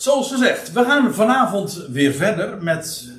[0.00, 3.12] Zoals gezegd, we gaan vanavond weer verder met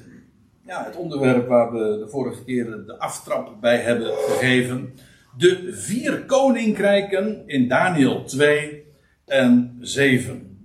[0.66, 4.94] ja, het onderwerp waar we de vorige keer de aftrap bij hebben gegeven.
[5.38, 8.84] De vier koninkrijken in Daniel 2
[9.25, 10.57] en 7.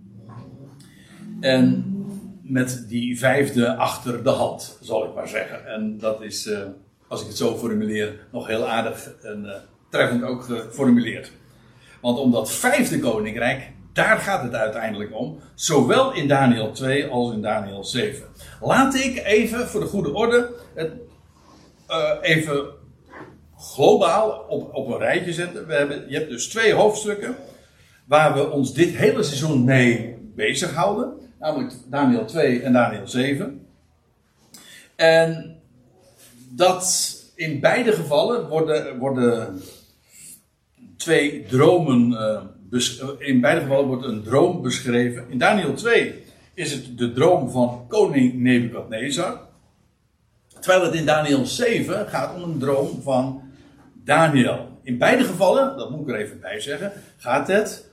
[1.40, 1.85] En
[2.42, 5.67] met die vijfde achter de hand, zal ik maar zeggen.
[5.67, 6.58] En dat is, uh,
[7.08, 9.53] als ik het zo formuleer, nog heel aardig en uh,
[9.90, 11.33] treffend ook geformuleerd.
[12.01, 15.40] Want om dat vijfde koninkrijk, daar gaat het uiteindelijk om.
[15.54, 18.27] Zowel in Daniel 2 als in Daniel 7.
[18.61, 20.93] Laat ik even voor de goede orde het
[21.91, 22.65] uh, even
[23.59, 25.66] globaal op, op een rijtje zetten.
[25.66, 27.37] We hebben, je hebt dus twee hoofdstukken
[28.05, 31.13] waar we ons dit hele seizoen mee bezighouden.
[31.38, 33.66] Namelijk Daniel 2 en Daniel 7.
[34.97, 35.57] En
[36.49, 39.63] dat in beide gevallen worden, worden
[40.97, 42.10] twee dromen.
[42.10, 42.41] Uh,
[43.19, 45.24] in beide gevallen wordt een droom beschreven.
[45.29, 46.23] In Daniel 2
[46.55, 49.41] is het de droom van koning Nebukadnezar.
[50.60, 53.43] Terwijl het in Daniel 7 gaat om een droom van
[54.04, 54.79] Daniel.
[54.82, 57.91] In beide gevallen, dat moet ik er even bij zeggen, gaat het,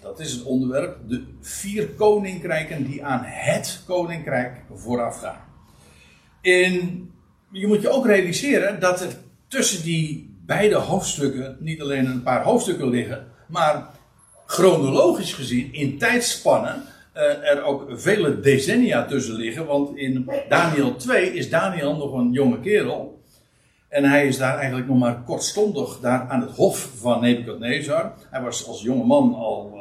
[0.00, 5.40] dat is het onderwerp, de vier koninkrijken die aan het koninkrijk voorafgaan.
[6.40, 7.10] In,
[7.50, 9.12] je moet je ook realiseren dat er
[9.48, 13.86] tussen die beide hoofdstukken niet alleen een paar hoofdstukken liggen, maar
[14.46, 16.82] chronologisch gezien in tijdspannen
[17.16, 19.66] uh, er ook vele decennia tussen liggen.
[19.66, 23.22] Want in Daniel 2 is Daniel nog een jonge kerel.
[23.88, 28.12] En hij is daar eigenlijk nog maar kortstondig daar aan het hof van Nebukadnezar.
[28.30, 29.72] Hij was als jonge man al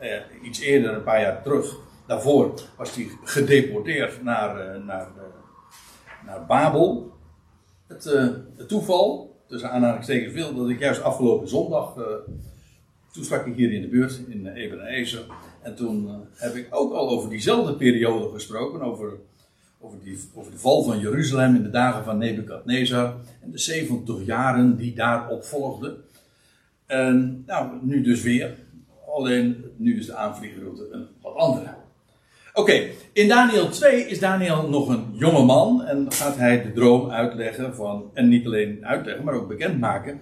[0.00, 1.76] uh, uh, iets eerder, een paar jaar terug.
[2.06, 5.08] Daarvoor was hij gedeporteerd naar, naar,
[6.26, 7.12] naar Babel.
[7.86, 8.04] Het,
[8.56, 11.94] het toeval, tussen aanhalingstekens veel, dat ik juist afgelopen zondag.
[13.14, 15.24] Toen sprak ik hier in de buurt in Ebenezer.
[15.62, 19.12] En toen uh, heb ik ook al over diezelfde periode gesproken, over,
[19.80, 24.24] over, die, over de val van Jeruzalem in de dagen van Nebukadnezar en de 70
[24.24, 25.96] jaren die daarop volgden.
[26.86, 28.56] En nou, nu dus weer.
[29.14, 31.74] Alleen nu is de aanvliegroute een wat andere.
[32.52, 37.10] Oké, in Daniel 2 is Daniel nog een jonge man en gaat hij de droom
[37.10, 40.20] uitleggen van, en niet alleen uitleggen, maar ook bekendmaken,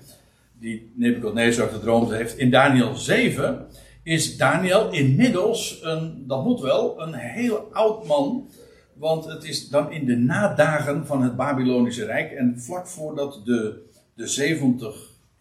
[0.63, 2.39] die Nebukadnezar gedroomd heeft.
[2.39, 3.67] In Daniel 7
[4.03, 8.49] is Daniel inmiddels, een, dat moet wel, een heel oud man.
[8.95, 13.83] Want het is dan in de nadagen van het Babylonische Rijk en vlak voordat de,
[14.15, 14.97] de 70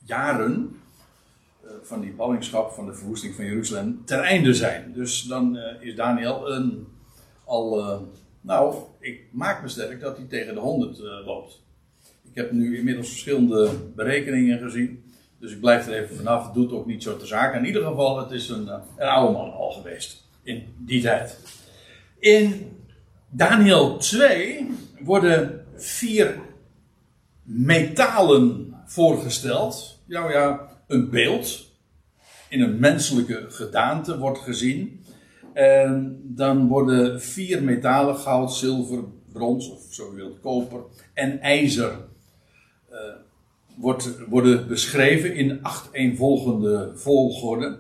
[0.06, 0.76] jaren
[1.64, 4.94] uh, van die ballingschap, van de verwoesting van Jeruzalem, ter einde zijn.
[4.94, 6.88] Dus dan uh, is Daniel een,
[7.46, 8.00] al, uh,
[8.42, 11.62] nou, ik maak me sterk dat hij tegen de 100 loopt.
[12.24, 15.11] Ik heb nu inmiddels verschillende berekeningen gezien.
[15.42, 16.46] Dus ik blijf er even vanaf.
[16.46, 17.60] Het doet ook niet zo te zaken.
[17.60, 20.28] In ieder geval, het is een, eh, een oude man al geweest.
[20.44, 21.40] In die tijd.
[22.20, 22.78] In
[23.30, 24.70] Daniel 2
[25.00, 26.40] worden vier
[27.44, 30.00] metalen voorgesteld.
[30.06, 31.70] Nou ja, een beeld
[32.50, 35.06] in een menselijke gedaante wordt gezien.
[35.54, 39.04] En dan worden vier metalen, goud, zilver,
[39.34, 40.82] brons of zo je wilt, koper
[41.14, 41.92] en ijzer
[42.92, 42.98] uh,
[43.76, 47.80] wordt, worden beschreven in achtereenvolgende volgorde.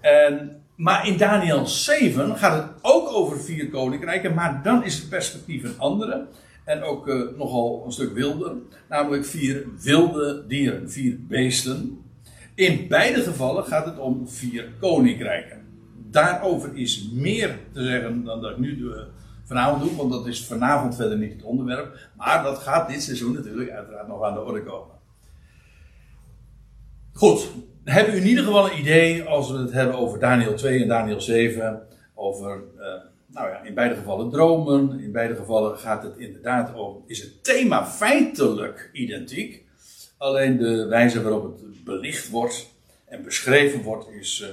[0.00, 5.08] En, maar in Daniel 7 gaat het ook over vier koninkrijken, maar dan is het
[5.08, 6.26] perspectief een andere.
[6.64, 8.52] En ook uh, nogal een stuk wilder,
[8.88, 12.04] namelijk vier wilde dieren, vier beesten.
[12.54, 15.62] In beide gevallen gaat het om vier koninkrijken.
[16.10, 19.06] Daarover is meer te zeggen dan dat ik nu doe,
[19.44, 22.08] vanavond doe, want dat is vanavond verder niet het onderwerp.
[22.16, 24.93] Maar dat gaat dit seizoen natuurlijk uiteraard nog aan de orde komen.
[27.16, 27.48] Goed,
[27.84, 30.88] hebben u in ieder geval een idee als we het hebben over Daniel 2 en
[30.88, 31.86] Daniel 7.
[32.14, 32.84] Over, uh,
[33.26, 35.00] nou ja, in beide gevallen dromen.
[35.00, 39.64] In beide gevallen gaat het inderdaad over, is het thema feitelijk identiek.
[40.16, 42.68] Alleen de wijze waarop het belicht wordt
[43.04, 44.48] en beschreven wordt is uh,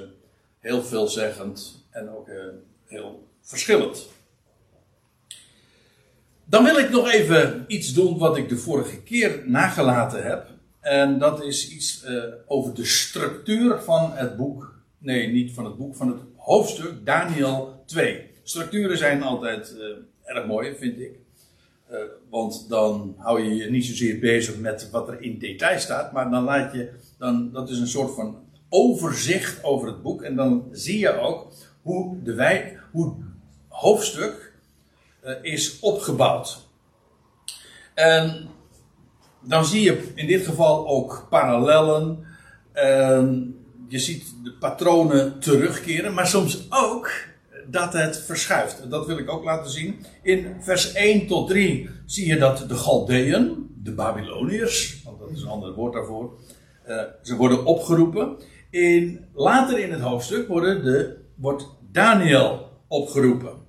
[0.59, 2.35] heel veelzeggend en ook uh,
[2.85, 4.09] heel verschillend.
[6.45, 10.59] Dan wil ik nog even iets doen wat ik de vorige keer nagelaten heb.
[10.81, 14.79] En dat is iets uh, over de structuur van het boek.
[14.97, 18.29] Nee, niet van het boek, van het hoofdstuk Daniel 2.
[18.43, 21.11] Structuren zijn altijd uh, erg mooi, vind ik.
[21.91, 21.97] Uh,
[22.29, 26.29] want dan hou je je niet zozeer bezig met wat er in detail staat, maar
[26.29, 30.21] dan laat je, dan, dat is een soort van overzicht over het boek.
[30.21, 31.51] En dan zie je ook
[31.81, 33.13] hoe, de wij, hoe
[33.67, 34.53] hoofdstuk
[35.41, 36.67] is opgebouwd.
[37.93, 38.49] En
[39.41, 42.25] dan zie je in dit geval ook parallellen.
[42.75, 43.31] Uh,
[43.87, 47.11] je ziet de patronen terugkeren, maar soms ook,
[47.67, 48.89] dat het verschuift.
[48.89, 50.05] Dat wil ik ook laten zien.
[50.23, 55.41] In vers 1 tot 3 zie je dat de Galdeën, de Babyloniërs, want dat is
[55.41, 56.39] een ander woord daarvoor,
[56.87, 58.37] uh, ze worden opgeroepen.
[58.69, 63.60] In, later in het hoofdstuk worden de, wordt Daniel opgeroepen.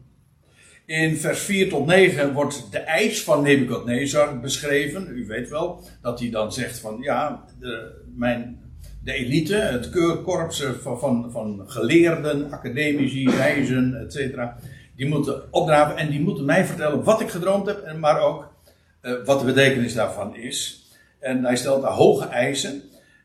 [0.87, 5.08] In vers 4 tot 9 wordt de eis van Nebukadnezar beschreven.
[5.08, 8.61] U weet wel dat hij dan zegt van ja, de, mijn,
[9.05, 14.38] de elite, het keurkorps van, van, van geleerden, academici, reizen, etc.
[14.96, 18.52] Die moeten opdraven en die moeten mij vertellen wat ik gedroomd heb, maar ook
[19.02, 20.87] uh, wat de betekenis daarvan is.
[21.19, 22.82] En hij stelt daar hoge eisen.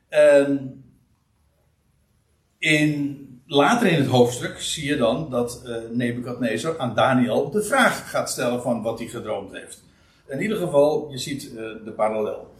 [0.09, 0.83] En
[2.59, 8.09] in later in het hoofdstuk zie je dan dat uh, Nebukadnezar aan Daniel de vraag
[8.09, 9.83] gaat stellen van wat hij gedroomd heeft.
[10.27, 11.55] In ieder geval, je ziet uh,
[11.85, 12.53] de parallel.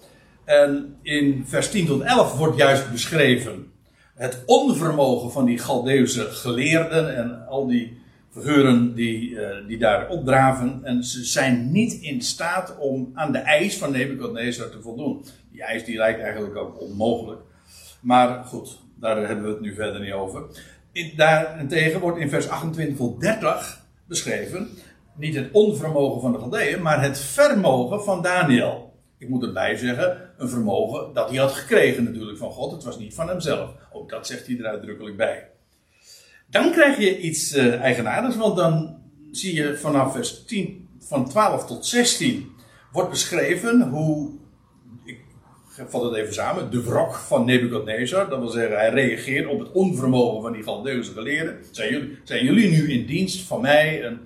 [0.44, 3.72] En in vers 10 tot 11 wordt juist beschreven
[4.16, 7.98] het onvermogen van die Galdeuse geleerden en al die
[8.32, 10.80] figuren die, uh, die daar opdraven.
[10.84, 15.26] En ze zijn niet in staat om aan de eis van Nebukadnezar te voldoen.
[15.52, 17.42] Die eis die lijkt eigenlijk ook onmogelijk.
[18.00, 20.44] Maar goed, daar hebben we het nu verder niet over
[21.16, 24.70] daarentegen wordt in vers 28 tot 30 beschreven.
[25.16, 28.94] Niet het onvermogen van de Galdeën, maar het vermogen van Daniel.
[29.18, 32.72] Ik moet erbij zeggen, een vermogen dat hij had gekregen natuurlijk van God.
[32.72, 33.72] Het was niet van hemzelf.
[33.92, 35.50] Ook dat zegt hij er uitdrukkelijk bij.
[36.50, 38.98] Dan krijg je iets uh, eigenaardigs, want dan
[39.32, 42.52] zie je vanaf vers 10, van 12 tot 16
[42.92, 44.32] wordt beschreven hoe
[45.86, 48.30] vat het even samen, de wrok van Nebukadnezar.
[48.30, 51.58] Dat wil zeggen, hij reageert op het onvermogen van die Galdeuse geleerden.
[51.72, 54.04] Zijn jullie, zijn jullie nu in dienst van mij?
[54.04, 54.20] En,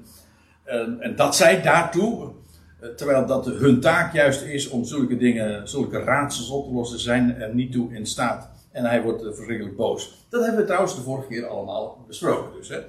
[0.64, 2.32] en, en dat zij daartoe,
[2.80, 7.00] eh, terwijl dat hun taak juist is om zulke dingen, zulke raadsels op te lossen,
[7.00, 8.50] zijn er niet toe in staat.
[8.72, 10.26] En hij wordt eh, verschrikkelijk boos.
[10.30, 12.58] Dat hebben we trouwens de vorige keer allemaal besproken.
[12.58, 12.80] Dus, hè.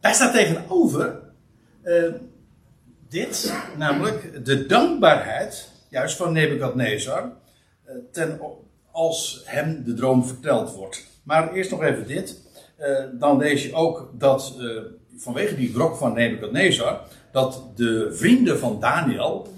[0.12, 1.20] Staat tegenover
[1.84, 2.12] uh,
[3.08, 7.32] dit, namelijk de dankbaarheid juist van Nebukadnezar,
[7.84, 8.40] eh, ten,
[8.90, 11.06] als hem de droom verteld wordt.
[11.22, 12.40] Maar eerst nog even dit.
[12.76, 14.66] Eh, dan lees je ook dat eh,
[15.16, 17.00] vanwege die wrok van Nebukadnezar,
[17.32, 19.48] dat de vrienden van Daniel,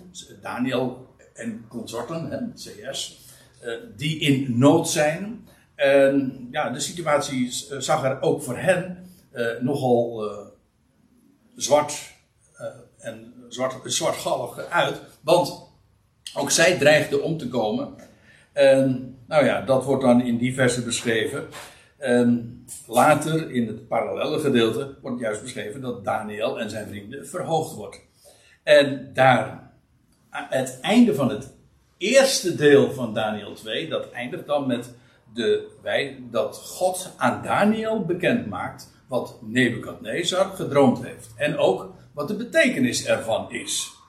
[0.42, 3.18] Daniel en consorten, hè, CS,
[3.96, 5.48] die in nood zijn.
[5.74, 9.06] En ja, de situatie zag er ook voor hen
[9.60, 10.30] nogal
[11.56, 12.12] zwart
[12.98, 15.00] en zwart, zwartgallig uit.
[15.20, 15.69] Want
[16.34, 17.94] ook zij dreigde om te komen.
[18.52, 20.54] En, nou ja, dat wordt dan in die
[20.84, 21.48] beschreven.
[21.98, 27.74] En later, in het parallele gedeelte, wordt juist beschreven dat Daniel en zijn vrienden verhoogd
[27.74, 28.00] wordt.
[28.62, 29.70] En daar,
[30.30, 31.52] het einde van het
[31.98, 34.94] eerste deel van Daniel 2, dat eindigt dan met
[35.34, 41.30] de, wij, dat God aan Daniel bekend maakt wat Nebukadnezar gedroomd heeft.
[41.36, 43.99] En ook wat de betekenis ervan is.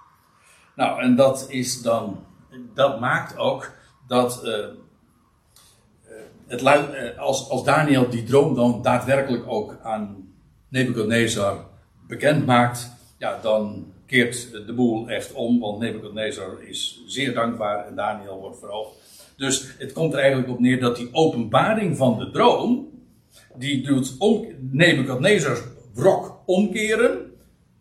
[0.75, 2.25] Nou, en dat is dan,
[2.73, 3.71] dat maakt ook
[4.07, 4.65] dat uh,
[6.47, 10.33] het, uh, als, als Daniel die droom dan daadwerkelijk ook aan
[10.69, 11.65] Nebuchadnezzar
[12.07, 17.95] bekend maakt, ja, dan keert de boel echt om, want Nebuchadnezzar is zeer dankbaar en
[17.95, 18.95] Daniel wordt verhoogd.
[19.38, 22.89] Dus het komt er eigenlijk op neer dat die openbaring van de droom,
[23.56, 25.62] die doet om, Nebuchadnezzars
[25.94, 27.31] wrok omkeren,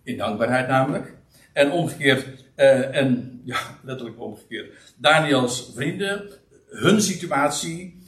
[0.02, 1.16] in dankbaarheid namelijk,
[1.52, 2.26] en omgekeerd
[2.60, 4.72] uh, en ja, letterlijk omgekeerd.
[4.96, 6.30] Daniels vrienden,
[6.66, 7.98] hun situatie,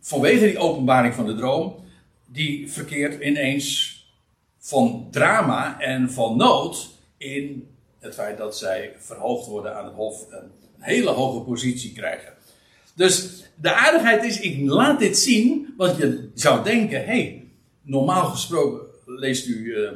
[0.00, 1.84] vanwege die openbaring van de droom,
[2.26, 3.92] die verkeert ineens
[4.58, 10.30] van drama en van nood in het feit dat zij verhoogd worden aan het hof
[10.30, 12.32] en een hele hoge positie krijgen.
[12.94, 17.48] Dus de aardigheid is, ik laat dit zien, want je zou denken, hé, hey,
[17.82, 19.64] normaal gesproken leest u.
[19.64, 19.90] Uh,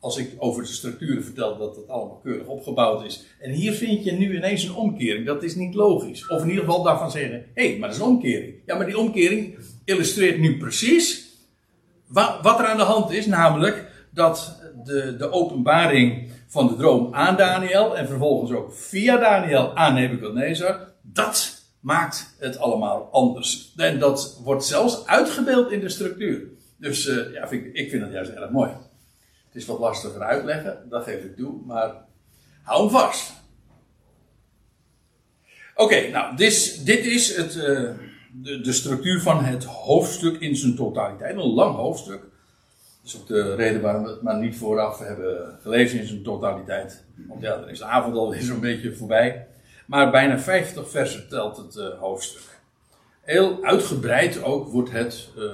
[0.00, 3.24] als ik over de structuren vertel dat het allemaal keurig opgebouwd is.
[3.40, 5.26] En hier vind je nu ineens een omkering.
[5.26, 6.28] Dat is niet logisch.
[6.28, 8.54] Of in ieder geval daarvan zeggen: hé, hey, maar dat is een omkering.
[8.66, 11.28] Ja, maar die omkering illustreert nu precies
[12.42, 13.26] wat er aan de hand is.
[13.26, 17.96] Namelijk dat de, de openbaring van de droom aan Daniel.
[17.96, 20.92] en vervolgens ook via Daniel aan Nebuchadnezzar.
[21.02, 23.72] dat maakt het allemaal anders.
[23.76, 26.42] En dat wordt zelfs uitgebeeld in de structuur.
[26.76, 28.70] Dus uh, ja, ik, ik vind dat juist erg mooi.
[29.50, 31.94] Het is wat lastiger uitleggen, dat geef ik toe, maar
[32.62, 33.32] hou hem vast.
[35.74, 37.62] Oké, nou, dit, dit is het, uh,
[38.32, 41.36] de, de, structuur van het hoofdstuk in zijn totaliteit.
[41.36, 42.20] Een lang hoofdstuk.
[42.20, 42.30] Dat
[43.04, 47.04] is ook de reden waarom we het maar niet vooraf hebben gelezen in zijn totaliteit.
[47.28, 49.46] Want ja, dan is de avond alweer zo'n beetje voorbij.
[49.86, 52.60] Maar bijna 50 versen telt het uh, hoofdstuk.
[53.20, 55.44] Heel uitgebreid ook wordt het uh,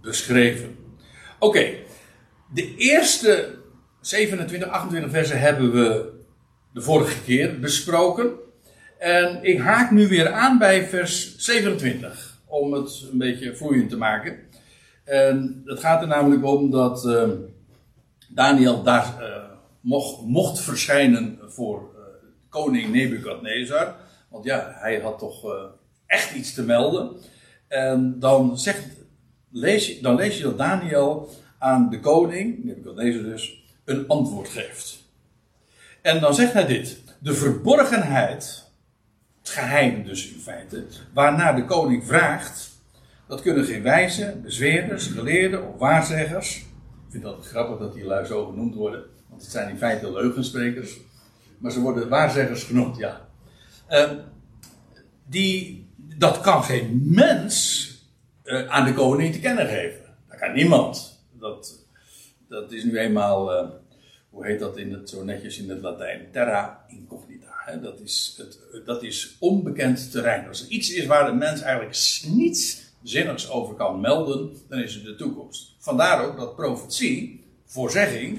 [0.00, 0.76] beschreven.
[1.38, 1.74] Oké,
[2.48, 3.54] de eerste
[4.00, 6.12] 27, 28 versen hebben we
[6.72, 8.32] de vorige keer besproken.
[8.98, 13.96] En ik haak nu weer aan bij vers 27, om het een beetje vloeiend te
[13.96, 14.38] maken.
[15.04, 17.28] En het gaat er namelijk om dat uh,
[18.28, 19.44] Daniel daar uh,
[19.80, 22.00] mocht, mocht, verschijnen voor uh,
[22.48, 23.96] koning Nebukadnezar.
[24.28, 25.44] Want ja, hij had toch
[26.06, 27.16] echt iets te melden.
[27.68, 28.86] En dan, zegt,
[29.50, 35.06] lees dan lees je dat Daniel aan de koning, Nebukadnezar dus, een antwoord geeft.
[36.02, 37.02] En dan zegt hij dit.
[37.18, 38.64] De verborgenheid,
[39.38, 40.84] het geheim dus in feite,
[41.14, 42.70] waarna de koning vraagt,
[43.26, 46.56] dat kunnen geen wijzen, bezweerders, geleerden of waarzeggers.
[46.56, 50.12] Ik vind dat grappig dat die lui zo genoemd worden, want het zijn in feite
[50.12, 50.96] leugensprekers.
[51.58, 53.28] Maar ze worden waarzeggers genoemd, ja.
[53.90, 54.10] Uh,
[55.26, 57.86] die, dat kan geen mens
[58.44, 60.00] uh, aan de koning te kennen geven.
[60.28, 61.07] Dat kan niemand.
[61.38, 61.84] Dat,
[62.48, 63.70] dat is nu eenmaal, uh,
[64.30, 66.28] hoe heet dat in het, zo netjes in het Latijn?
[66.32, 67.52] Terra incognita.
[67.64, 67.80] Hè?
[67.80, 70.48] Dat, is het, dat is onbekend terrein.
[70.48, 74.94] Als er iets is waar de mens eigenlijk niets zinnigs over kan melden, dan is
[74.94, 75.74] het de toekomst.
[75.78, 78.38] Vandaar ook dat profetie, voorzegging,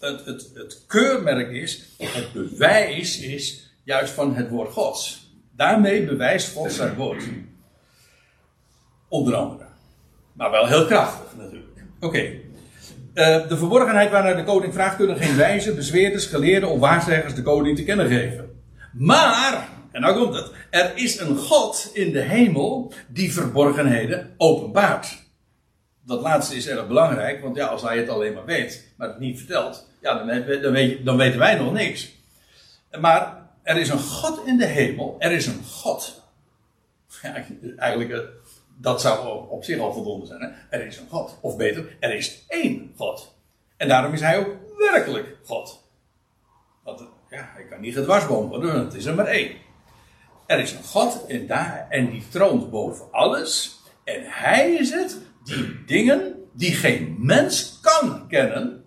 [0.00, 5.30] het, het, het keurmerk is, het bewijs is juist van het woord Gods.
[5.56, 7.24] Daarmee bewijst God zijn woord.
[9.08, 9.68] Onder andere.
[10.32, 11.65] Maar wel heel krachtig natuurlijk.
[12.00, 12.18] Oké.
[13.14, 17.42] Uh, de verborgenheid waarnaar de koning vraagt kunnen geen wijzen, bezweerders, geleerden of waarzeggers de
[17.42, 18.50] koning te kennen geven.
[18.92, 25.24] Maar, en nou komt het, er is een God in de hemel die verborgenheden openbaart.
[26.06, 29.18] Dat laatste is erg belangrijk, want ja, als hij het alleen maar weet, maar het
[29.18, 32.12] niet vertelt, ja, dan, dan, dan weten wij nog niks.
[33.00, 36.22] Maar er is een God in de hemel, er is een God.
[37.22, 37.44] Ja,
[37.76, 38.18] eigenlijk eh,
[38.78, 40.40] dat zou op zich al voldoende zijn.
[40.40, 40.48] Hè?
[40.70, 41.38] Er is een God.
[41.40, 43.34] Of beter, er is één God.
[43.76, 45.84] En daarom is hij ook werkelijk God.
[46.82, 49.56] Want ja, hij kan niet gedwarsboomd worden, het is er maar één.
[50.46, 53.80] Er is een God en, daar, en die troont boven alles.
[54.04, 58.84] En hij is het die dingen die geen mens kan kennen,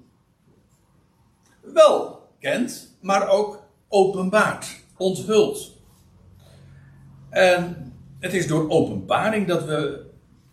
[1.61, 5.77] wel kent, maar ook openbaart, onthult.
[7.29, 7.88] En
[8.19, 10.05] het is door openbaring dat we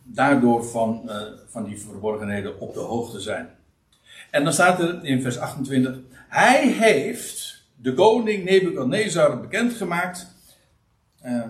[0.03, 3.49] daardoor van, uh, van die verborgenheden op de hoogte zijn.
[4.31, 10.35] En dan staat er in vers 28: Hij heeft de koning Nebukadnezar bekendgemaakt.
[11.25, 11.43] Uh,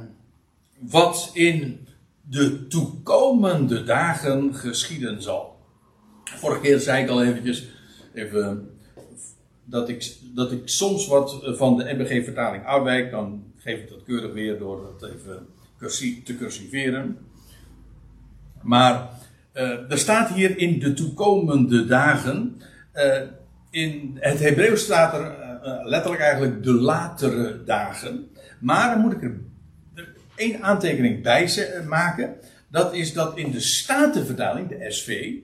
[0.78, 1.88] wat in
[2.22, 5.56] de toekomende dagen geschieden zal.
[6.24, 7.68] Vorige keer zei ik al eventjes,
[8.14, 8.70] even,
[9.64, 13.10] dat, ik, dat ik soms wat van de MBG-vertaling uitwijk.
[13.10, 15.46] Dan geef ik dat keurig weer door het even
[15.78, 17.18] te cursiveren.
[18.62, 19.08] Maar
[19.54, 22.60] uh, er staat hier in de toekomende dagen.
[22.94, 23.20] Uh,
[23.70, 28.28] in het Hebreeuws staat er uh, letterlijk eigenlijk de latere dagen.
[28.58, 29.38] Maar dan moet ik er
[30.34, 31.50] één aantekening bij
[31.88, 32.36] maken.
[32.68, 35.34] Dat is dat in de Statenvertaling, de SV,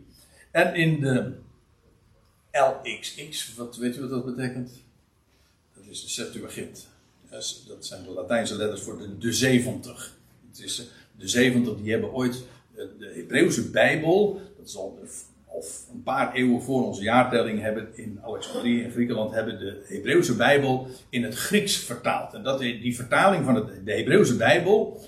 [0.51, 1.33] en in de
[2.53, 4.83] LXX, wat weet u wat dat betekent?
[5.75, 6.89] Dat is de Septuagint.
[7.31, 10.21] Dat zijn de Latijnse letters voor de, de 70.
[10.53, 10.85] Het is, eh,
[11.19, 12.45] de 70 die hebben ooit
[12.75, 14.99] eh, de Hebreeuwse Bijbel, dat is al
[15.47, 20.37] of een paar eeuwen voor onze jaartelling hebben in Alexandrië in Griekenland hebben de Hebreeuwse
[20.37, 22.35] Bijbel in het Grieks vertaald.
[22.35, 23.55] En dat, die vertaling van
[23.85, 25.01] de Hebreeuwse Bijbel,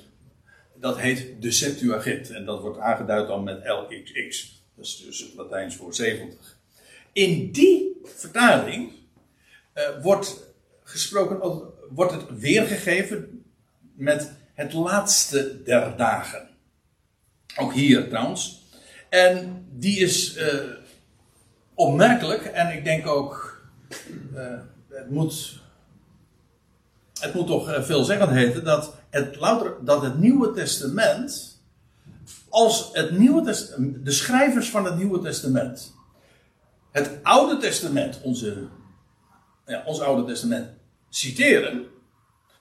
[0.80, 2.30] dat heet de Septuagint.
[2.30, 4.62] En dat wordt aangeduid dan met LXX.
[4.76, 6.58] Dat is dus het Latijns voor 70.
[7.12, 8.90] In die vertaling
[9.74, 13.44] uh, wordt gesproken, wordt het weergegeven
[13.94, 16.49] met het laatste der dagen.
[17.56, 18.62] Ook hier trouwens.
[19.08, 20.44] En die is uh,
[21.75, 23.62] opmerkelijk en ik denk ook,
[24.34, 24.58] uh,
[24.88, 25.61] het, moet,
[27.20, 31.62] het moet toch eh, veelzeggend heten dat het, louter, dat het Nieuwe Testament,
[32.49, 33.42] als het Nieuwe
[34.02, 35.94] de schrijvers van het Nieuwe Testament,
[36.90, 38.66] het Oude Testament, onze,
[39.66, 40.68] ja, ons Oude Testament,
[41.11, 41.87] citeren,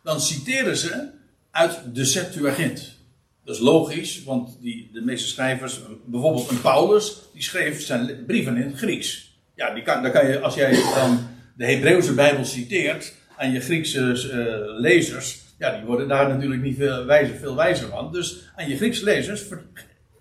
[0.03, 1.21] dan citeren ze
[1.53, 2.98] uit de Septuagint.
[3.45, 8.57] Dat is logisch, want die, de meeste schrijvers, bijvoorbeeld een Paulus, die schreef zijn brieven
[8.57, 9.38] in het Grieks.
[9.55, 14.00] Ja, die kan, kan je, als jij dan de Hebreeuwse Bijbel citeert aan je Griekse
[14.00, 18.12] uh, lezers, ja, die worden daar natuurlijk niet veel wijzer, veel wijzer van.
[18.12, 19.45] Dus aan je Griekse lezers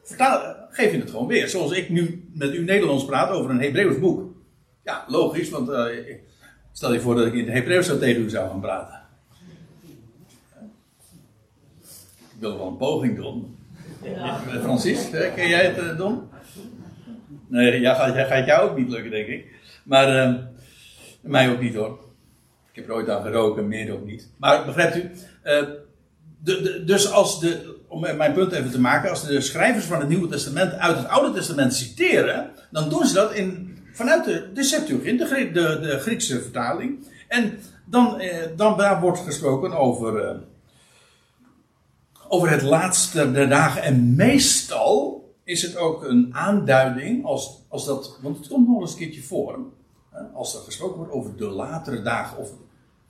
[0.02, 1.48] vertaal, geef je het gewoon weer.
[1.48, 4.34] Zoals ik nu met u Nederlands praat over een Hebreeuws boek.
[4.84, 5.84] Ja, logisch, want uh,
[6.72, 9.01] stel je voor dat ik in het Hebreeuws zo tegen u zou gaan praten.
[12.42, 13.56] Wil wel een poging doen.
[14.02, 14.40] Ja.
[14.62, 16.22] Francis, ken jij het uh, doen?
[17.46, 19.46] Nee, ja, gaat, gaat jou ook niet lukken, denk ik.
[19.84, 20.34] Maar uh,
[21.20, 21.98] mij ook niet hoor.
[22.70, 24.28] Ik heb er ooit aan geroken, meer ook niet.
[24.36, 25.00] Maar begrijpt u?
[25.00, 25.10] Uh,
[25.44, 30.00] de, de, dus als de, om mijn punt even te maken, als de schrijvers van
[30.00, 34.52] het Nieuwe Testament uit het Oude Testament citeren, dan doen ze dat in, vanuit de,
[34.54, 37.06] de Septuagint, de, de, de Griekse vertaling.
[37.28, 40.40] En dan, eh, dan daar wordt gesproken over,
[42.32, 43.82] over het laatste der dagen.
[43.82, 48.92] En meestal is het ook een aanduiding, als, als dat, want het komt nog eens
[48.92, 49.58] een keertje voor,
[50.34, 52.50] als er gesproken wordt over de latere dagen, of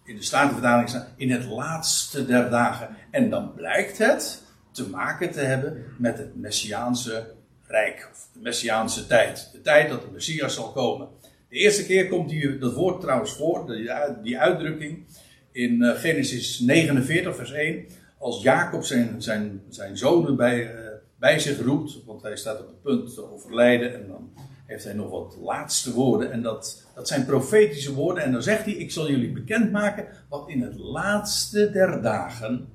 [0.04, 2.96] in de Statenvertaling staat, in het laatste der dagen.
[3.10, 7.34] En dan blijkt het te maken te hebben met het Messiaanse
[7.66, 9.48] Rijk, of de Messiaanse tijd.
[9.52, 11.08] De tijd dat de Messias zal komen.
[11.48, 13.90] De eerste keer komt die, dat woord trouwens voor, die,
[14.22, 15.04] die uitdrukking,
[15.52, 17.86] in eh, Genesis 49, vers 1.
[18.22, 20.80] Als Jacob zijn, zijn, zijn zonen bij, uh,
[21.18, 24.32] bij zich roept, want hij staat op het punt te overlijden en dan
[24.66, 26.32] heeft hij nog wat laatste woorden.
[26.32, 28.24] En dat, dat zijn profetische woorden.
[28.24, 32.68] En dan zegt hij: Ik zal jullie bekendmaken wat in het laatste der dagen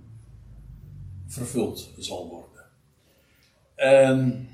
[1.27, 2.63] vervuld zal worden.
[3.75, 4.49] En,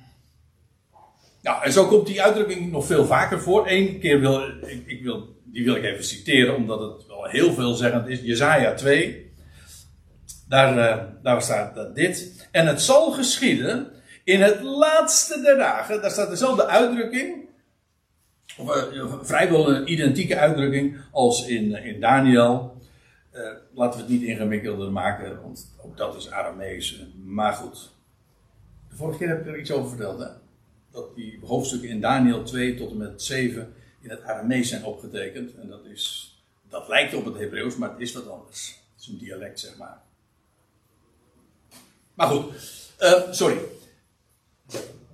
[1.42, 3.68] nou, en zo komt die uitdrukking nog veel vaker voor.
[3.68, 7.54] Eén keer wil ik, ik, wil, die wil ik even citeren, omdat het wel heel
[7.54, 8.22] veelzeggend is.
[8.22, 9.23] Jezaja 2.
[10.54, 12.48] Daar, uh, daar staat dit.
[12.52, 13.92] En het zal geschieden
[14.24, 17.50] in het laatste der dagen, daar staat dezelfde uitdrukking.
[18.58, 22.78] Of, uh, vrijwel een identieke uitdrukking als in, in Daniel.
[23.74, 27.02] Laten we het niet ingewikkelder maken, want ook dat is Aramees.
[27.24, 27.92] Maar goed.
[28.90, 30.28] De vorige keer heb ik er iets over verteld?
[30.92, 35.56] Dat die hoofdstukken in Daniel 2 tot en met 7 in het Aramees zijn opgetekend.
[35.56, 36.36] En dat is,
[36.70, 38.68] dat lijkt op het Hebreeuws, maar het is wat anders.
[38.94, 40.02] Het is een dialect, zeg maar.
[42.14, 42.46] Maar goed,
[43.00, 43.58] uh, sorry.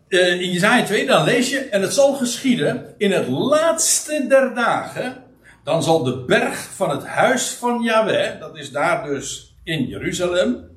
[0.08, 4.56] Uh, in Jezaja 2 dan lees je, en het zal geschieden in het laatste der
[4.56, 5.24] dagen,
[5.64, 10.70] dan zal de berg van het huis van Yahweh, dat is daar dus in Jeruzalem.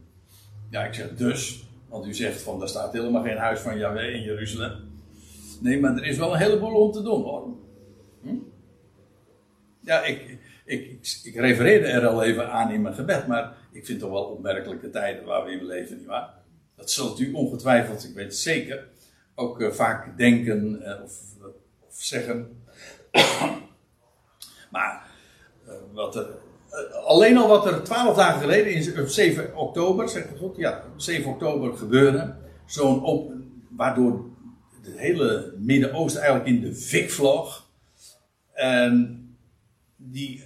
[0.70, 4.14] Ja, ik zeg dus, want u zegt van, daar staat helemaal geen huis van Yahweh
[4.14, 4.72] in Jeruzalem.
[5.60, 7.48] Nee, maar er is wel een heleboel om te doen hoor.
[8.22, 8.34] Hm?
[9.80, 10.38] Ja, ik,
[10.72, 14.10] ik, ik, ik refereerde er al even aan in mijn gebed, maar ik vind toch
[14.10, 16.34] wel opmerkelijke tijden waar we in leven, nietwaar?
[16.76, 18.88] Dat zult u ongetwijfeld, ik weet het zeker,
[19.34, 21.12] ook uh, vaak denken uh, of,
[21.88, 22.62] of, zeggen.
[24.74, 25.06] maar
[25.66, 26.26] uh, wat er,
[27.04, 30.56] alleen al wat er twaalf dagen geleden, in 7 oktober, zegt het goed?
[30.56, 32.34] Ja, 7 oktober gebeurde.
[32.66, 33.32] Zo'n op,
[33.70, 34.24] waardoor
[34.82, 37.70] het hele Midden-Oosten eigenlijk in de fik vloog.
[38.52, 39.20] En
[39.96, 40.44] die,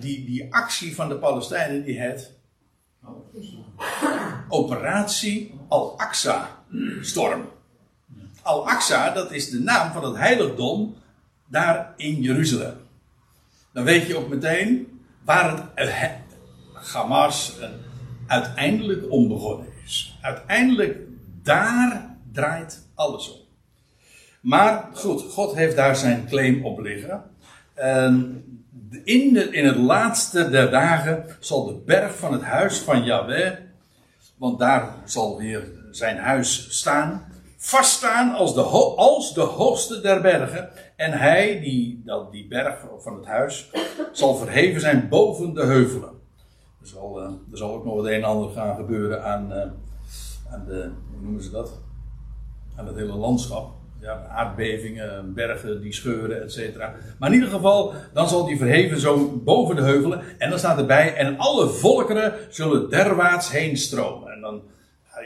[0.00, 2.38] die, die actie van de Palestijnen, die het.
[4.48, 7.48] Operatie Al-Aqsa-storm.
[8.42, 10.96] Al-Aqsa, dat is de naam van het heiligdom
[11.46, 12.76] daar in Jeruzalem.
[13.72, 16.10] Dan weet je ook meteen waar het eh,
[16.92, 17.56] Hamas
[18.26, 20.18] uiteindelijk om begonnen is.
[20.20, 20.98] Uiteindelijk
[21.42, 23.38] daar draait alles om.
[24.40, 27.22] Maar goed, God heeft daar zijn claim op liggen.
[27.74, 28.44] En
[29.04, 33.52] in, in het laatste der dagen zal de berg van het huis van Yahweh,
[34.36, 40.70] want daar zal weer zijn huis staan, vaststaan als de, als de hoogste der bergen.
[40.96, 43.70] En hij, die, dat, die berg van het huis,
[44.12, 46.18] zal verheven zijn boven de heuvelen.
[46.80, 49.58] Er zal, er zal ook nog het een en ander gaan gebeuren aan, uh,
[50.52, 51.72] aan de, hoe noemen ze dat?
[52.76, 53.79] Aan het hele landschap.
[54.00, 56.94] Ja, aardbevingen, bergen die scheuren, et cetera.
[57.18, 60.22] Maar in ieder geval, dan zal die verheven zo boven de heuvelen.
[60.38, 64.32] En dan staat erbij, en alle volkeren zullen derwaarts heen stromen.
[64.32, 64.62] En dan,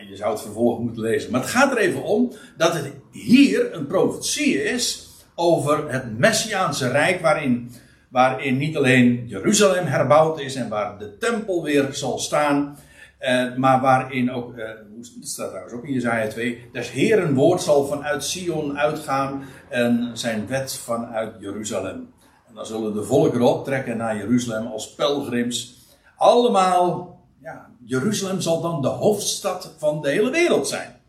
[0.09, 1.31] je zou het vervolg moeten lezen.
[1.31, 6.89] Maar het gaat er even om dat het hier een profetie is over het Messiaanse
[6.89, 7.71] Rijk, waarin,
[8.09, 12.79] waarin niet alleen Jeruzalem herbouwd is en waar de tempel weer zal staan,
[13.25, 14.65] uh, maar waarin ook, uh,
[14.97, 20.11] dat staat trouwens ook in Jezaja 2, des Heeren woord zal vanuit Sion uitgaan en
[20.13, 22.13] zijn wet vanuit Jeruzalem.
[22.49, 25.79] En dan zullen de volkeren optrekken naar Jeruzalem als pelgrims.
[26.17, 31.01] Allemaal, ja, Jeruzalem zal dan de hoofdstad van de hele wereld zijn.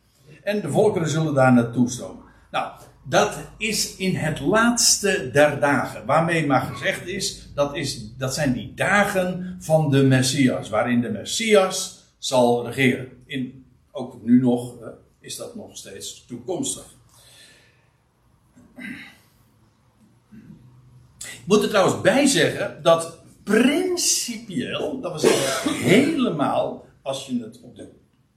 [0.44, 2.24] En de volkeren zullen daar naartoe stromen.
[2.52, 2.72] Nou,
[3.04, 6.06] dat is in het laatste der dagen.
[6.06, 10.70] Waarmee maar gezegd is dat, is, dat zijn die dagen van de Messias.
[10.70, 11.95] Waarin de Messias
[12.26, 13.24] zal regeren.
[13.26, 14.88] In, ook nu nog uh,
[15.20, 16.96] is dat nog steeds toekomstig.
[21.20, 25.24] Ik moet er trouwens bij zeggen dat principieel, dat was
[25.94, 27.90] helemaal, als je het op de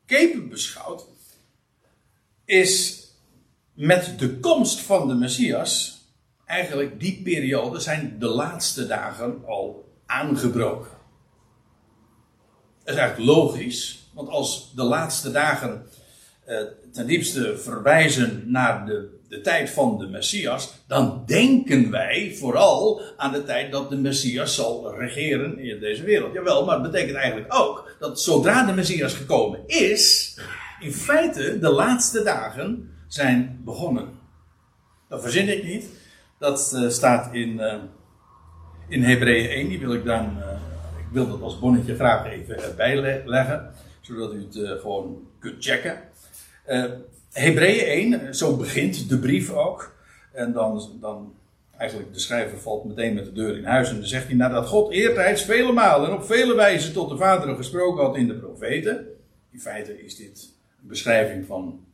[0.04, 1.06] kepen beschouwt,
[2.44, 3.06] is
[3.74, 6.02] met de komst van de Messias,
[6.44, 10.97] eigenlijk die periode, zijn de laatste dagen al aangebroken.
[12.88, 15.86] Dat is eigenlijk logisch, want als de laatste dagen
[16.44, 16.56] eh,
[16.92, 23.32] ten diepste verwijzen naar de, de tijd van de Messias, dan denken wij vooral aan
[23.32, 26.32] de tijd dat de Messias zal regeren in deze wereld.
[26.32, 30.34] Jawel, maar het betekent eigenlijk ook dat zodra de Messias gekomen is,
[30.80, 34.08] in feite de laatste dagen zijn begonnen.
[35.08, 35.88] Dat verzin ik niet.
[36.38, 37.74] Dat uh, staat in, uh,
[38.88, 39.68] in Hebreeën 1.
[39.68, 40.42] Die wil ik dan,
[41.12, 43.70] wil dat als bonnetje graag even erbij leggen.
[44.00, 45.98] Zodat u het gewoon kunt checken.
[47.32, 49.96] Hebreeën 1, zo begint de brief ook.
[50.32, 51.34] En dan, dan,
[51.76, 53.88] eigenlijk de schrijver valt meteen met de deur in huis.
[53.88, 57.16] En dan zegt hij, nadat God eertijds vele malen en op vele wijzen tot de
[57.16, 59.06] vaderen gesproken had in de profeten.
[59.50, 61.86] In feite is dit een beschrijving van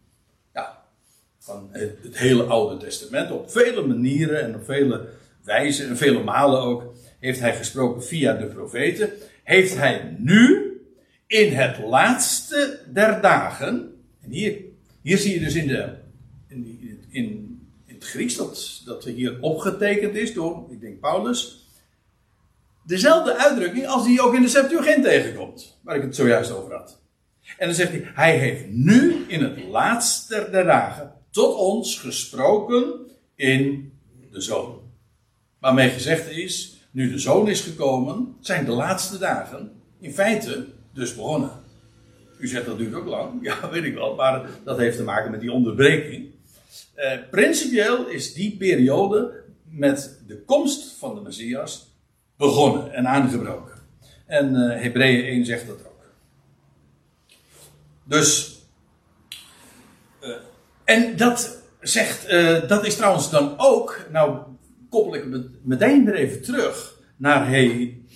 [1.44, 3.30] van het, het, hele Oude Testament.
[3.30, 5.08] Op vele manieren en op vele
[5.42, 6.94] wijzen en vele malen ook
[7.24, 9.10] heeft hij gesproken via de profeten.
[9.42, 10.72] Heeft hij nu
[11.26, 13.94] in het laatste der dagen.
[14.20, 14.58] En hier,
[15.02, 15.94] hier zie je dus in, de,
[16.48, 16.78] in,
[17.10, 21.68] in, in het Grieks dat, dat hier opgetekend is door, ik denk Paulus.
[22.86, 25.78] Dezelfde uitdrukking als die ook in de Septuagint tegenkomt.
[25.82, 27.00] Waar ik het zojuist over had.
[27.58, 32.94] En dan zegt hij, hij heeft nu in het laatste der dagen tot ons gesproken
[33.34, 33.92] in
[34.30, 34.80] de zoon.
[35.58, 41.14] Waarmee gezegd is, nu de zoon is gekomen, zijn de laatste dagen in feite dus
[41.14, 41.50] begonnen.
[42.38, 45.30] U zegt dat duurt ook lang, ja weet ik wel, maar dat heeft te maken
[45.30, 46.26] met die onderbreking.
[46.94, 51.96] Eh, principieel is die periode met de komst van de Messias
[52.36, 53.78] begonnen en aangebroken.
[54.26, 56.04] En uh, Hebreeën 1 zegt dat ook.
[58.04, 58.58] Dus
[60.84, 64.38] en dat zegt, uh, dat is trouwens dan ook, nou
[64.94, 65.24] koppel ik
[65.62, 67.50] meteen weer even terug naar,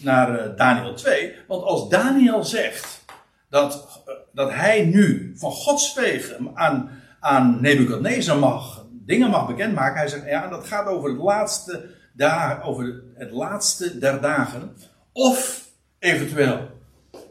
[0.03, 1.35] naar uh, Daniel 2.
[1.47, 3.05] Want als Daniel zegt
[3.51, 9.99] dat, uh, dat hij nu van Gods wegen aan, aan Nebuchadnezzar mag, dingen mag bekendmaken.
[9.99, 14.73] Hij zegt, ja, dat gaat over het laatste, daar, over het laatste der dagen.
[15.12, 16.69] Of eventueel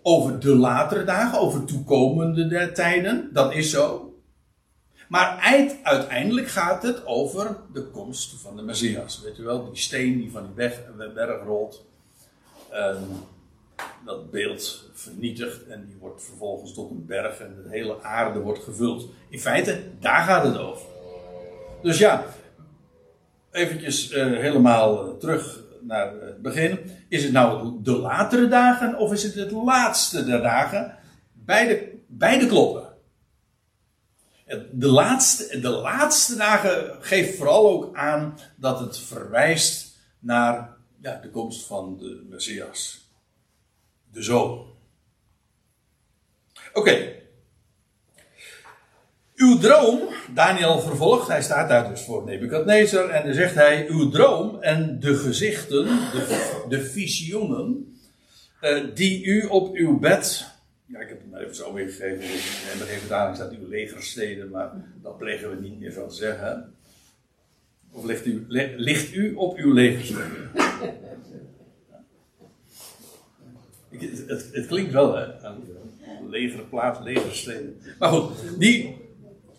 [0.01, 3.29] over de latere dagen, over toekomende tijden.
[3.33, 4.06] Dat is zo.
[5.07, 5.37] Maar
[5.83, 9.21] uiteindelijk gaat het over de komst van de Messias.
[9.21, 10.81] Weet u wel, die steen die van die berg,
[11.13, 11.85] berg rolt.
[12.73, 13.25] Um,
[14.05, 18.63] dat beeld vernietigt en die wordt vervolgens tot een berg en de hele aarde wordt
[18.63, 19.09] gevuld.
[19.29, 20.85] In feite, daar gaat het over.
[21.81, 22.25] Dus ja,
[23.51, 26.79] eventjes uh, helemaal uh, terug naar het begin.
[27.07, 30.97] Is het nou de latere dagen of is het het laatste der dagen?
[31.33, 32.86] Beide, beide kloppen.
[34.71, 41.29] De laatste, de laatste dagen geeft vooral ook aan dat het verwijst naar ja, de
[41.29, 43.09] komst van de Messias.
[44.11, 44.65] De zoon.
[46.73, 47.15] Oké.
[49.35, 49.99] Uw droom,
[50.33, 54.99] Daniel vervolgt, hij staat daar dus voor Nebukadnezar en dan zegt hij, uw droom en
[54.99, 57.97] de gezichten, de, de visioenen,
[58.61, 60.45] uh, die u op uw bed
[60.87, 62.23] ja, ik heb het maar even zo weergegeven.
[62.73, 64.71] In de vertaling staat uw legersteden, maar
[65.01, 66.75] dat plegen we niet meer te zeggen.
[67.91, 68.45] Of ligt u,
[68.77, 70.51] ligt u op uw legersteden?
[74.27, 75.25] het, het, klinkt wel, hè?
[76.29, 77.81] Legerplaats, legersteden.
[77.99, 78.97] Maar goed, die,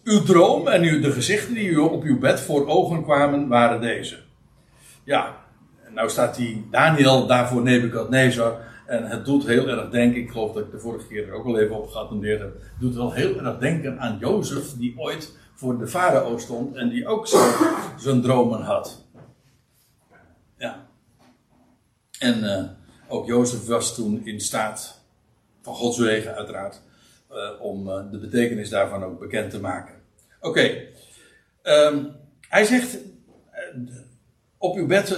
[0.04, 3.80] uw droom en uw, de gezichten die u op uw bed voor ogen kwamen, waren
[3.80, 4.16] deze.
[5.04, 5.36] Ja,
[5.94, 8.60] nou staat die Daniel daarvoor Nebukadnezar.
[8.88, 11.46] En het doet heel erg denken, ik geloof dat ik de vorige keer er ook
[11.46, 12.52] al even op geattendeerd heb.
[12.52, 16.88] Het doet wel heel erg denken aan Jozef, die ooit voor de farao stond en
[16.88, 17.26] die ook
[17.98, 19.04] zijn dromen had.
[20.56, 20.86] Ja.
[22.18, 22.64] En uh,
[23.08, 25.00] ook Jozef was toen in staat,
[25.62, 26.80] van Gods wegen uiteraard,
[27.32, 29.94] uh, om uh, de betekenis daarvan ook bekend te maken.
[30.40, 30.82] Oké.
[31.62, 32.98] Um, hij zegt,
[34.58, 35.16] op uw bed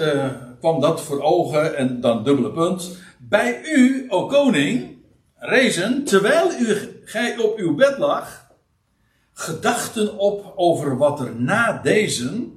[0.58, 2.98] kwam dat voor ogen en dan dubbele punt.
[3.22, 4.98] Bij u, o koning,
[5.36, 8.46] rezen, terwijl u, gij op uw bed lag,
[9.32, 12.48] gedachten op over wat er na deze,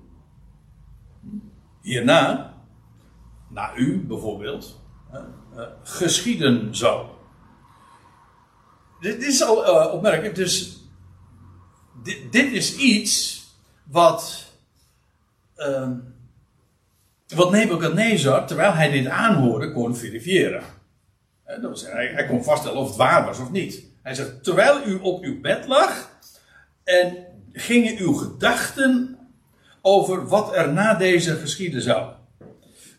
[1.82, 2.54] hierna,
[3.50, 4.82] na u bijvoorbeeld,
[5.84, 7.08] geschieden zou.
[9.00, 10.36] Dit is al uh, opmerkelijk.
[10.36, 10.80] Dus
[12.04, 13.44] dit, dit, is iets
[13.84, 14.46] wat.
[15.58, 15.90] Uh,
[17.28, 20.64] wat Nebuchadnezzar, terwijl hij dit aanhoorde, kon verifiëren.
[21.62, 23.84] Was, hij, hij kon vaststellen of het waar was of niet.
[24.02, 26.10] Hij zegt, terwijl u op uw bed lag
[26.84, 29.18] en gingen uw gedachten
[29.82, 32.14] over wat er na deze geschieden zou.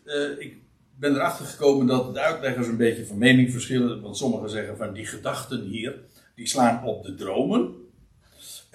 [0.04, 0.56] Uh, ik
[0.98, 4.00] ben erachter gekomen dat de uitleggers een beetje van mening verschillen.
[4.00, 5.94] Want sommigen zeggen van die gedachten hier,
[6.34, 7.74] die slaan op de dromen.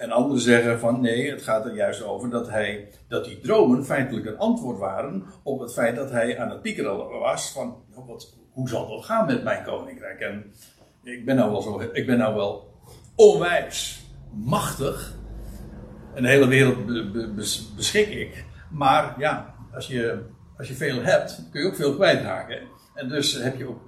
[0.00, 3.84] En anderen zeggen van nee, het gaat er juist over dat, hij, dat die dromen
[3.84, 8.36] feitelijk een antwoord waren op het feit dat hij aan het piekeren was van wat,
[8.50, 10.20] hoe zal dat gaan met mijn koninkrijk?
[10.20, 10.52] En
[11.02, 12.74] ik ben nou wel, zo, ik ben nou wel
[13.14, 14.00] onwijs
[14.32, 15.14] machtig.
[16.14, 16.86] Een hele wereld
[17.76, 18.44] beschik ik.
[18.70, 20.22] Maar ja, als je,
[20.56, 22.60] als je veel hebt, kun je ook veel kwijtraken.
[22.94, 23.80] En dus heb je ook,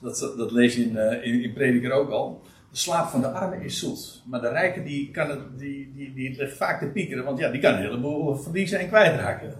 [0.00, 2.42] dat, dat lees je in, eh, in, in Prediker ook al.
[2.76, 4.22] Slaap van de armen is zoet.
[4.26, 7.24] Maar de rijken die, kan het, die, die, die ligt vaak te piekeren.
[7.24, 9.54] Want ja, die kan een heleboel verliezen en kwijtraken.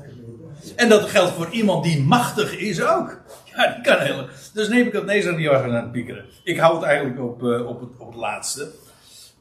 [0.77, 3.23] En dat geldt voor iemand die machtig is ook.
[3.45, 4.27] Ja, die kan heel.
[4.55, 6.25] Dus neem ik het Nezer die aan het piekeren.
[6.45, 8.71] Ik hou het eigenlijk op, uh, op, het, op het laatste.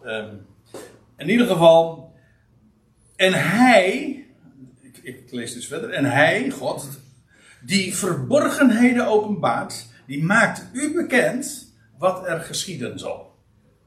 [0.05, 0.45] Um,
[1.17, 2.11] in ieder geval.
[3.15, 4.25] En hij.
[4.81, 5.89] Ik, ik lees dus verder.
[5.89, 6.89] En hij, God,
[7.61, 9.87] die verborgenheden openbaart.
[10.07, 13.32] Die maakt u bekend wat er geschieden zal.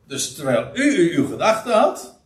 [0.07, 2.21] Dus terwijl u uw gedachten had,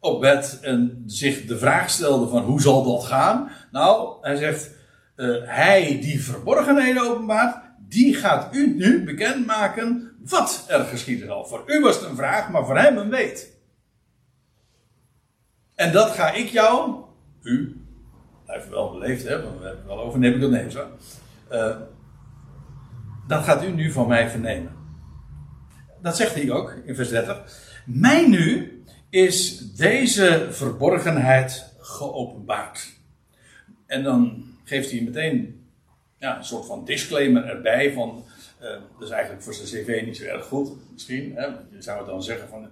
[0.00, 3.50] op bed en zich de vraag stelde van hoe zal dat gaan?
[3.70, 4.70] Nou, hij zegt,
[5.16, 11.44] uh, hij die verborgenheden openbaart, die gaat u nu bekendmaken wat er geschieden zal.
[11.44, 13.60] Voor u was het een vraag, maar voor hem een weet.
[15.74, 17.04] En dat ga ik jou,
[17.42, 17.80] u,
[18.44, 20.86] blijf wel beleefd, hè, want we hebben het wel over Nebuchadnezzar.
[21.52, 21.76] Uh,
[23.26, 24.81] dat gaat u nu van mij vernemen
[26.02, 27.42] dat zegt hij ook in vers 30.
[27.86, 32.88] Mij nu is deze verborgenheid geopenbaard.
[33.86, 35.66] En dan geeft hij meteen
[36.18, 38.24] ja, een soort van disclaimer erbij van.
[38.62, 41.32] Uh, dat is eigenlijk voor zijn cv niet zo erg goed, misschien.
[41.34, 41.44] Hè?
[41.44, 42.70] Je zou het dan zeggen van.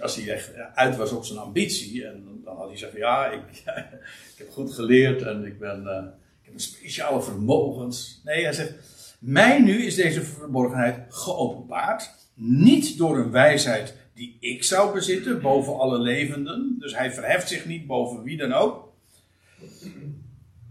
[0.00, 3.42] Als hij, echt uit was op zijn ambitie, en dan had hij zeggen: Ja, ik,
[4.32, 6.04] ik heb goed geleerd en ik, ben, uh,
[6.40, 8.20] ik heb een speciale vermogens.
[8.24, 8.72] Nee, hij zegt:
[9.18, 15.78] Mij nu is deze verborgenheid geopenbaard niet door een wijsheid die ik zou bezitten boven
[15.78, 16.76] alle levenden.
[16.78, 18.92] Dus hij verheft zich niet boven wie dan ook.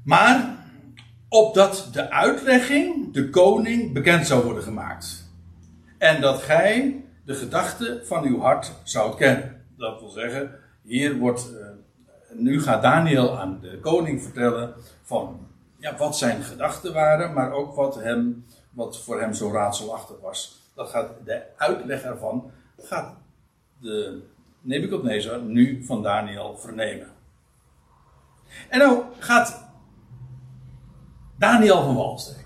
[0.04, 0.65] Maar
[1.30, 5.32] opdat de uitlegging, de koning, bekend zou worden gemaakt.
[5.97, 9.65] En dat gij de gedachten van uw hart zoudt kennen.
[9.78, 14.73] Dat wil zeggen, hier wordt, uh, nu gaat Daniel aan de koning vertellen
[15.04, 15.47] van
[15.78, 20.64] ja, wat zijn gedachten waren, maar ook wat, hem, wat voor hem zo raadselachtig was
[20.76, 23.16] dat gaat de uitleg ervan, gaat
[23.80, 24.22] de
[24.62, 27.08] Nebuchadnezzar nu van Daniel vernemen.
[28.70, 29.64] En nou gaat
[31.38, 32.44] Daniel van wal steken.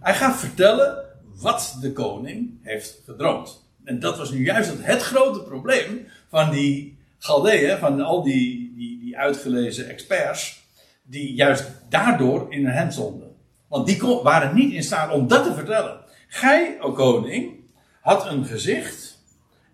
[0.00, 1.04] Hij gaat vertellen
[1.40, 3.64] wat de koning heeft gedroomd.
[3.84, 9.00] En dat was nu juist het, grote probleem van die Galdeën, van al die, die,
[9.00, 10.64] die uitgelezen experts,
[11.02, 13.34] die juist daardoor in hen stonden.
[13.68, 16.00] Want die waren niet in staat om dat te vertellen.
[16.28, 17.65] Gij, o koning,
[18.06, 19.18] had een gezicht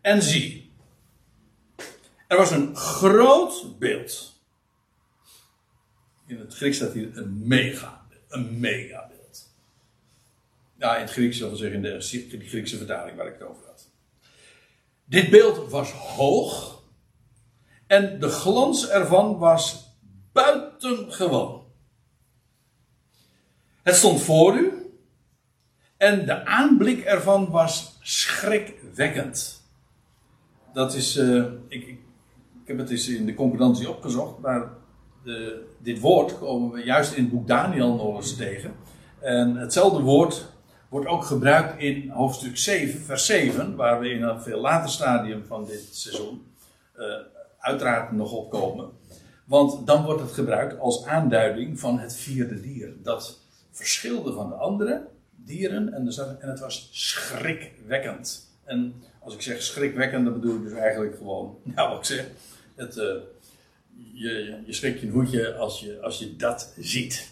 [0.01, 0.73] en zie.
[2.27, 4.40] Er was een groot beeld.
[6.27, 9.55] In het Grieks staat hier een mega, een mega beeld.
[10.79, 13.49] Ja, in het Grieks, dat wil zeggen in de, de Griekse vertaling waar ik het
[13.49, 13.90] over had.
[15.05, 16.83] Dit beeld was hoog
[17.87, 19.88] en de glans ervan was
[20.33, 21.64] buitengewoon.
[23.83, 24.71] Het stond voor u
[26.03, 29.62] en de aanblik ervan was schrikwekkend.
[30.73, 31.99] Dat is, uh, ik, ik,
[32.65, 34.69] heb het eens in de concordantie opgezocht, maar
[35.25, 38.75] de, dit woord komen we juist in het boek Daniel nog eens tegen.
[39.21, 40.47] En hetzelfde woord
[40.88, 45.45] wordt ook gebruikt in hoofdstuk 7, vers 7, waar we in een veel later stadium
[45.47, 46.47] van dit seizoen
[46.99, 47.05] uh,
[47.59, 48.91] uiteraard nog op komen.
[49.45, 52.93] Want dan wordt het gebruikt als aanduiding van het vierde dier.
[53.03, 55.11] Dat verschilde van de andere
[55.44, 56.09] dieren en,
[56.40, 58.50] en het was schrikwekkend.
[58.64, 62.26] En als ik zeg schrikwekkend, dan bedoel ik dus eigenlijk gewoon, nou wat ik zeg,
[62.74, 63.05] het, uh,
[64.12, 67.31] je, je schrikt je een hoedje als je, als je dat ziet.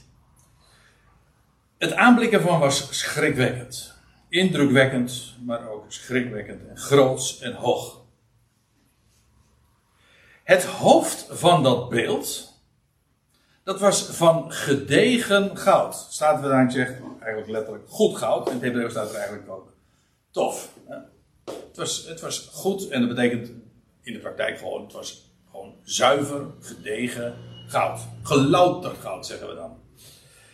[1.79, 3.99] Het aanblik ervan was schrikwekkend.
[4.29, 7.99] Indrukwekkend, maar ook schrikwekkend en groots en hoog.
[10.44, 12.51] Het hoofd van dat beeld
[13.70, 16.07] dat was van gedegen goud.
[16.11, 16.92] Staat er daar zegt,
[17.31, 18.47] eigenlijk letterlijk goed goud.
[18.49, 19.75] In het Hebreeuws staat er eigenlijk ook
[20.31, 20.73] tof.
[21.45, 23.53] Het, was, het was goed en dat betekent
[24.03, 28.01] in de praktijk gewoon, het was gewoon zuiver, gedegen goud.
[28.23, 29.79] Gelouterd goud zeggen we dan.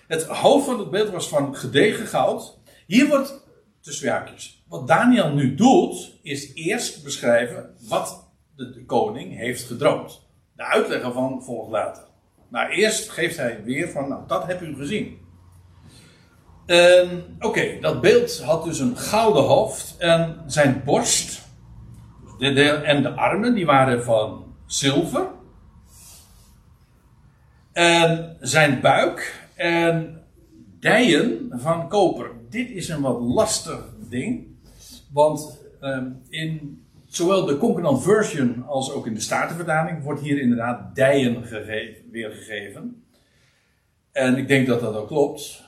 [0.07, 2.59] Het hoofd van het beeld was van gedegen goud.
[2.87, 3.45] Hier wordt,
[3.81, 10.23] tussen haakjes, wat Daniel nu doet, is eerst beschrijven wat de koning heeft gedroomd.
[10.57, 12.05] De uitleg ervan volgt later.
[12.49, 15.26] Maar eerst geeft hij weer van, nou, dat heb u gezien.
[16.67, 21.45] Ehm, oké, dat beeld had dus een gouden hoofd en zijn borst
[22.39, 25.27] de, en de armen die waren van zilver.
[27.73, 30.23] En zijn buik en
[30.81, 32.31] dijen van koper.
[32.51, 34.47] Dit is een wat lastig ding,
[35.13, 40.95] want ehm, in zowel de Concordant Version als ook in de Statenvertaling wordt hier inderdaad
[40.95, 41.43] dijen
[42.11, 43.05] weergegeven.
[44.13, 45.65] En ik denk dat dat ook klopt.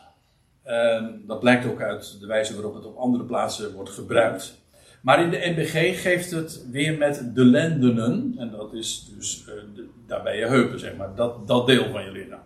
[0.68, 4.58] En dat blijkt ook uit de wijze waarop het op andere plaatsen wordt gebruikt.
[5.00, 8.34] Maar in de NBG geeft het weer met de lendenen.
[8.38, 11.14] En dat is dus uh, de, daarbij je heupen, zeg maar.
[11.14, 12.40] Dat, dat deel van je lichaam.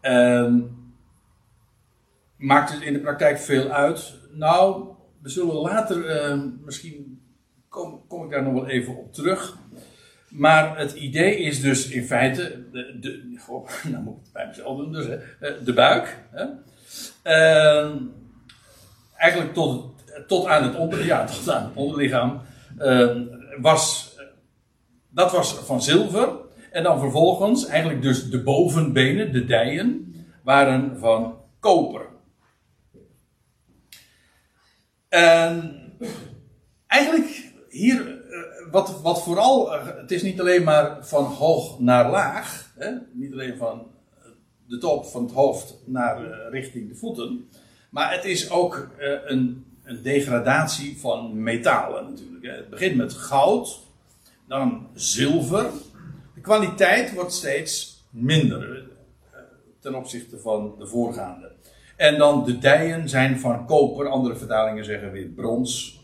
[0.00, 0.76] En
[2.36, 4.14] maakt het in de praktijk veel uit?
[4.32, 4.88] Nou,
[5.22, 7.20] we zullen later, uh, misschien
[7.68, 9.56] kom, kom, ik daar nog wel even op terug.
[10.28, 14.46] Maar het idee is dus in feite, de, de, goh, nou moet ik het bij
[14.46, 16.24] mezelf doen dus, eh, de buik.
[16.30, 16.46] Hè.
[17.24, 17.90] Uh,
[19.16, 19.94] eigenlijk tot,
[20.26, 22.40] tot, aan het onder, ja, tot aan het onderlichaam
[22.78, 23.16] uh,
[23.60, 24.14] was,
[25.08, 26.28] dat was van zilver.
[26.70, 32.06] En dan vervolgens, eigenlijk dus de bovenbenen, de dijen, waren van koper.
[35.08, 35.80] En
[36.86, 42.10] eigenlijk hier, eh, wat, wat vooral, eh, het is niet alleen maar van hoog naar
[42.10, 42.90] laag, hè?
[43.12, 43.90] niet alleen van
[44.68, 47.48] de top van het hoofd naar uh, richting de voeten,
[47.90, 52.44] maar het is ook uh, een, een, degradatie van metalen natuurlijk.
[52.44, 52.50] Hè?
[52.50, 53.80] Het begint met goud,
[54.46, 55.70] dan zilver.
[56.34, 58.86] De kwaliteit wordt steeds minder
[59.80, 61.52] ten opzichte van de voorgaande.
[61.96, 66.00] En dan de dijen zijn van koper, andere vertalingen zeggen weer brons.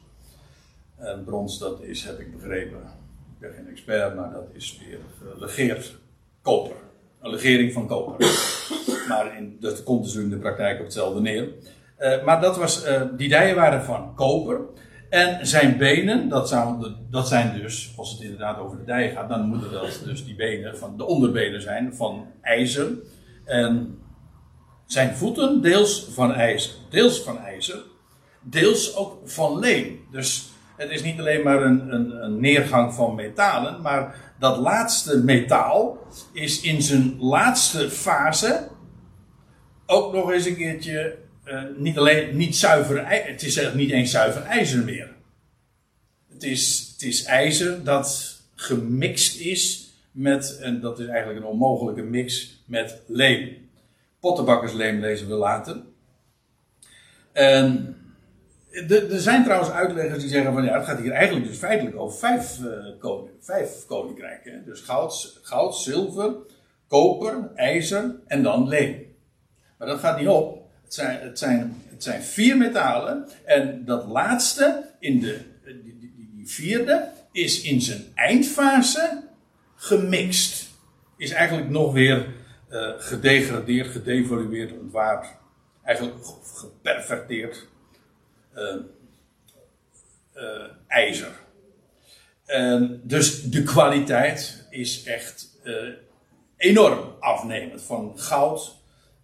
[0.96, 4.98] En brons, dat is, heb ik begrepen, ik ben geen expert, maar dat is weer
[5.18, 5.96] gelegeerd
[6.42, 6.76] koper.
[7.24, 8.26] Een legering van koper.
[9.08, 11.48] maar in, dat komt dus in de praktijk op hetzelfde neer.
[11.98, 14.60] Uh, maar dat was, uh, die dijen waren van koper.
[15.10, 16.56] En zijn benen, dat,
[17.10, 20.34] dat zijn dus, als het inderdaad over de dijen gaat, dan moeten dat dus die
[20.34, 22.88] benen van de onderbenen zijn van ijzer.
[23.44, 23.98] En
[24.86, 27.78] zijn voeten deels van ijzer, deels van ijzer,
[28.40, 30.00] deels ook van leem.
[30.10, 35.18] Dus het is niet alleen maar een, een, een, neergang van metalen, maar dat laatste
[35.18, 38.68] metaal is in zijn laatste fase
[39.86, 44.42] ook nog eens een keertje uh, niet alleen niet zuiver, het is niet eens zuiver
[44.42, 45.14] ijzer meer.
[46.32, 52.02] Het is, het is ijzer dat gemixt is met, en dat is eigenlijk een onmogelijke
[52.02, 53.68] mix met leem.
[54.20, 55.82] Pottenbakkersleem lezen we later.
[57.32, 57.96] En
[58.74, 62.18] er zijn trouwens uitleggers die zeggen van ja, het gaat hier eigenlijk dus feitelijk over
[62.18, 64.64] vijf, uh, vijf koninkrijken.
[64.64, 66.34] Dus goud, goud, zilver,
[66.88, 69.16] koper, ijzer en dan leem.
[69.78, 70.62] Maar dat gaat niet op.
[70.84, 73.28] Het zijn, het zijn, het zijn vier metalen.
[73.44, 79.22] En dat laatste, in de, die, die, die vierde, is in zijn eindfase
[79.74, 80.70] gemixt.
[81.16, 82.26] Is eigenlijk nog weer
[82.70, 85.26] uh, gedegradeerd, gedevalueerd, ontwaard.
[85.82, 86.16] Eigenlijk
[86.54, 87.66] geperverteerd
[90.86, 91.32] ijzer.
[92.44, 95.60] En dus de kwaliteit is echt
[96.56, 97.82] enorm afnemend.
[97.82, 98.76] Van goud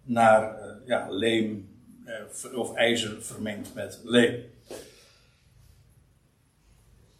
[0.03, 1.69] naar ja, leem
[2.55, 4.43] of ijzer vermengd met leem.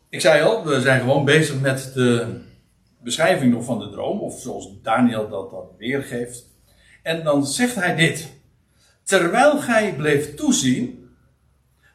[0.09, 2.39] Ik zei al, we zijn gewoon bezig met de
[2.99, 6.45] beschrijving nog van de droom, of zoals Daniel dat, dat weergeeft.
[7.03, 8.31] En dan zegt hij dit.
[9.03, 11.00] Terwijl gij bleef toezien,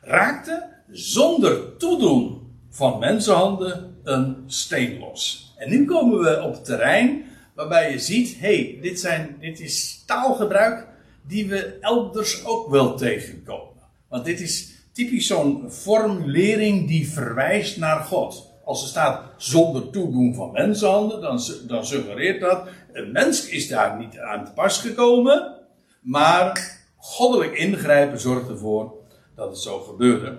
[0.07, 5.55] raakte zonder toedoen van mensenhanden een steen los.
[5.57, 10.87] En nu komen we op het terrein waarbij je ziet, hey, dit, dit is taalgebruik
[11.27, 13.83] die we elders ook wel tegenkomen.
[14.09, 18.55] Want dit is typisch zo'n formulering die verwijst naar God.
[18.65, 21.21] Als er staat zonder toedoen van mensenhanden,
[21.67, 25.55] dan suggereert dat een mens is daar niet aan te pas gekomen,
[26.01, 29.05] maar goddelijk ingrijpen zorgt ervoor
[29.37, 30.39] dat het zo gebeurde.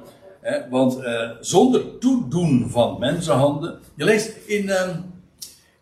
[0.69, 3.79] want eh, zonder toedoen van mensenhanden.
[3.95, 4.97] Je leest in, uh,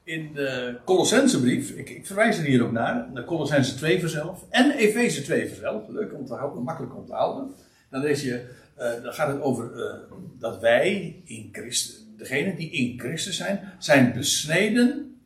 [0.03, 4.71] in de Colossensebrief, ik, ik, verwijs er hier ook naar, de Colossense 2 vanzelf en
[4.71, 7.53] Efeze 2 vanzelf, leuk om te houden, makkelijk om te houden.
[7.89, 8.49] Dan lees je,
[8.79, 9.93] uh, dan gaat het over uh,
[10.39, 15.19] dat wij in Christus, degenen die in Christus zijn, zijn besneden.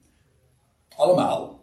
[0.96, 1.60] Allemaal.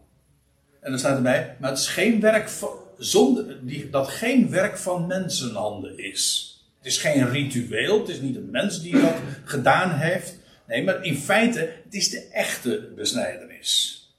[0.81, 4.79] En dan staat erbij, maar het is geen werk van, zonder, die, dat geen werk
[4.79, 6.51] van mensenhanden is.
[6.79, 10.39] Het is geen ritueel, het is niet een mens die dat gedaan heeft.
[10.67, 13.59] Nee, maar in feite, het is de echte besnijdenis.
[13.59, 14.15] is.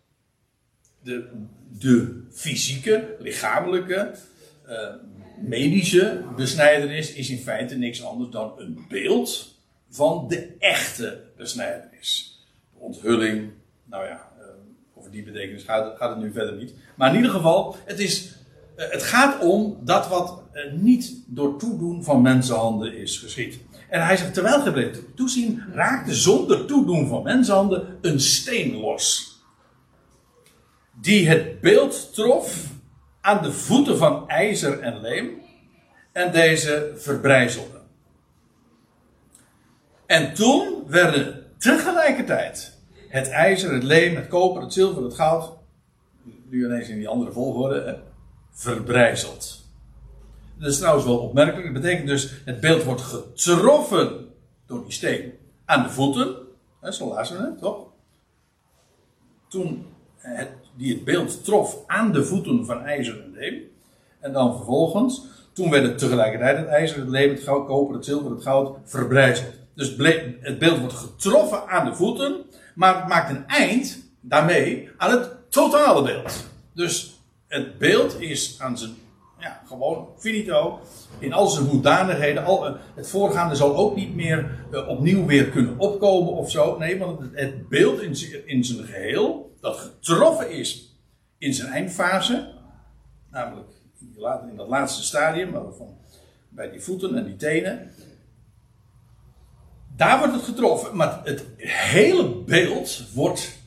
[1.01, 1.27] De,
[1.79, 4.15] de fysieke, lichamelijke,
[4.67, 4.93] uh,
[5.41, 9.55] medische besnijdenis is in feite niks anders dan een beeld
[9.89, 12.39] van de echte besnijdenis.
[12.73, 13.51] De onthulling,
[13.83, 14.45] nou ja, uh,
[14.93, 16.73] over die betekenis gaat, het nu verder niet.
[16.95, 18.31] Maar in ieder geval, het, is,
[18.77, 23.59] het gaat om dat wat niet door toedoen van mensenhanden is geschied.
[23.89, 29.35] En hij zegt, terwijl gij bleef toezien, raakte zonder toedoen van mensenhanden een steen los.
[31.01, 32.65] Die het beeld trof
[33.21, 35.29] aan de voeten van ijzer en leem
[36.11, 37.77] en deze verbrijzelde.
[40.05, 42.77] En toen werden tegelijkertijd
[43.09, 45.51] het ijzer, het leem, het koper, het zilver, het goud,
[46.49, 48.03] nu ineens in die andere volgorde,
[48.57, 49.65] verbrijzeld.
[50.59, 51.73] Dat is trouwens wel opmerkelijk.
[51.73, 54.27] Dat betekent dus, het beeld wordt getroffen
[54.65, 55.33] door die steen
[55.65, 56.35] aan de voeten.
[56.81, 57.85] Hè, zo lazen we het, toch?
[59.47, 59.85] Toen
[60.17, 63.61] het, die het beeld trof aan de voeten van ijzer en leem.
[64.19, 68.05] En dan vervolgens, toen werd het tegelijkertijd het ijzer, het leem, het goud, koper, het
[68.05, 69.53] zilver, het goud verbrijzeld.
[69.73, 69.95] Dus
[70.41, 72.45] het beeld wordt getroffen aan de voeten,
[72.75, 76.45] maar het maakt een eind daarmee aan het totale beeld.
[76.73, 77.16] Dus
[77.47, 78.95] het beeld is aan zijn
[79.39, 80.79] ja, gewoon finito.
[81.19, 82.45] In al zijn hoedanigheden.
[82.45, 86.77] Al, eh, het voorgaande zal ook niet meer uh, opnieuw weer kunnen opkomen of zo.
[86.77, 90.95] Nee, want het, beeld in, in zijn geheel, dat getroffen is
[91.37, 92.53] in zijn eindfase.
[93.31, 93.67] Namelijk
[94.49, 95.97] in dat laatste stadium, van,
[96.49, 97.91] bij die voeten en die tenen.
[99.95, 103.57] Daar wordt het getroffen, maar het hele beeld wordt,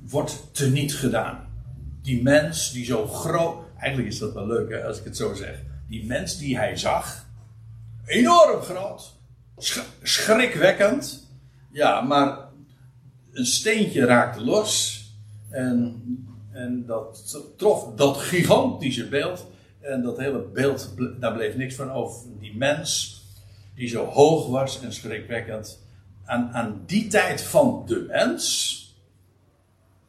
[0.00, 1.51] wordt teniet gedaan.
[2.02, 5.34] Die mens die zo groot, Eigenlijk is dat wel leuk hè, als ik het zo
[5.34, 5.62] zeg.
[5.88, 7.26] Die mens die hij zag,
[8.04, 9.14] enorm groot,
[10.02, 11.30] schrikwekkend.
[11.70, 12.38] Ja, maar
[13.32, 15.00] een steentje raakte los.
[15.50, 16.02] En,
[16.52, 19.46] en dat trof dat gigantische beeld.
[19.80, 22.20] En dat hele beeld, daar bleef niks van over.
[22.40, 23.22] Die mens,
[23.74, 25.86] die zo hoog was en schrikwekkend.
[26.24, 28.78] Aan, aan die tijd van de mens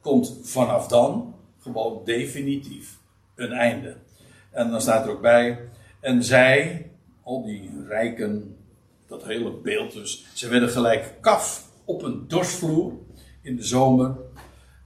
[0.01, 1.32] komt vanaf dan
[1.63, 2.97] gewoon definitief
[3.35, 3.95] een einde.
[4.51, 5.59] En dan staat er ook bij,
[5.99, 6.89] en zij,
[7.23, 8.57] al die rijken,
[9.07, 12.93] dat hele beeld dus, ze werden gelijk kaf op een dorsvloer
[13.41, 14.15] in de zomer.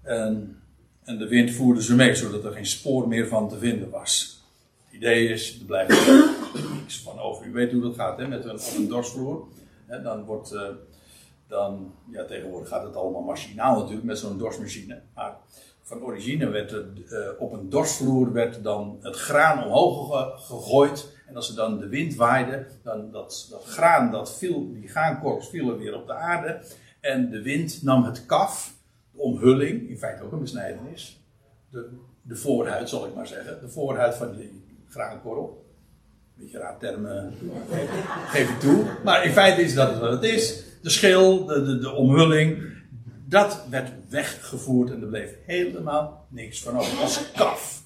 [0.02, 0.62] En,
[1.04, 4.42] en de wind voerde ze mee, zodat er geen spoor meer van te vinden was.
[4.86, 6.08] Het idee is, er blijft
[6.80, 7.46] niks van over.
[7.46, 9.48] U weet hoe dat gaat, hè, met een, op een dorsvloer.
[10.04, 10.62] dan wordt, uh,
[11.48, 15.02] dan, ja, tegenwoordig gaat het allemaal machinaal natuurlijk, met zo'n dorsmachine.
[15.16, 15.38] Maar
[15.88, 16.82] van origine werd uh,
[17.40, 21.16] op een dorsvloer werd dan het graan omhoog gegooid.
[21.28, 25.50] En als er dan de wind waaide, dan dat, dat graan, dat viel, die graankorps
[25.50, 26.60] vielen weer op de aarde.
[27.00, 28.74] En de wind nam het kaf,
[29.12, 31.22] de omhulling, in feite ook een besnijdenis.
[31.70, 31.90] De,
[32.22, 33.60] de voorhuid, zal ik maar zeggen.
[33.62, 35.66] De voorhuid van die graankorrel.
[36.36, 37.34] Beetje raar termen
[38.28, 38.86] geef ik toe.
[39.04, 40.64] Maar in feite is dat wat het is.
[40.82, 42.77] De schil, de, de, de omhulling
[43.30, 47.00] dat werd weggevoerd en er bleef helemaal niks van over.
[47.00, 47.84] Als kaf.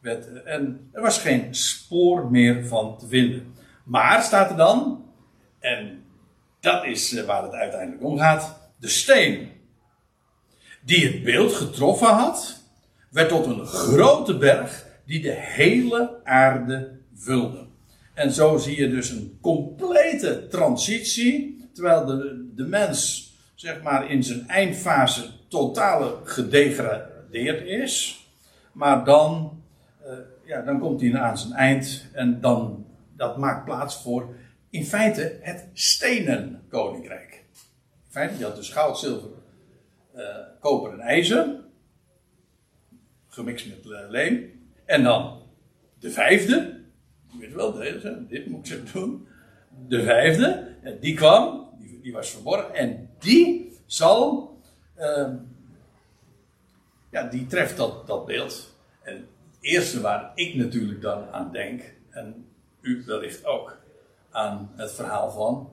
[0.00, 3.54] Werd, en er was geen spoor meer van te vinden.
[3.84, 5.04] Maar staat er dan,
[5.58, 6.04] en
[6.60, 9.48] dat is eh, waar het uiteindelijk om gaat, de steen
[10.84, 12.62] die het beeld getroffen had,
[13.10, 17.66] werd tot een grote berg die de hele aarde vulde.
[18.14, 23.29] En zo zie je dus een complete transitie, terwijl de, de mens
[23.60, 28.24] zeg maar in zijn eindfase totaal gedegradeerd is.
[28.72, 29.62] Maar dan,
[30.06, 30.12] uh,
[30.44, 32.86] ja, dan komt hij aan zijn eind en dan,
[33.16, 34.34] dat maakt plaats voor
[34.70, 37.44] in feite het stenen koninkrijk.
[38.04, 39.30] In feite, je had dus goud, zilver,
[40.16, 40.22] uh,
[40.60, 41.60] koper en ijzer.
[43.28, 44.60] Gemixt met uh, leem.
[44.84, 45.42] En dan
[45.98, 46.80] de vijfde.
[47.38, 47.72] Weet wel,
[48.28, 49.28] dit moet zo doen.
[49.88, 51.68] De vijfde, die kwam
[52.02, 52.74] die was verborgen.
[52.74, 54.54] En die zal,
[54.98, 55.28] uh,
[57.10, 58.74] ja, die treft dat, dat beeld.
[59.02, 59.24] En het
[59.60, 62.46] eerste waar ik natuurlijk dan aan denk, en
[62.80, 63.76] u wellicht ook,
[64.30, 65.70] aan het verhaal van.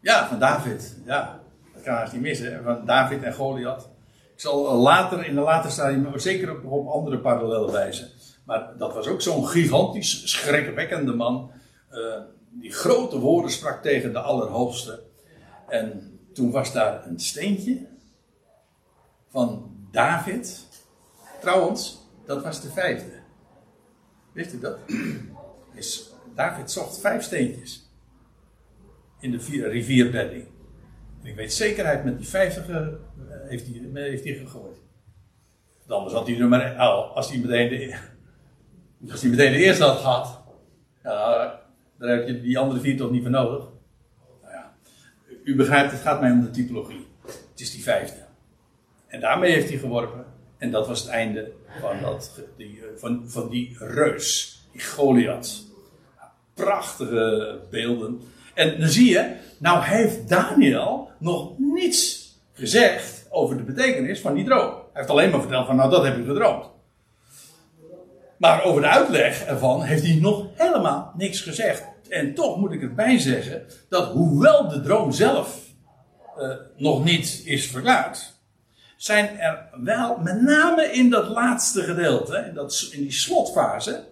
[0.00, 0.96] Ja, van David.
[1.04, 1.40] Ja,
[1.74, 2.62] dat kan haast niet missen.
[2.62, 3.88] Van David en Goliath.
[4.34, 8.10] Ik zal later, in de later stadium, zeker op, andere parallellen wijzen.
[8.44, 11.50] Maar dat was ook zo'n gigantisch, schrikwekkende man.
[11.90, 12.14] Uh,
[12.50, 15.02] die grote woorden sprak tegen de Allerhoogste.
[15.68, 17.86] En toen was daar een steentje
[19.28, 20.66] van David.
[21.40, 23.20] Trouwens, dat was de vijfde.
[24.32, 24.78] Wist u dat?
[26.34, 27.90] David zocht vijf steentjes
[29.20, 30.46] in de rivierbedding.
[31.22, 32.86] Ik weet zekerheid met die 50 uh,
[33.48, 34.76] heeft hij heeft hij gegooid.
[35.86, 36.76] Anders had hij er maar.
[36.76, 37.98] Als hij meteen de,
[39.10, 40.42] als hij meteen de eerste had gehad.
[41.02, 41.60] Ja,
[41.98, 43.68] daar heb je die andere vier toch niet voor nodig.
[45.48, 47.06] U begrijpt, het gaat mij om de typologie.
[47.26, 48.20] Het is die vijfde.
[49.06, 50.24] En daarmee heeft hij geworpen.
[50.58, 55.62] En dat was het einde van, dat, die, van, van die reus, die Goliath.
[56.54, 58.20] Prachtige beelden.
[58.54, 64.44] En dan zie je, nou heeft Daniel nog niets gezegd over de betekenis van die
[64.44, 64.70] droom.
[64.70, 66.66] Hij heeft alleen maar verteld van, nou dat heb ik gedroomd.
[68.36, 71.84] Maar over de uitleg ervan heeft hij nog helemaal niks gezegd.
[72.08, 75.66] En toch moet ik erbij zeggen dat hoewel de droom zelf
[76.38, 78.36] uh, nog niet is verklaard,
[78.96, 84.04] zijn er wel, met name in dat laatste gedeelte, in, dat, in die slotfase,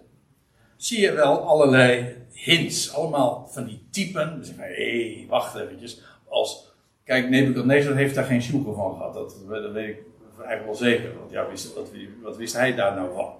[0.75, 4.43] zie je wel allerlei hints, allemaal van die typen.
[4.43, 6.01] Je, hé, hey, wacht eventjes.
[6.27, 6.71] Als,
[7.03, 9.13] kijk, Nebuchadnezzar heeft daar geen sjoegen van gehad.
[9.13, 10.03] Dat, dat weet ik
[10.37, 11.17] eigenlijk wel zeker.
[11.19, 11.73] Want ja, wist,
[12.21, 13.35] wat wist hij daar nou van?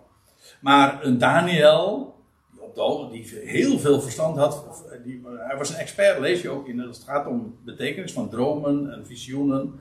[0.62, 2.16] Maar een Daniel,
[3.11, 4.84] die heel veel verstand had.
[5.03, 6.80] Die, hij was een expert, lees je ook in.
[6.80, 9.80] Het gaat om betekenis van dromen en visioenen.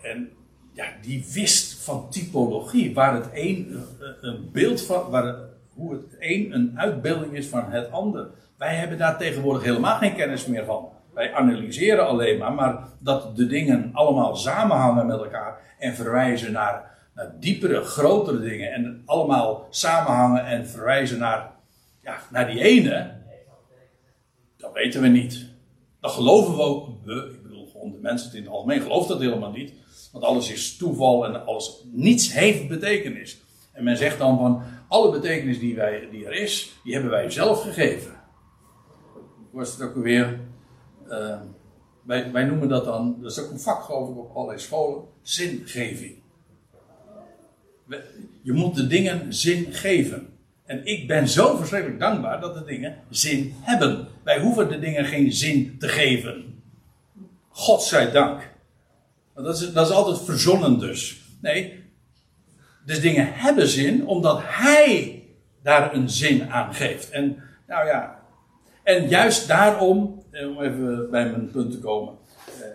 [0.00, 0.30] En
[0.72, 3.82] ja, die wist van typologie, waar het een
[4.20, 5.36] een beeld van, waar
[5.74, 8.28] hoe het een een uitbeelding is van het ander.
[8.58, 10.88] Wij hebben daar tegenwoordig helemaal geen kennis meer van.
[11.14, 16.90] Wij analyseren alleen maar, maar dat de dingen allemaal samenhangen met elkaar en verwijzen naar,
[17.14, 21.50] naar diepere, grotere dingen en allemaal samenhangen en verwijzen naar,
[22.04, 23.22] ja, naar die ene,
[24.56, 25.46] dat weten we niet.
[26.00, 29.20] Dat geloven we ook, we, ik bedoel gewoon de mensen in het algemeen, geloven dat
[29.20, 29.72] helemaal niet.
[30.12, 33.42] Want alles is toeval en alles, niets heeft betekenis.
[33.72, 37.30] En men zegt dan van, alle betekenis die, wij, die er is, die hebben wij
[37.30, 38.12] zelf gegeven.
[39.50, 40.40] Was het ook weer,
[41.08, 41.40] uh,
[42.02, 45.04] wij, wij noemen dat dan, dat is ook een vak geloof ik op allerlei scholen,
[45.22, 46.22] zingeving.
[48.42, 50.33] Je moet de dingen zin geven.
[50.64, 54.08] En ik ben zo verschrikkelijk dankbaar dat de dingen zin hebben.
[54.22, 56.62] Wij hoeven de dingen geen zin te geven.
[57.48, 58.52] God zij dank.
[59.34, 61.22] Dat is, dat is altijd verzonnen dus.
[61.40, 61.82] Nee,
[62.84, 65.22] dus dingen hebben zin omdat hij
[65.62, 67.10] daar een zin aan geeft.
[67.10, 68.22] En nou ja,
[68.82, 72.14] en juist daarom, eh, om even bij mijn punt te komen.
[72.60, 72.66] Eh,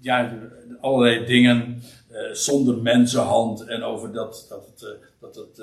[0.00, 0.38] ja,
[0.80, 5.62] allerlei dingen eh, zonder mensenhand en over dat, dat het, dat het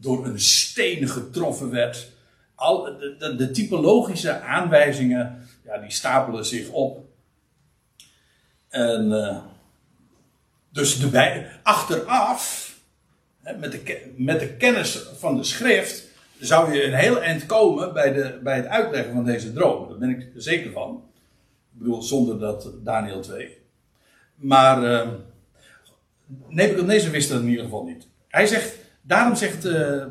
[0.00, 2.12] door een steen getroffen werd.
[2.54, 2.82] Al,
[3.18, 7.06] de, de, typologische aanwijzingen, ja, die stapelen zich op.
[8.68, 9.10] En
[10.70, 12.74] dus de bij, achteraf,
[13.58, 16.04] met de, met de kennis van de schrift,
[16.38, 19.88] zou je een heel eind komen bij, de, bij het uitleggen van deze droom.
[19.88, 21.02] Daar ben ik zeker van.
[21.72, 23.58] Ik bedoel, zonder dat Daniel 2.
[24.34, 25.08] Maar uh,
[26.48, 28.06] Nebuchadnezzar wist dat in ieder geval niet.
[28.28, 28.76] Hij zegt,
[29.08, 30.04] daarom zegt uh,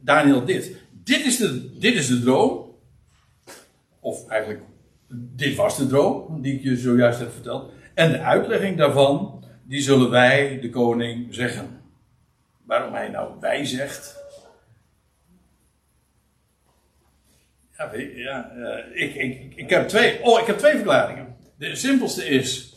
[0.00, 0.76] Daniel dit.
[0.90, 2.76] Dit is, de, dit is de droom.
[4.00, 4.62] Of eigenlijk,
[5.08, 7.72] dit was de droom die ik je zojuist heb verteld.
[7.94, 11.80] En de uitlegging daarvan, die zullen wij de koning zeggen.
[12.64, 14.20] Waarom hij nou wij zegt.
[17.76, 21.36] Ja, ja uh, ik, ik, ik, heb twee, oh, ik heb twee verklaringen.
[21.58, 22.74] De simpelste is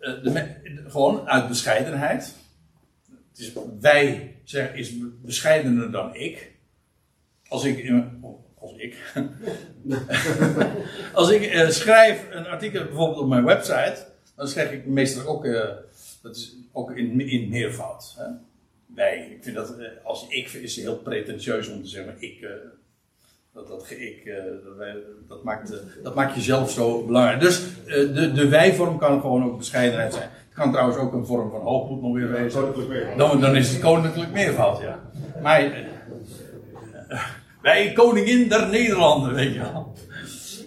[0.00, 0.54] uh, de,
[0.86, 2.34] gewoon uit bescheidenheid.
[3.30, 4.92] Het is, wij zeg, is
[5.22, 6.52] bescheidener dan ik.
[7.48, 7.92] Als ik,
[8.58, 9.12] als ik,
[11.12, 13.96] als ik uh, schrijf een artikel bijvoorbeeld op mijn website,
[14.36, 15.70] dan schrijf ik meestal ook, uh,
[16.22, 18.14] dat is ook in, in meervoud.
[18.18, 18.24] Hè?
[18.94, 22.46] Wij, ik vind dat, uh, als ik is heel pretentieus om te zeggen, ik,
[23.52, 24.32] dat, dat ik,
[24.64, 24.96] dat, wij,
[25.28, 25.72] dat, maakt,
[26.02, 27.40] dat maakt jezelf zo belangrijk.
[27.40, 30.30] Dus de, de wij-vorm kan gewoon ook bescheidenheid zijn.
[30.56, 32.60] Kan trouwens ook een vorm van hoogmoed nog weer wezen.
[33.16, 35.00] Dan, dan is het koninklijk meervoud, ja.
[35.42, 35.72] Maar
[37.62, 39.94] wij, koningin der Nederlanden, weet je wel.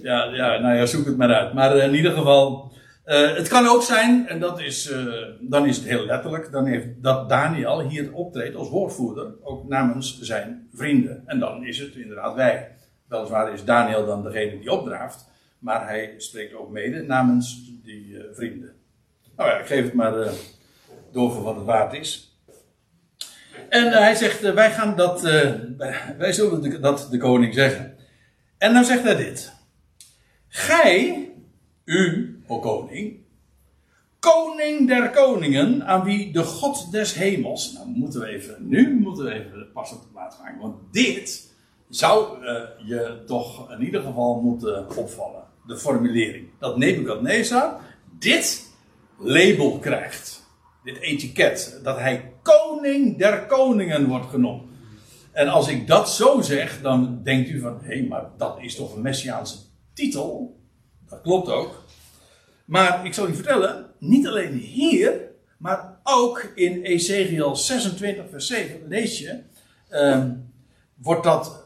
[0.02, 1.54] Ja, ja, nou ja, zoek het maar uit.
[1.54, 2.72] Maar in ieder geval,
[3.06, 6.66] uh, het kan ook zijn, en dat is, uh, dan is het heel letterlijk, dan
[6.66, 11.24] heeft, dat Daniel hier optreedt als woordvoerder, ook namens zijn vrienden.
[11.26, 12.72] En dan is het inderdaad wij.
[13.08, 15.30] Weliswaar is Daniel dan degene die opdraaft,
[15.60, 18.79] maar hij spreekt ook mede namens die uh, vrienden.
[19.40, 20.14] Nou ja, ik geef het maar
[21.12, 22.38] door voor wat het waard is.
[23.70, 25.22] En hij zegt, wij gaan dat,
[26.18, 27.98] wij zullen dat de koning zeggen.
[28.58, 29.54] En dan zegt hij dit.
[30.48, 31.30] Gij,
[31.86, 33.20] u, o koning,
[34.20, 37.74] koning der koningen, aan wie de God des hemels.
[37.74, 41.54] Nou, moeten we even, nu moeten we even pas op de plaats maken, want dit
[41.90, 42.46] zou
[42.86, 45.44] je toch in ieder geval moeten opvallen.
[45.68, 46.48] de formulering.
[46.60, 47.80] Dat Nebukadnezar
[48.20, 48.68] dit
[49.20, 50.47] label krijgt.
[50.84, 51.80] Dit etiket.
[51.84, 54.63] Dat hij koning der koningen wordt genoemd.
[55.32, 58.76] En als ik dat zo zeg, dan denkt u van, hé, hey, maar dat is
[58.76, 59.57] toch een messiaanse
[59.93, 60.59] titel?
[61.09, 61.84] Dat klopt ook.
[62.65, 65.22] Maar ik zal u vertellen, niet alleen hier,
[65.57, 69.41] maar ook in Ezekiel 26, vers 7, lees je,
[69.89, 70.32] ehm,
[70.95, 71.63] wordt dat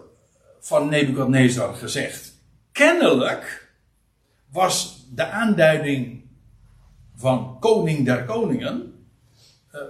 [0.60, 2.34] van Nebukadnezar gezegd.
[2.72, 3.72] Kennelijk
[4.52, 6.23] was de aanduiding
[7.16, 8.94] van koning der koningen
[9.74, 9.82] uh,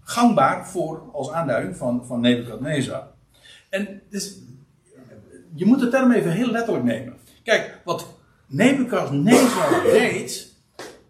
[0.00, 3.06] gangbaar voor als aanduiding van, van Nebukadnezar.
[3.68, 4.38] En dus,
[5.54, 7.16] je moet de term even heel letterlijk nemen.
[7.42, 8.06] Kijk, wat
[8.46, 10.54] Nebukadnezar deed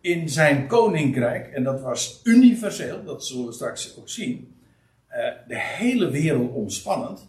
[0.00, 4.54] in zijn koninkrijk, en dat was universeel, dat zullen we straks ook zien,
[5.10, 5.16] uh,
[5.48, 7.28] de hele wereld omspannend.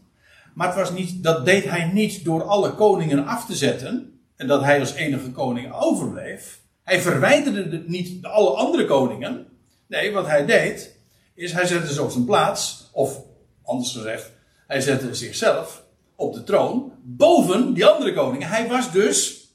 [0.53, 4.47] Maar het was niet, dat deed hij niet door alle koningen af te zetten, en
[4.47, 6.61] dat hij als enige koning overbleef.
[6.87, 9.47] Hij verwijderde niet alle andere koningen.
[9.87, 10.99] Nee, wat hij deed,
[11.33, 13.21] is hij zette ze op zijn plaats, of
[13.63, 14.31] anders gezegd,
[14.67, 15.83] hij zette zichzelf
[16.15, 18.47] op de troon boven die andere koningen.
[18.47, 19.47] Hij was dus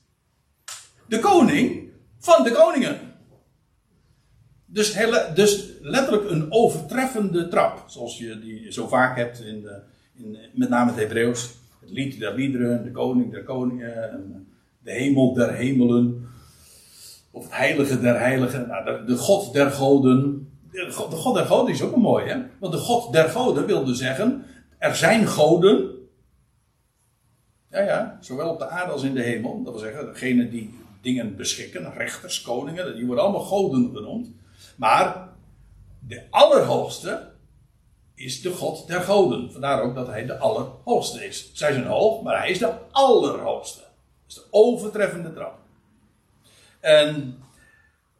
[1.08, 3.00] de koning van de koningen.
[4.66, 4.96] Dus,
[5.34, 9.80] dus letterlijk een overtreffende trap, zoals je die zo vaak hebt in, de,
[10.14, 11.50] in met name het Hebreeuws.
[11.80, 14.46] Het lied der liederen, de koning der koningen,
[14.78, 16.30] de hemel der hemelen,
[17.32, 20.50] of het heilige der heiligen, nou, de, god der goden.
[20.70, 22.40] De God, de God der goden is ook een mooi, hè?
[22.60, 24.44] Want de God der goden wilde zeggen,
[24.78, 25.90] er zijn goden.
[27.70, 29.62] Ja, ja, zowel op de aarde als in de hemel.
[29.62, 34.30] Dat wil zeggen, degene die dingen beschikken, rechters, koningen, die worden allemaal goden genoemd.
[34.76, 35.28] Maar
[35.98, 37.30] de Allerhoogste
[38.14, 39.52] is de God der goden.
[39.52, 41.50] Vandaar ook dat hij de Allerhoogste is.
[41.54, 43.80] Zij zijn hoog, maar hij is de Allerhoogste.
[43.80, 43.88] Dat
[44.28, 45.61] is de overtreffende trap.
[46.82, 47.38] En,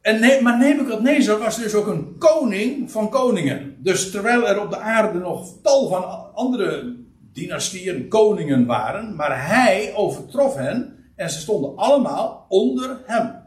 [0.01, 3.77] en ne maar Nebukadnezar was dus ook een koning van koningen.
[3.79, 6.97] Dus terwijl er op de aarde nog tal van andere
[7.33, 13.43] dynastieën, koningen waren, maar hij overtrof hen en ze stonden allemaal onder hem.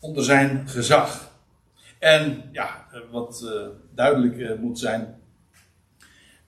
[0.00, 1.30] Onder zijn gezag.
[1.98, 5.20] En ja, wat uh, duidelijk uh, moet zijn.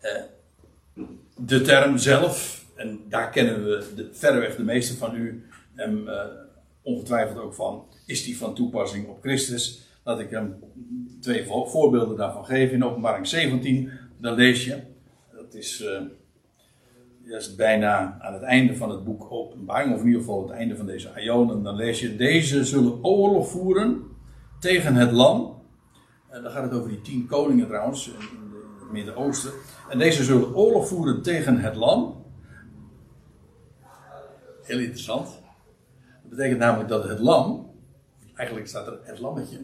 [0.02, 1.04] Uh,
[1.36, 6.08] de term zelf, en daar kennen we de, verreweg de meeste van u hem
[6.82, 9.90] ongetwijfeld ook van, is die van toepassing op Christus.
[10.04, 10.56] Laat ik hem
[11.20, 12.74] twee voorbeelden daarvan geven.
[12.74, 14.82] In openbaring 17, dan lees je,
[15.32, 15.84] dat is
[17.38, 20.76] is bijna aan het einde van het boek Openbaring, of in ieder geval het einde
[20.76, 24.02] van deze Ionen, dan lees je: Deze zullen oorlog voeren
[24.60, 25.60] tegen het lam.
[26.30, 28.14] Dan gaat het over die tien koningen trouwens, in
[28.80, 29.52] het Midden-Oosten.
[29.88, 32.24] En deze zullen oorlog voeren tegen het lam.
[34.62, 35.41] Heel interessant.
[36.32, 37.70] Betekent namelijk dat het lam,
[38.34, 39.58] eigenlijk staat er het lammetje.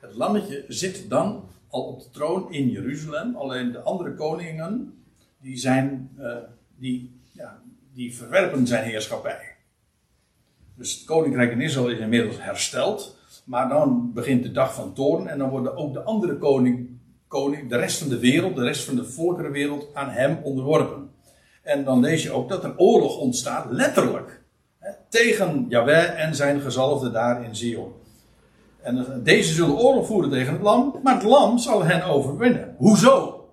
[0.00, 3.36] Het lammetje zit dan al op de troon in Jeruzalem.
[3.36, 5.02] Alleen de andere koningen,
[5.40, 6.10] die zijn.
[6.18, 6.36] Uh,
[6.76, 7.62] die, ja,
[7.92, 9.56] die verwerpen zijn heerschappij.
[10.74, 13.18] Dus het koninkrijk in Israël is inmiddels hersteld.
[13.44, 15.26] Maar dan begint de dag van toorn.
[15.26, 16.98] En dan worden ook de andere koning,
[17.28, 21.10] koning, de rest van de wereld, de rest van de volkerenwereld, aan hem onderworpen.
[21.62, 24.44] En dan lees je ook dat er oorlog ontstaat, letterlijk.
[25.08, 27.92] Tegen Yahweh en zijn gezalfde daar in Zion.
[28.82, 32.74] En deze zullen oorlog voeren tegen het lam, maar het lam zal hen overwinnen.
[32.76, 33.44] Hoezo?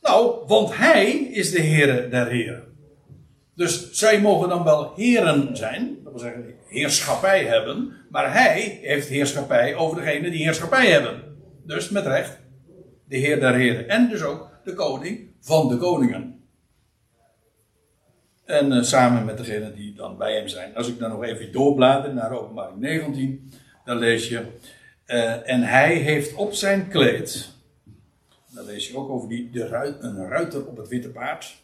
[0.00, 2.68] Nou, want hij is de Heere der Heren.
[3.54, 9.08] Dus zij mogen dan wel heren zijn, dat wil zeggen heerschappij hebben, maar hij heeft
[9.08, 11.22] heerschappij over degene die heerschappij hebben.
[11.66, 12.38] Dus met recht,
[13.08, 13.88] de Heer der Heren.
[13.88, 16.37] En dus ook de koning van de koningen.
[18.48, 20.74] En uh, samen met degene die dan bij hem zijn.
[20.74, 23.52] Als ik dan nog even doorblader naar openbaring 19,
[23.84, 24.46] dan lees je.
[25.06, 27.56] Uh, en hij heeft op zijn kleed
[28.48, 31.56] dan lees je ook over die, de ruit, een ruiter op het witte paard.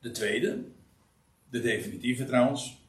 [0.00, 0.58] De tweede.
[1.50, 2.82] De definitieve trouwens.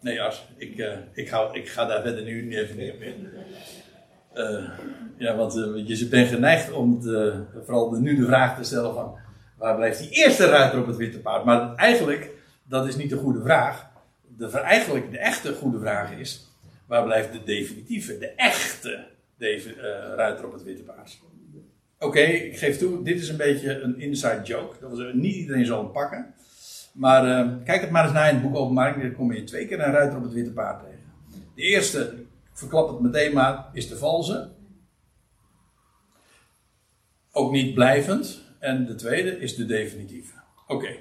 [0.00, 3.28] Nee, ja, ik, uh, ik, ga, ik ga daar verder nu niet even op in.
[5.16, 5.54] Ja, want
[5.86, 9.18] je bent geneigd om de, vooral nu de vraag te stellen van...
[9.60, 11.44] Waar blijft die eerste ruiter op het witte paard?
[11.44, 12.30] Maar eigenlijk,
[12.62, 13.86] dat is niet de goede vraag.
[14.36, 16.48] De, eigenlijk de echte goede vraag is...
[16.86, 19.06] Waar blijft de definitieve, de echte
[19.36, 19.74] de,
[20.16, 21.20] ruiter op het witte paard?
[21.98, 24.76] Oké, ik geef toe, dit is een beetje een inside joke.
[24.80, 26.34] Dat was, niet iedereen zal het pakken.
[26.92, 29.02] Maar uh, kijk het maar eens naar in het boek Openbaring.
[29.02, 31.12] Dan kom je twee keer een ruiter op het witte paard tegen.
[31.54, 34.50] De eerste, ik verklap het meteen maar, is de valse.
[37.32, 38.42] Ook niet blijvend.
[38.60, 40.32] En de tweede is de definitieve.
[40.66, 40.96] Oké.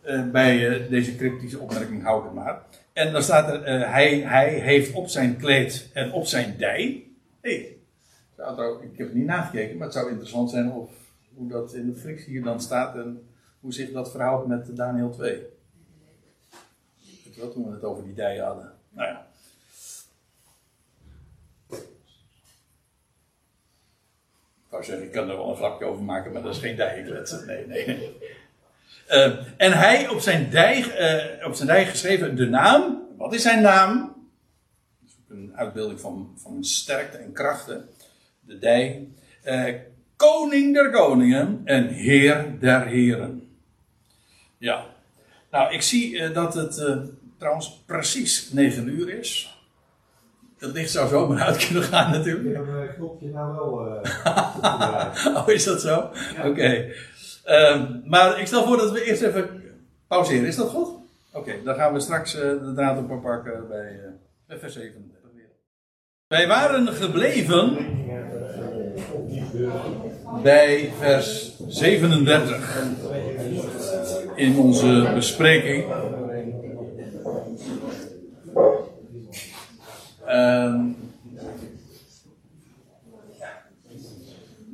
[0.00, 2.62] Eh, bij eh, deze cryptische opmerking hou ik het maar.
[2.92, 7.06] En dan staat er, eh, hij, hij heeft op zijn kleed en op zijn dij.
[7.40, 7.76] Hey,
[8.82, 10.90] ik heb het niet nagekeken, maar het zou interessant zijn of,
[11.34, 13.28] hoe dat in de frictie hier dan staat en
[13.60, 15.42] hoe zich dat verhoudt met Daniel 2.
[17.24, 18.72] Weet wel, toen we het over die dij hadden.
[18.90, 19.26] Nou ja.
[24.72, 27.46] Wou zeggen, ik kan er wel een grapje over maken, maar dat is geen dijkletsen.
[27.46, 28.16] Nee, nee.
[29.08, 30.78] Uh, en hij op zijn, dij,
[31.40, 33.02] uh, op zijn dij geschreven de naam.
[33.16, 34.14] Wat is zijn naam?
[35.28, 37.88] Een uitbeelding van, van sterkte en krachten.
[38.40, 39.08] De dij.
[39.44, 39.74] Uh,
[40.16, 43.56] koning der koningen en heer der heren.
[44.58, 44.86] Ja.
[45.50, 46.84] Nou, ik zie dat het
[47.38, 49.61] trouwens precies 9 uur is.
[50.62, 52.48] Dat licht zou zomaar uit kunnen gaan natuurlijk.
[52.48, 54.02] Ik heb een knopje nou wel.
[55.36, 55.98] oh, is dat zo?
[56.38, 56.48] Oké.
[56.48, 56.92] Okay.
[57.46, 59.62] Um, maar ik stel voor dat we eerst even
[60.06, 60.46] pauzeren.
[60.46, 60.88] Is dat goed?
[60.88, 60.98] Oké,
[61.32, 64.00] okay, dan gaan we straks uh, de draad op pakken bij
[64.48, 65.50] uh, vers 37 weer.
[66.26, 67.76] Wij waren gebleven
[70.42, 72.82] bij vers 37
[74.34, 75.84] in onze bespreking.
[80.32, 80.96] Um,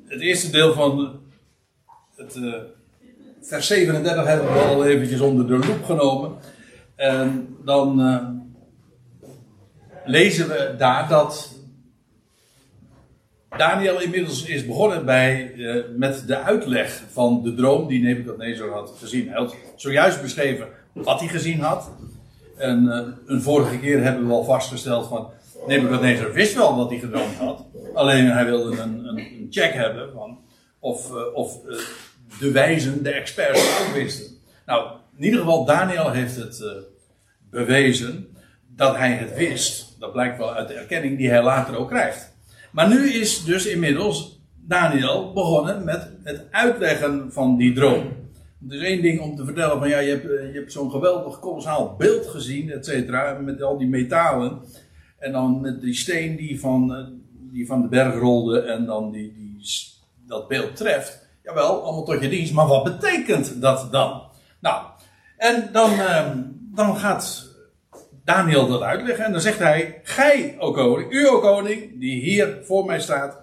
[0.06, 1.20] het eerste deel van
[2.16, 2.54] het, uh,
[3.42, 6.36] vers 37 hebben we al eventjes onder de loep genomen.
[6.96, 8.28] En dan uh,
[10.04, 11.54] lezen we daar dat
[13.56, 18.94] Daniel inmiddels is begonnen bij, uh, met de uitleg van de droom die Nebuchadnezzar had
[18.98, 19.28] gezien.
[19.28, 21.90] Hij had zojuist beschreven wat hij gezien had.
[22.56, 22.86] En
[23.26, 25.30] een vorige keer hebben we al vastgesteld van
[25.66, 27.64] Nebuchadnezzar wist wel wat hij gedroomd had.
[27.94, 30.38] Alleen hij wilde een, een, een check hebben van
[30.78, 31.61] of, of
[32.40, 34.26] de wijzen, de experts ook wisten.
[34.66, 36.70] Nou, in ieder geval, Daniel heeft het uh,
[37.50, 38.28] bewezen
[38.66, 39.96] dat hij het wist.
[39.98, 42.36] Dat blijkt wel uit de erkenning die hij later ook krijgt.
[42.72, 48.16] Maar nu is dus inmiddels Daniel begonnen met het uitleggen van die droom.
[48.62, 50.90] Het is één ding om te vertellen van ja, je hebt, eh, je hebt zo'n
[50.90, 54.61] geweldig kolossaal beeld gezien, et cetera, met al die metalen.
[55.19, 57.05] En dan met die steen die van, eh,
[57.53, 59.61] die van de berg rolde en dan die, die,
[60.27, 61.27] dat beeld treft.
[61.43, 64.23] Jawel, allemaal tot je dienst, maar wat betekent dat dan?
[64.61, 64.87] Nou,
[65.37, 66.31] en dan, uh,
[66.75, 67.49] dan gaat
[68.25, 72.59] Daniel dat uitleggen en dan zegt hij: Gij, o koning, u, o koning, die hier
[72.64, 73.37] voor mij staat,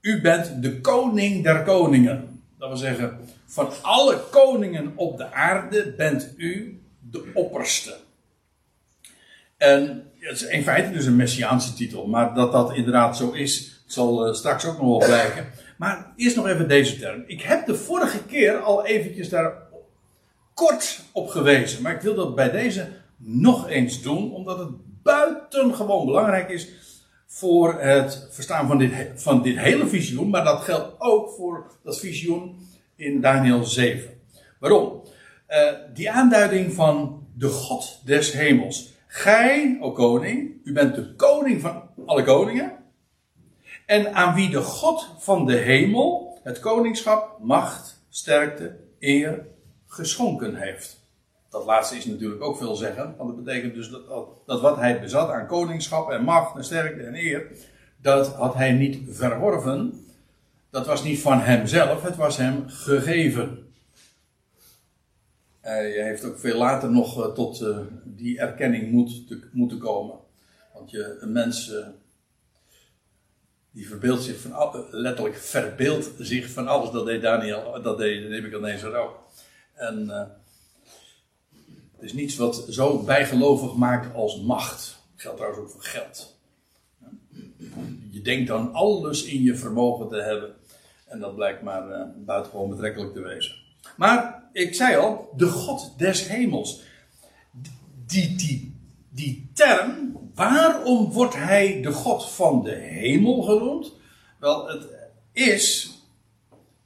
[0.00, 2.42] u bent de koning der koningen.
[2.58, 6.80] Dat wil zeggen, van alle koningen op de aarde bent u
[7.10, 7.96] de opperste.
[9.56, 13.82] En het is in feite dus een messiaanse titel, maar dat dat inderdaad zo is,
[13.86, 15.46] zal uh, straks ook nog wel blijken.
[15.78, 17.24] Maar eerst nog even deze term.
[17.26, 19.52] Ik heb de vorige keer al eventjes daar
[20.54, 21.82] kort op gewezen.
[21.82, 24.68] Maar ik wil dat bij deze nog eens doen, omdat het
[25.02, 26.68] buitengewoon belangrijk is
[27.26, 30.30] voor het verstaan van dit, van dit hele visioen.
[30.30, 32.56] Maar dat geldt ook voor dat visioen
[32.96, 34.10] in Daniel 7.
[34.58, 35.02] Waarom?
[35.48, 35.58] Uh,
[35.94, 38.92] die aanduiding van de God des hemels.
[39.14, 42.72] Gij, o koning, u bent de koning van alle koningen.
[43.86, 49.46] En aan wie de God van de hemel het koningschap, macht, sterkte, eer
[49.86, 51.04] geschonken heeft.
[51.48, 55.00] Dat laatste is natuurlijk ook veel zeggen, want dat betekent dus dat, dat wat hij
[55.00, 57.46] bezat aan koningschap en macht en sterkte en eer,
[57.96, 60.06] dat had hij niet verworven.
[60.70, 63.71] Dat was niet van hemzelf, het was hem gegeven.
[65.62, 70.16] Hij heeft ook veel later nog eh, tot uh, die erkenning moet te, moeten komen.
[70.74, 71.86] Want je, een mens uh,
[73.70, 76.90] die verbeeldt zich van, letterlijk verbeeldt zich van alles.
[76.90, 79.18] Dat deed Daniel, dat deed Nebuchadnezzar ook.
[79.74, 80.24] En uh,
[81.92, 84.96] het is niets wat zo bijgelovig maakt als macht.
[85.12, 86.36] Dat geldt trouwens ook voor geld.
[88.10, 90.54] Je denkt dan alles in je vermogen te hebben.
[91.06, 93.61] En dat blijkt maar uh, buitengewoon betrekkelijk te wezen.
[93.96, 96.82] Maar ik zei al, de God des hemels.
[98.06, 98.74] Die, die,
[99.10, 103.92] die term waarom wordt hij de God van de hemel genoemd?
[104.38, 104.86] Wel, het
[105.32, 105.96] is.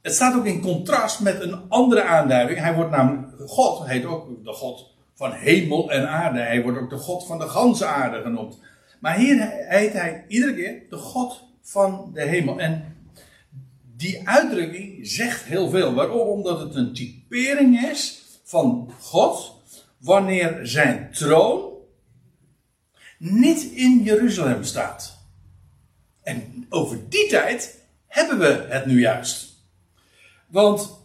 [0.01, 2.59] Het staat ook in contrast met een andere aanduiding.
[2.59, 3.27] Hij wordt namelijk.
[3.45, 6.39] God heet ook de God van hemel en aarde.
[6.39, 8.59] Hij wordt ook de God van de ganse aarde genoemd.
[8.99, 12.59] Maar hier heet hij iedere keer de God van de hemel.
[12.59, 12.96] En
[13.97, 15.93] die uitdrukking zegt heel veel.
[15.93, 16.27] Waarom?
[16.27, 19.55] Omdat het een typering is van God.
[19.97, 21.73] Wanneer zijn troon
[23.17, 25.17] niet in Jeruzalem staat.
[26.21, 29.55] En over die tijd hebben we het nu juist.
[30.47, 30.99] Want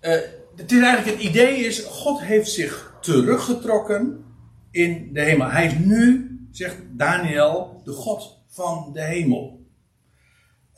[0.00, 0.10] uh,
[0.56, 4.24] het is eigenlijk het idee is, God heeft zich teruggetrokken
[4.70, 5.50] in de hemel.
[5.50, 9.59] Hij is nu, zegt Daniel, de God van de hemel.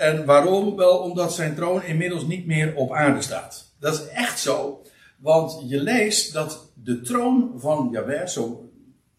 [0.03, 0.76] En waarom?
[0.76, 3.74] Wel omdat zijn troon inmiddels niet meer op aarde staat.
[3.78, 4.82] Dat is echt zo.
[5.18, 8.70] Want je leest dat de troon van Jahweh, zo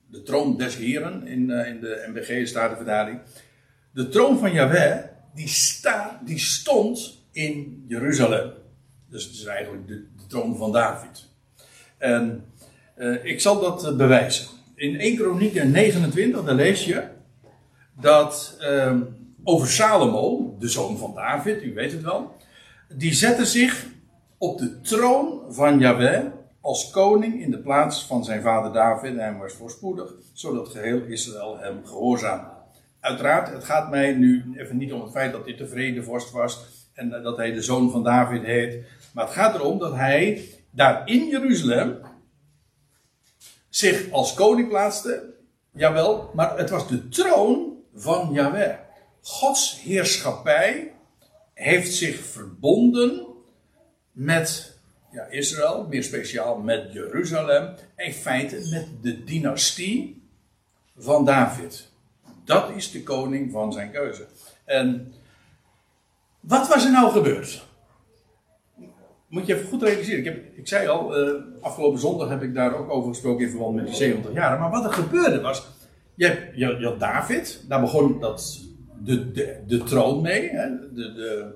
[0.07, 3.19] de troon des Heren in, uh, in de MBG Statenverdaling.
[3.93, 4.97] De troon van Yahweh,
[5.33, 8.51] die, staat, die stond in Jeruzalem.
[9.09, 11.29] Dus het is eigenlijk de, de troon van David.
[11.97, 12.45] En
[12.97, 14.47] uh, ik zal dat uh, bewijzen.
[14.75, 17.03] In 1 Kronieken 29, daar lees je
[17.99, 18.97] dat uh,
[19.43, 22.35] over Salomo, de zoon van David, u weet het wel,
[22.87, 23.85] die zette zich
[24.37, 26.25] op de troon van Yahweh
[26.61, 31.01] als koning in de plaats van zijn vader David en hij was voorspoedig, zodat geheel
[31.01, 32.51] Israël hem gehoorzaamde.
[32.99, 36.65] Uiteraard, het gaat mij nu even niet om het feit dat hij tevreden vorst was
[36.93, 41.07] en dat hij de zoon van David heet, maar het gaat erom dat hij daar
[41.07, 41.97] in Jeruzalem
[43.69, 45.33] zich als koning plaatste,
[45.71, 48.82] jawel, maar het was de troon van Yahweh.
[49.23, 50.91] Gods heerschappij
[51.53, 53.25] heeft zich verbonden
[54.11, 54.77] met
[55.11, 60.23] ja, Israël, meer speciaal met Jeruzalem, in feite met de dynastie
[60.97, 61.91] van David.
[62.45, 64.27] Dat is de koning van zijn keuze.
[64.65, 65.13] En
[66.39, 67.65] wat was er nou gebeurd?
[69.27, 70.19] Moet je even goed realiseren.
[70.19, 73.49] Ik, heb, ik zei al, uh, afgelopen zondag heb ik daar ook over gesproken in
[73.49, 74.59] verband met die 70 jaar.
[74.59, 75.67] Maar wat er gebeurde was,
[76.15, 78.59] je, je had David, daar begon dat,
[79.03, 79.31] de,
[79.67, 80.49] de, troon mee.
[80.49, 81.53] Hè, de, de,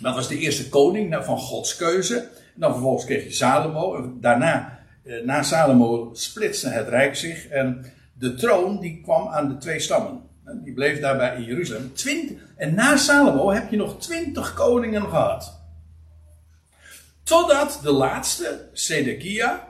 [0.00, 2.18] dat was de eerste koning van Gods keuze.
[2.54, 4.14] En dan vervolgens kreeg je Salomo.
[4.20, 7.46] Daarna, eh, na Salomo splitste het rijk zich.
[7.46, 7.84] En
[8.18, 10.22] de troon die kwam aan de twee stammen.
[10.64, 11.94] Die bleef daarbij in Jeruzalem.
[11.94, 15.60] Twintig, en na Salomo heb je nog twintig koningen gehad.
[17.22, 19.68] Totdat de laatste, Sedekia,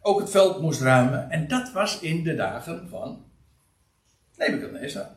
[0.00, 1.30] ook het veld moest ruimen.
[1.30, 3.24] En dat was in de dagen van
[4.36, 5.08] Nebuchadnezzar.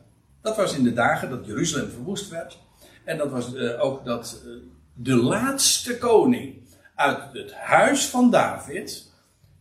[0.42, 2.58] Dat was in de dagen dat Jeruzalem verwoest werd.
[3.04, 4.52] En dat was uh, ook dat uh,
[4.94, 6.54] de laatste koning
[6.94, 9.12] uit het huis van David,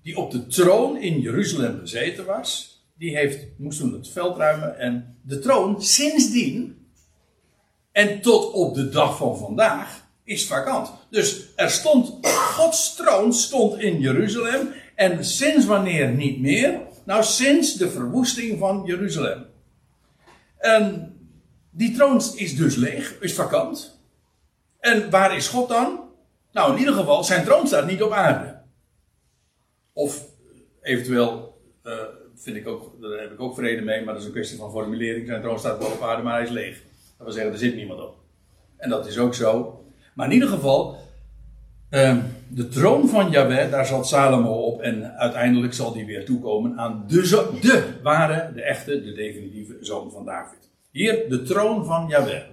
[0.02, 4.80] die op de troon in Jeruzalem gezeten was, die heeft, moest toen het veld ruimen.
[4.80, 6.88] En de troon sindsdien,
[7.92, 10.92] en tot op de dag van vandaag, is vakant.
[11.10, 14.74] Dus er stond, Gods troon stond in Jeruzalem.
[14.96, 16.80] En sinds wanneer niet meer?
[17.04, 19.46] Nou, sinds de verwoesting van Jeruzalem.
[20.58, 21.16] En
[21.70, 24.02] die troon is dus leeg, is vakant.
[24.80, 26.00] En waar is God dan?
[26.52, 28.62] Nou, in ieder geval, zijn troon staat niet op aarde.
[29.94, 30.26] Of
[30.82, 31.94] eventueel, uh,
[32.36, 34.72] vind ik ook, daar heb ik ook vrede mee, maar dat is een kwestie van
[34.72, 35.28] formulering.
[35.28, 36.82] Zijn troon staat wel op aarde, maar hij is leeg.
[37.18, 38.16] Dat wil zeggen, er zit niemand op.
[38.78, 39.84] En dat is ook zo.
[40.14, 40.98] Maar in ieder geval,
[41.90, 42.18] uh,
[42.50, 44.82] de troon van Yahweh, daar zat Salomo op.
[44.82, 47.22] En uiteindelijk zal die weer toekomen aan de,
[47.62, 50.70] de ware, de echte, de definitieve zoon van David.
[50.92, 52.44] Hier de troon van Yahweh.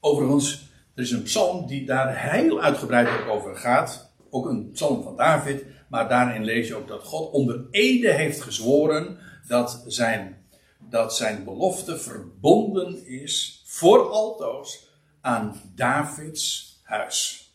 [0.00, 4.12] Overigens, er is een psalm die daar heel uitgebreid over gaat.
[4.30, 5.64] Ook een psalm van David.
[5.88, 10.46] Maar daarin lees je ook dat God onder ede heeft gezworen dat zijn,
[10.78, 14.88] dat zijn belofte verbonden is voor altoos
[15.20, 17.45] aan Davids huis.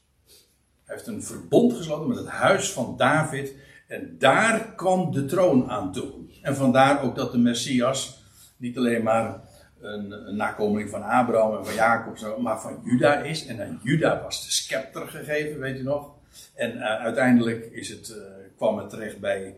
[0.92, 3.54] Heeft een verbond gesloten met het huis van David.
[3.88, 6.12] En daar kwam de troon aan toe.
[6.42, 8.24] En vandaar ook dat de Messias
[8.58, 9.40] niet alleen maar
[9.82, 13.46] een, een nakomeling van Abraham en van Jacob, maar van Juda is.
[13.46, 16.14] En aan Juda was de scepter gegeven, weet u nog.
[16.56, 18.24] En uh, uiteindelijk is het, uh,
[18.58, 19.56] kwam het terecht bij,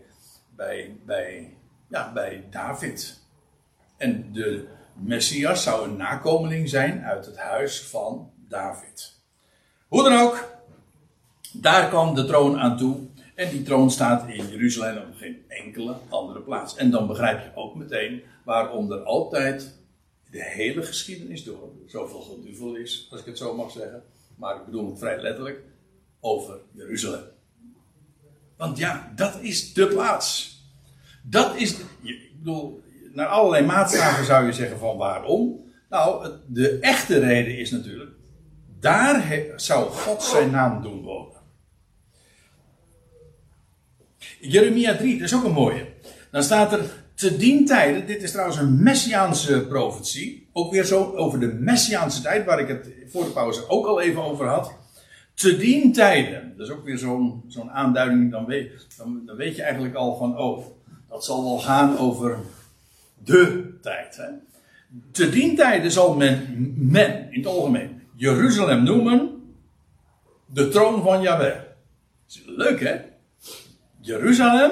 [0.56, 1.58] bij, bij,
[1.88, 3.22] ja, bij David.
[3.98, 9.22] En de Messias zou een nakomeling zijn uit het huis van David.
[9.88, 10.53] Hoe dan ook,
[11.54, 12.97] daar kwam de troon aan toe.
[13.36, 16.76] En die troon staat in Jeruzalem op geen enkele andere plaats.
[16.76, 19.78] En dan begrijp je ook meteen waarom er altijd
[20.32, 24.04] de hele geschiedenis door zoveel geduvel is, als ik het zo mag zeggen.
[24.36, 25.62] Maar ik bedoel het vrij letterlijk
[26.20, 27.24] over Jeruzalem.
[28.58, 30.58] Want ja, dat is de plaats.
[31.24, 32.84] Dat is, ik bedoel,
[33.14, 35.72] naar allerlei maatstaven zou je zeggen van waarom.
[35.89, 38.12] Nou, de echte reden is natuurlijk,
[38.80, 41.33] daar zou God zijn naam doen wonen.
[44.50, 45.86] Jeremia 3, dat is ook een mooie.
[46.32, 51.14] Dan staat er te dien tijden, dit is trouwens een messiaanse profetie, ook weer zo
[51.16, 54.74] over de messiaanse tijd, waar ik het voor de pauze ook al even over had.
[55.34, 59.56] Te dien tijden, dat is ook weer zo'n zo'n aanduiding, dan weet, dan, dan, weet
[59.56, 60.66] je eigenlijk al van, oh,
[61.10, 62.38] dat zal wel gaan over
[63.24, 64.18] de tijd.
[64.18, 64.30] Hè?
[65.12, 69.32] Te dien tijden zal men, men in het algemeen Jeruzalem noemen
[70.46, 71.56] de troon van Yahweh.
[72.46, 73.12] Leuk hè?
[74.06, 74.72] Jeruzalem,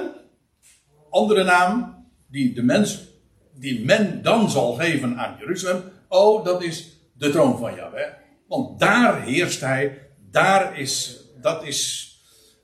[1.10, 3.08] andere naam die de mens,
[3.54, 5.84] die men dan zal geven aan Jeruzalem.
[6.08, 8.08] Oh, dat is de troon van Yahweh.
[8.48, 12.10] Want daar heerst hij, daar is, dat is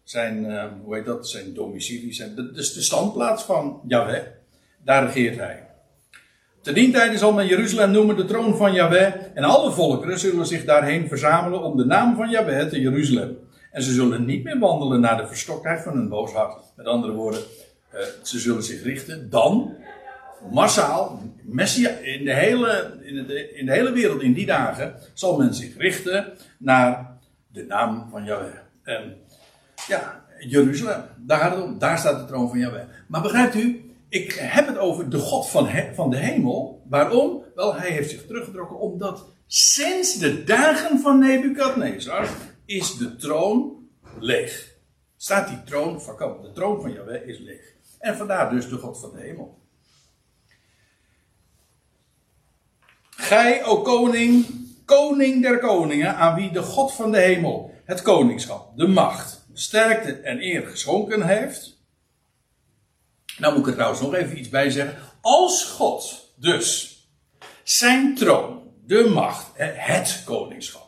[0.03, 4.23] zijn, uh, hoe heet dat, zijn domicilie, zijn, is de standplaats van Yahweh.
[4.83, 5.67] Daar regeert hij.
[6.61, 9.13] Te dien tijde zal men Jeruzalem noemen de troon van Yahweh.
[9.33, 13.37] En alle volkeren zullen zich daarheen verzamelen om de naam van Yahweh te Jeruzalem.
[13.77, 16.63] En ze zullen niet meer wandelen naar de verstoktheid van hun boos hart.
[16.75, 17.39] Met andere woorden,
[17.93, 19.75] uh, ze zullen zich richten dan
[20.51, 21.21] massaal,
[22.01, 25.77] in, de hele, in, de, in de hele wereld in die dagen, zal men zich
[25.77, 27.17] richten naar
[27.47, 28.57] de naam van Yahweh.
[28.83, 29.17] En
[29.87, 31.79] ja, Jeruzalem, daar gaat het om.
[31.79, 32.83] Daar staat de troon van Yahweh.
[33.07, 36.83] Maar begrijpt u, ik heb het over de God van, van de hemel.
[36.89, 37.43] Waarom?
[37.55, 42.29] Wel, hij heeft zich teruggetrokken omdat sinds de dagen van Nebukadnezar
[42.67, 43.87] is de troon
[44.19, 44.75] leeg.
[45.17, 46.43] Staat die troon vakant.
[46.43, 47.73] De troon van Yahweh is leeg.
[47.99, 49.59] En vandaar dus de God van de hemel.
[53.09, 54.45] Gij, o koning,
[54.85, 60.13] koning der koningen, aan wie de God van de hemel het koningschap, de macht, sterkte
[60.13, 61.77] en eer geschonken heeft.
[63.37, 64.97] Nou moet ik er trouwens nog even iets bij zeggen.
[65.21, 66.97] Als God dus
[67.63, 70.86] zijn troon, de macht, het koningschap.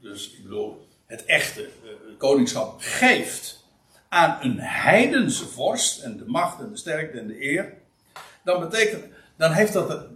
[0.00, 3.64] Dus ik bedoel, het echte eh, koningschap geeft
[4.08, 7.74] aan een heidense vorst en de macht en de sterkte en de eer.
[8.44, 9.04] Dan betekent,
[9.36, 10.06] dan heeft dat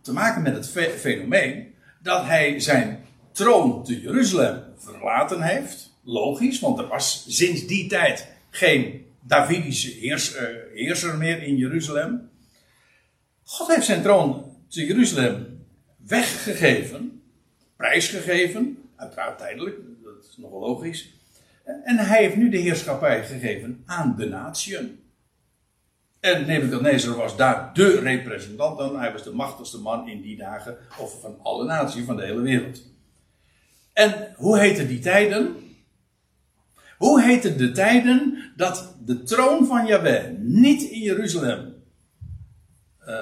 [0.00, 5.94] te maken met het fenomeen dat hij zijn troon te Jeruzalem verlaten heeft.
[6.02, 10.42] Logisch, want er was sinds die tijd geen Davidische heers, uh,
[10.74, 12.30] heerser meer in Jeruzalem.
[13.44, 15.64] God heeft zijn troon te Jeruzalem
[15.96, 17.22] weggegeven,
[17.76, 21.14] prijsgegeven, uiteraard tijdelijk, dat is nogal logisch.
[21.84, 25.00] En hij heeft nu de heerschappij gegeven aan de natieën.
[26.20, 28.78] En Nebuchadnezzar was daar de representant.
[28.78, 28.98] Dan.
[28.98, 30.76] Hij was de machtigste man in die dagen.
[30.98, 32.82] Of van alle naties van de hele wereld.
[33.92, 35.56] En hoe heten die tijden?
[36.98, 41.74] Hoe heten de tijden dat de troon van Yahweh niet in Jeruzalem
[43.08, 43.20] uh,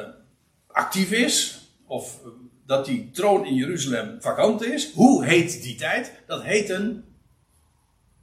[0.66, 1.68] actief is?
[1.86, 2.20] Of
[2.66, 4.92] dat die troon in Jeruzalem vakant is?
[4.92, 6.12] Hoe heet die tijd?
[6.26, 7.04] Dat heten.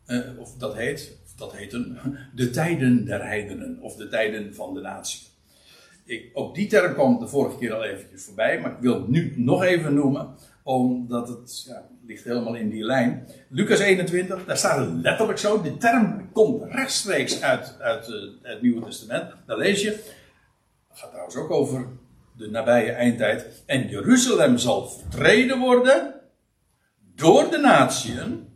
[0.08, 1.98] Uh, of dat heet dat heten
[2.36, 5.30] de tijden der heidenen of de tijden van de natie.
[6.06, 9.08] Ik, ook die term kwam de vorige keer al eventjes voorbij, maar ik wil het
[9.08, 13.28] nu nog even noemen, omdat het ja, ligt helemaal in die lijn.
[13.50, 15.62] Lucas 21, daar staat letterlijk zo.
[15.62, 19.32] De term komt rechtstreeks uit, uit uh, het Nieuwe Testament.
[19.46, 19.90] Daar lees je.
[19.90, 21.88] Het gaat trouwens ook over
[22.42, 23.64] de nabije eindtijd.
[23.66, 26.14] En Jeruzalem zal vertreden worden
[27.16, 28.50] door de natieën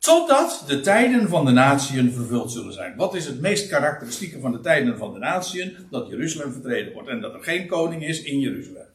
[0.00, 2.96] Totdat de tijden van de natieën vervuld zullen zijn.
[2.96, 5.76] Wat is het meest karakteristieke van de tijden van de natieën?
[5.90, 8.86] Dat Jeruzalem vertreden wordt en dat er geen koning is in Jeruzalem.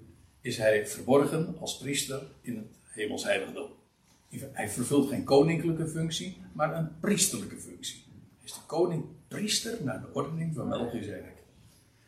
[0.47, 3.69] is hij verborgen als priester in het hemelsheiligdom.
[4.51, 8.03] Hij vervult geen koninklijke functie, maar een priesterlijke functie.
[8.37, 11.35] Hij is de koning-priester naar de ordening van Melchizedek.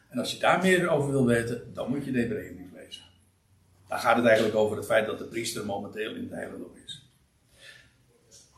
[0.09, 2.69] En als je daar meer over wil weten, dan moet je de Hebreeënbrief
[3.89, 7.09] daar gaat het eigenlijk over het feit dat de priester momenteel in het heiligdom is.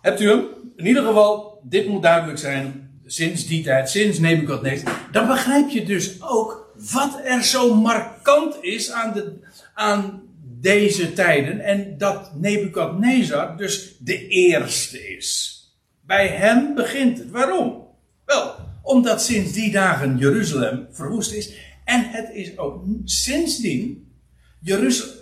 [0.01, 0.47] Hebt u hem?
[0.75, 2.89] In ieder geval, dit moet duidelijk zijn.
[3.05, 5.07] Sinds die tijd, sinds Nebukadnezar.
[5.11, 9.33] Dan begrijp je dus ook wat er zo markant is aan, de,
[9.81, 10.21] aan
[10.59, 11.59] deze tijden.
[11.59, 15.59] En dat Nebukadnezar dus de eerste is.
[16.01, 17.29] Bij hem begint het.
[17.29, 17.87] Waarom?
[18.25, 21.53] Wel, omdat sinds die dagen Jeruzalem verwoest is.
[21.85, 24.13] En het is ook sindsdien
[24.59, 25.19] Jeruzalem.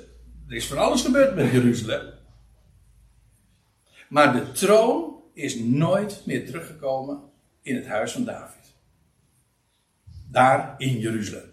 [0.48, 2.14] Er is van alles gebeurd met Jeruzalem.
[4.10, 7.20] Maar de troon is nooit meer teruggekomen
[7.62, 8.74] in het huis van David.
[10.32, 11.50] Daar in Jeruzalem.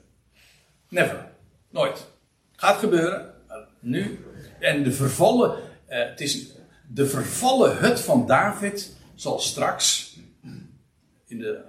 [0.89, 1.33] Never.
[1.71, 2.16] Nooit.
[2.57, 3.35] Gaat gebeuren.
[3.81, 4.19] nu.
[4.59, 5.59] En de vervallen.
[5.87, 6.55] Eh, het is
[6.89, 10.17] de vervallen hut van David zal straks
[11.27, 11.65] in de,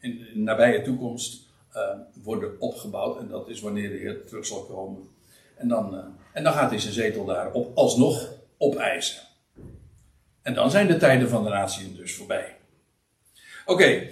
[0.00, 1.82] in de nabije toekomst uh,
[2.22, 3.18] worden opgebouwd.
[3.18, 5.08] En dat is wanneer de Heer terug zal komen.
[5.56, 6.00] En dan, uh,
[6.32, 9.22] en dan gaat hij zijn zetel daar op, alsnog opeisen.
[10.42, 12.56] En dan zijn de tijden van de natie dus voorbij.
[13.64, 14.08] Oké,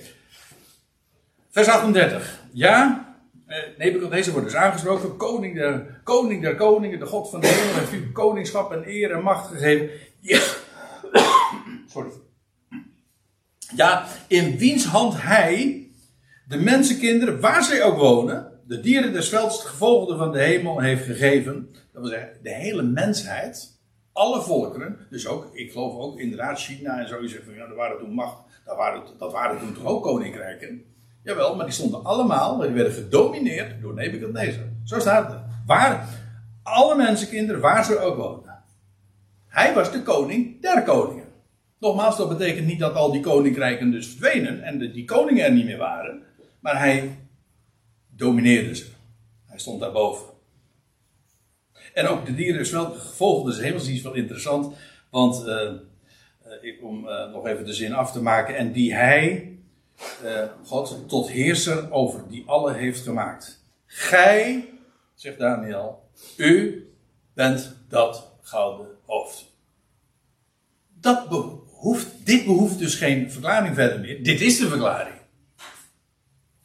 [1.50, 2.42] vers 38.
[2.52, 3.04] Ja,
[3.46, 7.74] eh, Nebuchadnezzar wordt dus aangesproken, koning der, koning der koningen, de God van de hemel,
[7.74, 9.90] heeft u koningschap en eer en macht gegeven.
[10.20, 10.40] Ja,
[11.86, 12.10] sorry.
[13.76, 15.88] Ja, in wiens hand hij
[16.48, 20.80] de mensenkinderen, waar zij ook wonen, de dieren des velds, de gevolgden van de hemel
[20.80, 21.68] heeft gegeven.
[21.92, 23.80] Dat wil zeggen, de hele mensheid,
[24.12, 27.98] alle volkeren, dus ook, ik geloof ook inderdaad China en zo, van ja, dat waren
[27.98, 30.84] toen macht, dat waren, dat waren toen toch ook koninkrijken.
[31.22, 34.64] Jawel, maar die stonden allemaal, die werden gedomineerd door Nebuchadnezzar.
[34.84, 35.43] Zo staat het.
[35.66, 36.08] Waar
[36.62, 38.62] alle mensenkinderen, waar ze ook wonen.
[39.46, 41.24] Hij was de koning der koningen.
[41.78, 45.64] Nogmaals, dat betekent niet dat al die koninkrijken dus verdwenen en die koningen er niet
[45.64, 46.22] meer waren.
[46.60, 47.18] Maar hij
[48.08, 48.86] domineerde ze.
[49.46, 50.26] Hij stond daarboven.
[51.94, 54.74] En ook de dieren is wel gevolgd, dus helemaal iets wel interessant.
[55.10, 55.72] Want, uh,
[56.82, 59.52] om uh, nog even de zin af te maken, en die hij,
[60.64, 63.64] God, tot heerser over die alle heeft gemaakt.
[63.86, 64.68] Gij,
[65.14, 66.84] zegt Daniel, u
[67.32, 69.52] bent dat gouden hoofd.
[71.00, 74.22] Dat behoeft, dit behoeft dus geen verklaring verder meer.
[74.22, 75.16] Dit is de verklaring.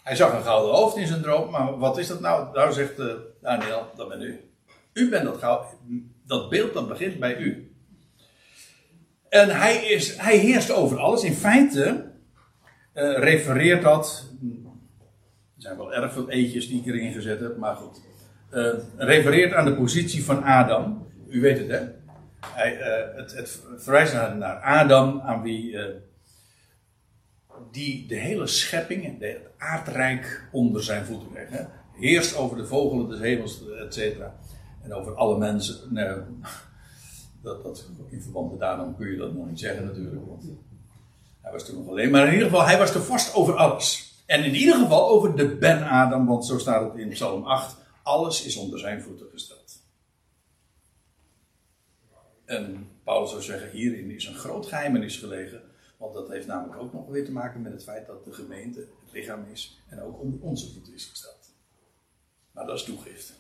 [0.04, 2.54] Hij zag een gouden hoofd in zijn droom, maar wat is dat nou?
[2.54, 3.02] Nou zegt
[3.42, 4.50] Daniel, dat ben u.
[4.94, 5.66] U bent dat goud.
[6.26, 7.74] Dat beeld dat begint bij u.
[9.30, 11.24] En hij, is, hij heerst over alles.
[11.24, 12.12] In feite
[12.94, 14.28] uh, refereert dat.
[15.56, 18.02] Er zijn wel erg veel eetjes die ik erin gezet heb, maar goed.
[18.54, 21.08] Uh, refereert aan de positie van Adam.
[21.28, 21.80] U weet het, hè?
[22.46, 25.78] Hij, uh, het, het, verwijst naar, Adam, aan wie.
[27.72, 31.66] die de hele schepping, het aardrijk onder zijn voeten kreeg.
[31.94, 34.36] Heerst over de vogelen des hemels, et cetera.
[34.84, 35.94] En over alle mensen.
[35.94, 36.08] Nee,
[37.44, 40.26] dat, dat, in verband met daarom kun je dat nog niet zeggen natuurlijk.
[40.28, 40.44] Want
[41.42, 42.12] hij was toen nog alleen.
[42.12, 44.14] Maar in ieder geval, hij was te vast over alles.
[44.26, 47.78] En in ieder geval over de Ben-Adam, want zo staat het in Psalm 8.
[48.10, 49.82] Alles is onder zijn voeten gesteld.
[52.46, 55.62] En Paulus zou zeggen, hierin is een groot geheimenis gelegen.
[55.98, 58.80] Want dat heeft namelijk ook nog weer te maken met het feit dat de gemeente
[58.80, 61.54] het lichaam is en ook onder onze voeten is gesteld.
[62.52, 63.34] Maar dat is toegift.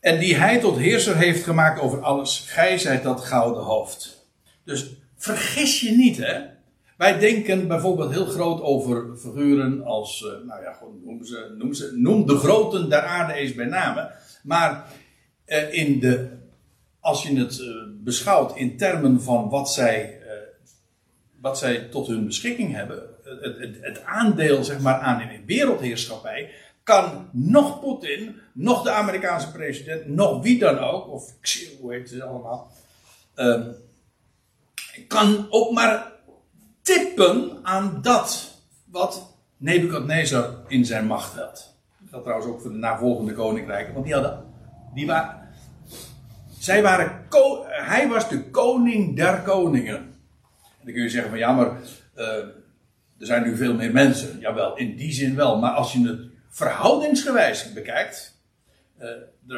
[0.00, 2.40] En die hij tot heerser heeft gemaakt over alles.
[2.40, 4.26] Gij zijt dat gouden hoofd.
[4.64, 6.55] Dus vergis je niet, hè.
[6.96, 11.92] Wij denken bijvoorbeeld heel groot over figuren als, uh, nou ja, noem, ze, noem, ze,
[11.96, 14.10] noem de groten der aarde eens bij name.
[14.42, 14.86] Maar
[15.46, 16.28] uh, in de,
[17.00, 20.20] als je het uh, beschouwt in termen van wat zij,
[21.40, 26.50] wat zij tot hun beschikking hebben, het, het, het aandeel zeg maar, aan een wereldheerschappij,
[26.82, 31.34] kan nog Poetin, nog de Amerikaanse president, nog wie dan ook, of
[31.80, 32.72] hoe heet ze allemaal,
[33.36, 33.66] uh,
[35.08, 36.15] kan ook maar
[36.86, 38.54] tippen aan dat
[38.90, 41.74] wat Nebukadnezar in zijn macht had.
[42.10, 44.44] Dat trouwens ook voor de navolgende koninkrijken, want die hadden,
[44.94, 45.48] die waren,
[46.58, 47.26] zij waren,
[47.66, 49.96] hij was de koning der koningen.
[49.96, 51.70] En dan kun je zeggen van ja, maar
[52.16, 52.24] uh,
[53.18, 54.38] er zijn nu veel meer mensen.
[54.38, 55.58] Jawel, in die zin wel.
[55.58, 58.40] Maar als je het verhoudingsgewijs bekijkt,
[59.48, 59.56] uh,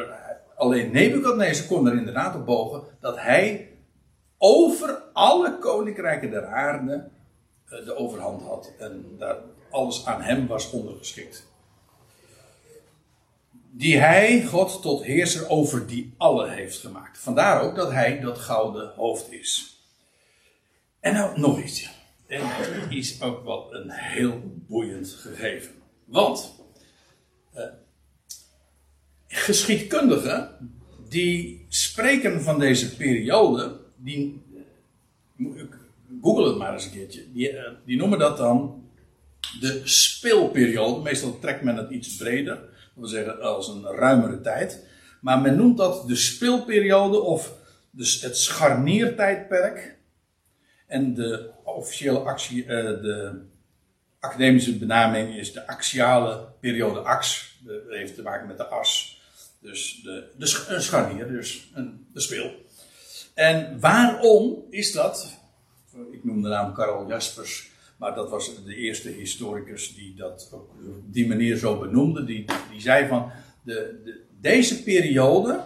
[0.55, 3.69] alleen Nebukadnezar kon er inderdaad op bogen dat hij
[4.37, 7.09] over alle koninkrijken der aarde
[7.69, 9.37] de overhand had en dat
[9.69, 11.47] alles aan hem was ondergeschikt.
[13.71, 17.17] Die hij, God, tot heerser over die alle heeft gemaakt.
[17.17, 19.79] Vandaar ook dat hij dat gouden hoofd is.
[20.99, 21.89] En nou nog iets.
[22.27, 25.71] En dat is ook wel een heel boeiend gegeven.
[26.05, 26.53] Want
[27.55, 27.63] uh,
[29.27, 30.57] geschiedkundigen
[31.09, 34.43] die spreken van deze periode, die,
[36.21, 37.31] Google het maar eens een keertje.
[37.31, 38.83] Die, eh, die noemen dat dan
[39.59, 41.01] de speelperiode.
[41.01, 42.55] Meestal trekt men het iets breder.
[42.55, 44.87] Dat wil zeggen als een ruimere tijd.
[45.21, 47.53] Maar men noemt dat de speelperiode of
[47.91, 49.97] dus het scharniertijdperk.
[50.87, 53.41] En de officiële actie, uh, de
[54.19, 57.55] academische benaming is de axiale periode ax.
[57.63, 59.21] Dat heeft te maken met de as.
[59.61, 62.51] Dus de, de een scharnier, dus een, de speel.
[63.33, 65.38] En waarom is dat?
[66.11, 70.69] Ik noem de naam Karel Jaspers, maar dat was de eerste historicus die dat op
[71.05, 72.23] die manier zo benoemde.
[72.23, 73.31] Die, die zei van,
[73.63, 75.63] de, de, deze periode,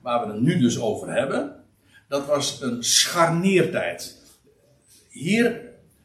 [0.00, 1.64] waar we het nu dus over hebben,
[2.08, 4.16] dat was een scharniertijd.
[5.08, 5.60] Hier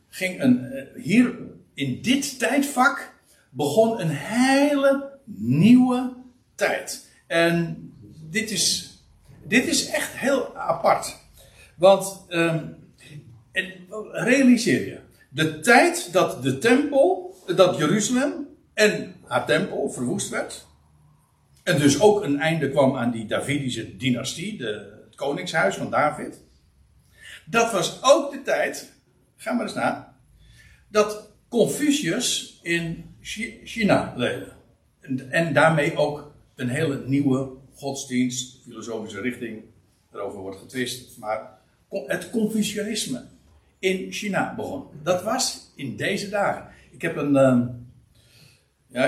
[0.10, 1.36] ging een, eh, hier
[1.74, 3.14] in dit tijdvak
[3.50, 6.14] begon een hele nieuwe
[6.56, 7.10] tijd.
[7.28, 7.78] En
[8.30, 8.96] dit is,
[9.44, 11.18] dit is echt heel apart.
[11.76, 12.77] Want um,
[14.12, 20.66] realiseer je, de tijd dat de tempel, dat Jeruzalem en haar tempel verwoest werd.
[21.64, 26.42] En dus ook een einde kwam aan die Davidische dynastie, de, het koningshuis van David.
[27.46, 28.94] Dat was ook de tijd,
[29.36, 30.18] ga maar eens na,
[30.88, 33.16] dat Confucius in
[33.64, 34.52] China leefde.
[35.00, 39.64] En, en daarmee ook een hele nieuwe godsdienst, filosofische richting,
[40.14, 41.18] erover wordt getwist.
[41.18, 41.58] Maar
[41.90, 43.26] het Confucianisme
[43.80, 44.86] in China begon.
[45.04, 46.68] Dat was in deze dagen.
[46.92, 47.36] Ik heb een.
[47.36, 47.66] Uh,
[48.88, 49.06] ja,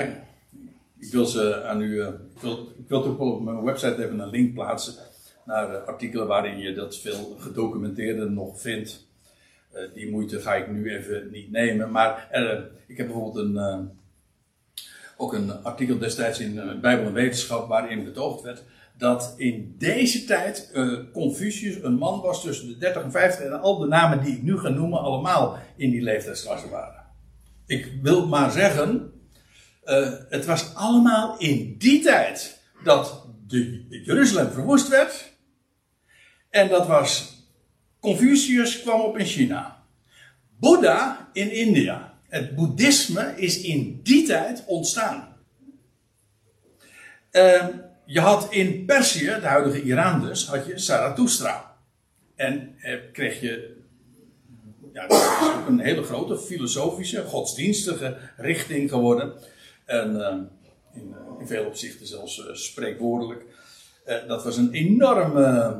[1.00, 1.94] ik wil ze aan u.
[1.94, 4.94] Uh, ik wil, ik wil op mijn website even een link plaatsen
[5.46, 9.08] naar uh, artikelen waarin je dat veel gedocumenteerde nog vindt.
[9.72, 11.92] Eh, die moeite ga ik nu even niet nemen.
[11.92, 12.28] Maar
[12.88, 13.98] ik heb bijvoorbeeld een
[15.18, 18.64] ook een artikel destijds in Bijbel en Wetenschap waarin betoogd werd
[19.00, 23.62] dat in deze tijd uh, Confucius een man was tussen de 30 en 50 en
[23.62, 27.06] al de namen die ik nu ga noemen allemaal in die leeftijdsklasse waren.
[27.66, 29.12] Ik wil maar zeggen,
[29.86, 35.34] uh, het was allemaal in die tijd dat de Jeruzalem verwoest werd
[36.50, 37.38] en dat was
[38.00, 39.84] Confucius kwam op in China.
[40.60, 42.20] Boeddha in India.
[42.28, 45.38] Het boeddhisme is in die tijd ontstaan.
[47.32, 47.66] Uh,
[48.10, 51.78] je had in Perzië, de huidige Iran dus, had je Zarathustra.
[52.36, 53.78] En eh, kreeg je
[54.94, 55.08] ja,
[55.68, 59.34] een hele grote filosofische, godsdienstige richting geworden.
[59.86, 63.44] En uh, in, in veel opzichten zelfs uh, spreekwoordelijk.
[64.28, 65.78] Dat was een enorme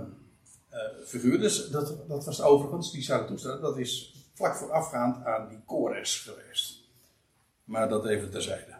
[1.06, 1.40] figuur.
[1.40, 6.84] Dus dat, dat was overigens, die Zarathustra, dat is vlak voorafgaand aan die Kores geweest.
[7.64, 8.74] Maar dat even terzijde.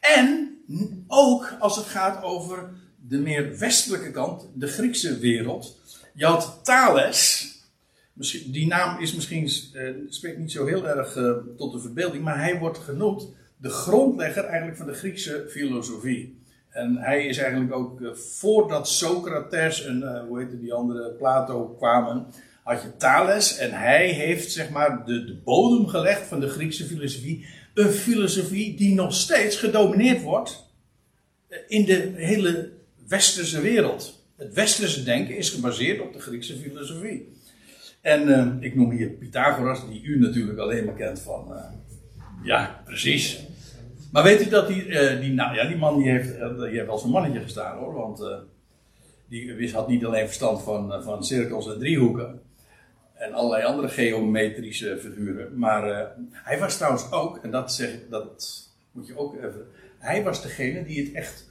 [0.00, 0.58] En
[1.06, 2.70] ook als het gaat over
[3.08, 5.80] de meer westelijke kant, de Griekse wereld.
[6.12, 7.50] Je had Thales.
[8.46, 12.38] Die naam is misschien, eh, spreekt niet zo heel erg eh, tot de verbeelding, maar
[12.38, 16.44] hij wordt genoemd de grondlegger eigenlijk van de Griekse filosofie.
[16.70, 22.26] En hij is eigenlijk ook uh, voordat Socrates en hoe heette die andere Plato kwamen,
[22.66, 26.84] had je Thales en hij heeft zeg maar de, de bodem gelegd van de Griekse
[26.84, 27.46] filosofie.
[27.74, 30.64] Een filosofie die nog steeds gedomineerd wordt
[31.48, 32.72] eh, in de hele
[33.08, 34.24] westerse wereld.
[34.36, 37.34] Het westerse denken is gebaseerd op de Griekse filosofie.
[38.00, 41.46] En uh, ik noem hier Pythagoras, die u natuurlijk alleen maar kent van.
[41.50, 41.62] Uh,
[42.42, 43.46] ja, precies.
[44.12, 46.86] Maar weet u dat die, uh, die, nou, ja, die man die heeft, die heeft
[46.86, 47.94] wel zo'n mannetje gestaan hoor.
[47.94, 48.24] Want
[49.28, 52.40] die had niet alleen verstand van, van cirkels en driehoeken
[53.14, 55.58] en allerlei andere geometrische figuren.
[55.58, 58.54] Maar hij was trouwens ook, en dat, zeg, dat
[58.92, 59.66] moet je ook even.
[59.98, 61.48] Hij was degene die het echt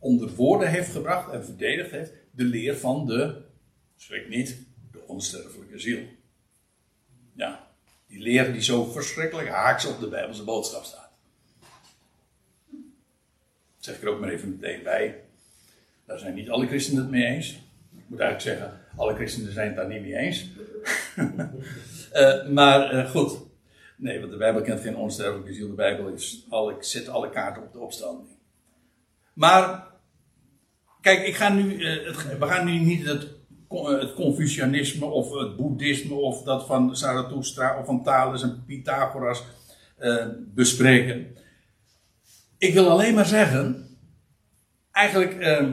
[0.00, 2.12] onder woorden heeft gebracht en verdedigd heeft.
[2.30, 3.42] De leer van de,
[3.96, 4.58] spreek niet,
[4.92, 6.00] de onsterfelijke ziel.
[7.32, 7.68] Ja,
[8.06, 11.10] die leer die zo verschrikkelijk haaks op de Bijbelse boodschap staat.
[13.76, 15.22] Dat zeg ik er ook maar even meteen bij.
[16.04, 17.50] Daar zijn niet alle christenen het mee eens.
[17.96, 20.48] Ik moet eigenlijk zeggen, alle christenen zijn het daar niet mee eens.
[22.12, 23.38] uh, maar uh, goed.
[23.96, 25.68] Nee, want de Bijbel kent geen onsterfelijke ziel.
[25.68, 28.28] De Bijbel is alle, zet alle kaarten op de opstanding.
[29.32, 29.89] Maar,
[31.00, 33.26] kijk, ik ga nu, het, we gaan nu niet het,
[33.68, 39.44] het Confucianisme of het Boeddhisme of dat van Zarathustra of van Thales en Pythagoras
[40.54, 41.36] bespreken.
[42.58, 43.88] Ik wil alleen maar zeggen,
[44.92, 45.66] eigenlijk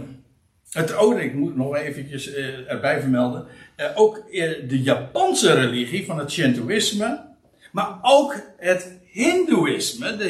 [0.72, 2.34] het oude, ik moet nog eventjes
[2.68, 3.48] erbij vermelden.
[3.96, 4.24] Ook
[4.68, 7.26] de Japanse religie van het Shintoïsme.
[7.72, 10.26] Maar ook het Hindoeïsme, de,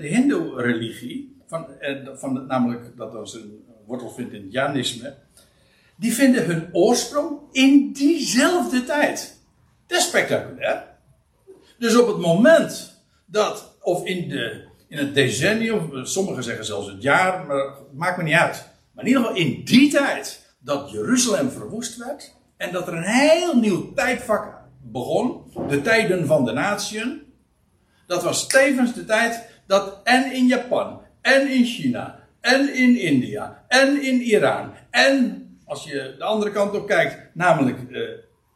[0.00, 1.36] de Hindoe-religie.
[1.46, 1.66] Van,
[2.14, 5.14] van, namelijk dat als een wortel vindt in het Janisme.
[5.96, 9.40] Die vinden hun oorsprong in diezelfde tijd.
[9.86, 10.84] Dat is spectaculair.
[11.78, 17.02] Dus op het moment dat, of in, de, in het decennium, sommigen zeggen zelfs het
[17.02, 18.68] jaar, maar maakt me niet uit.
[18.92, 23.02] Maar in ieder geval in die tijd dat Jeruzalem verwoest werd en dat er een
[23.02, 27.22] heel nieuw tijdvak begon, de tijden van de natieën,
[28.06, 33.64] dat was tevens de tijd dat en in Japan, en in China, en in India,
[33.68, 38.00] en in Iran, en als je de andere kant op kijkt, namelijk eh,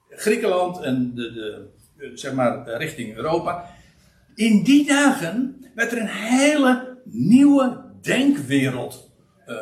[0.08, 3.70] Griekenland en de, de, eh, zeg maar richting Europa.
[4.34, 9.10] In die dagen werd er een hele nieuwe denkwereld
[9.46, 9.56] uh,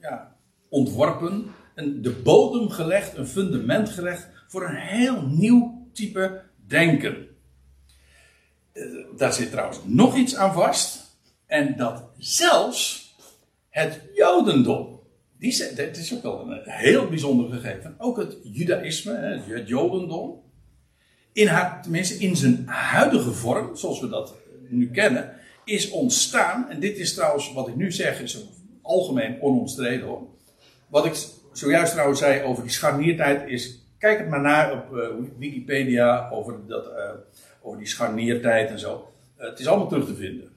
[0.00, 0.36] ja,
[0.68, 1.50] ontworpen.
[1.74, 7.26] En de bodem gelegd, een fundament gelegd voor een heel nieuw type denken.
[9.16, 11.16] Daar zit trouwens nog iets aan vast.
[11.46, 13.01] En dat zelfs
[13.72, 15.00] het Jodendom
[15.38, 17.94] die, het is ook wel een heel bijzonder gegeven.
[17.98, 20.40] Ook het Judaïsme, het Jodendom.
[21.32, 24.34] In haar, tenminste in zijn huidige vorm, zoals we dat
[24.68, 25.32] nu kennen,
[25.64, 26.70] is ontstaan.
[26.70, 28.44] En dit is trouwens, wat ik nu zeg, is
[28.82, 30.22] algemeen onomstreden hoor.
[30.88, 31.14] Wat ik
[31.52, 33.86] zojuist trouwens zei over die scharniertijd is.
[33.98, 35.06] Kijk het maar naar op uh,
[35.38, 37.10] Wikipedia over, dat, uh,
[37.62, 39.12] over die scharniertijd en zo.
[39.38, 40.50] Uh, het is allemaal terug te vinden.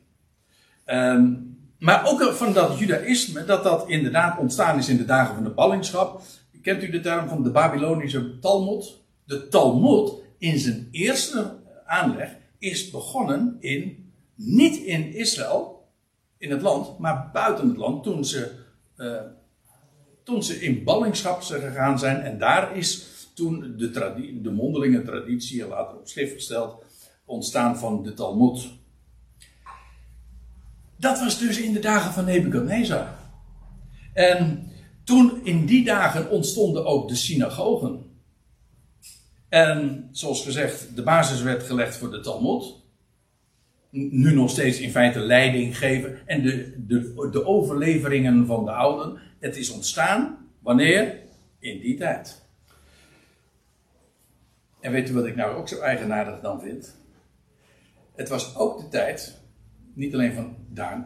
[0.85, 5.43] Um, maar ook van dat judaïsme, dat dat inderdaad ontstaan is in de dagen van
[5.43, 6.21] de ballingschap.
[6.61, 9.03] Kent u de term van de Babylonische Talmud?
[9.25, 15.87] De Talmud in zijn eerste aanleg is begonnen in, niet in Israël,
[16.37, 18.51] in het land, maar buiten het land, toen ze,
[18.97, 19.21] uh,
[20.23, 22.21] toen ze in ballingschap gegaan zijn.
[22.21, 26.83] En daar is toen de, de mondelinge traditie, later op schrift gesteld,
[27.25, 28.67] ontstaan van de Talmud.
[31.05, 33.07] Dat was dus in de dagen van Nebuchadnezzar.
[34.13, 34.71] En
[35.03, 38.19] toen in die dagen ontstonden ook de synagogen.
[39.49, 42.75] En zoals gezegd, de basis werd gelegd voor de Talmud.
[43.89, 46.27] Nu nog steeds in feite leiding geven.
[46.27, 49.19] En de, de, de overleveringen van de ouden.
[49.39, 50.47] Het is ontstaan.
[50.59, 51.19] Wanneer?
[51.59, 52.41] In die tijd.
[54.79, 56.95] En weet u wat ik nou ook zo eigenaardig dan vind?
[58.15, 59.43] Het was ook de tijd
[59.95, 60.55] niet alleen van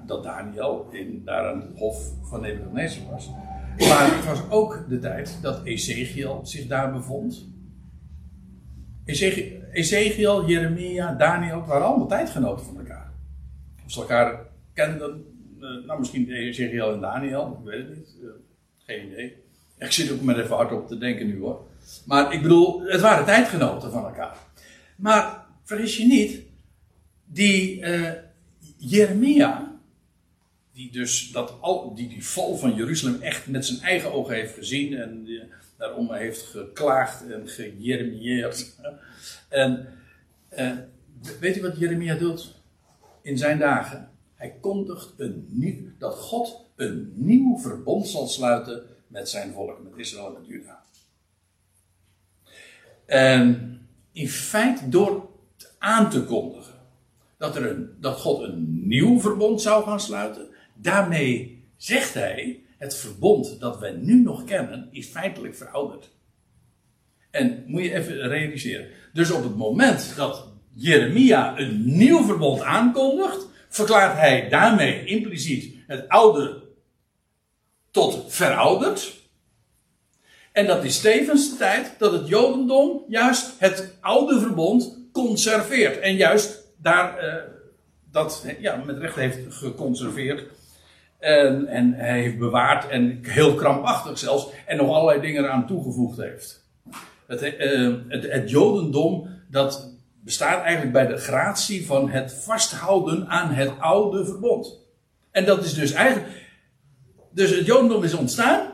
[0.06, 3.30] dat Daniel in, daar aan het hof van Nebuchadnezzar was.
[3.78, 7.48] Maar het was ook de tijd dat Ezekiel zich daar bevond.
[9.72, 13.12] Ezekiel, Jeremia, Daniel waren allemaal tijdgenoten van elkaar.
[13.86, 14.40] Of ze elkaar
[14.74, 15.26] kenden,
[15.60, 18.16] uh, nou misschien Ezekiel en Daniel, ik weet het niet.
[18.22, 18.30] Uh,
[18.78, 19.36] geen idee.
[19.78, 21.68] Ik zit ook met even hard op te denken nu hoor.
[22.06, 24.38] Maar ik bedoel, het waren tijdgenoten van elkaar.
[24.96, 26.42] Maar vergis je niet,
[27.26, 28.12] die, uh,
[28.80, 29.80] Jeremia,
[30.74, 34.98] die dus dat al, die, val van Jeruzalem echt met zijn eigen ogen heeft gezien
[34.98, 35.28] en
[35.78, 38.76] daarom heeft geklaagd en gejeremieerd.
[39.50, 39.88] En
[40.50, 40.72] eh,
[41.40, 42.54] weet u wat Jeremia doet
[43.22, 44.12] in zijn dagen?
[44.36, 49.98] Hij kondigt een nieuw, dat God een nieuw verbond zal sluiten met zijn volk, met
[49.98, 50.84] Israël en met Juda.
[53.06, 53.80] En
[54.12, 55.30] in feite door
[55.78, 56.69] aan te kondigen
[57.40, 60.48] dat, er dat God een nieuw verbond zou gaan sluiten.
[60.74, 66.10] Daarmee zegt hij, het verbond dat wij nu nog kennen, is feitelijk verouderd.
[67.32, 68.88] En moet je even realiseren.
[69.14, 76.10] Dus op het moment dat Jeremia een nieuw verbond aankondigt, verklaart hij daarmee impliciet het
[76.10, 76.62] oude
[77.92, 79.18] tot verouderd.
[80.52, 86.00] En dat is tevens de tijd dat het Jodendom juist het oude verbond conserveert.
[86.00, 87.34] En juist daar uh,
[88.12, 90.44] dat ja, met recht heeft geconserveerd.
[91.20, 94.48] En, en hij heeft bewaard en heel krampachtig zelfs.
[94.66, 96.68] En nog allerlei dingen eraan toegevoegd heeft.
[97.28, 99.94] Het, uh, het, het Jodendom dat
[100.24, 104.78] bestaat eigenlijk bij de gratie van het vasthouden aan het oude verbond.
[105.32, 106.28] En dat is dus eigenlijk.
[107.32, 108.68] Dus het Jodendom is ontstaan.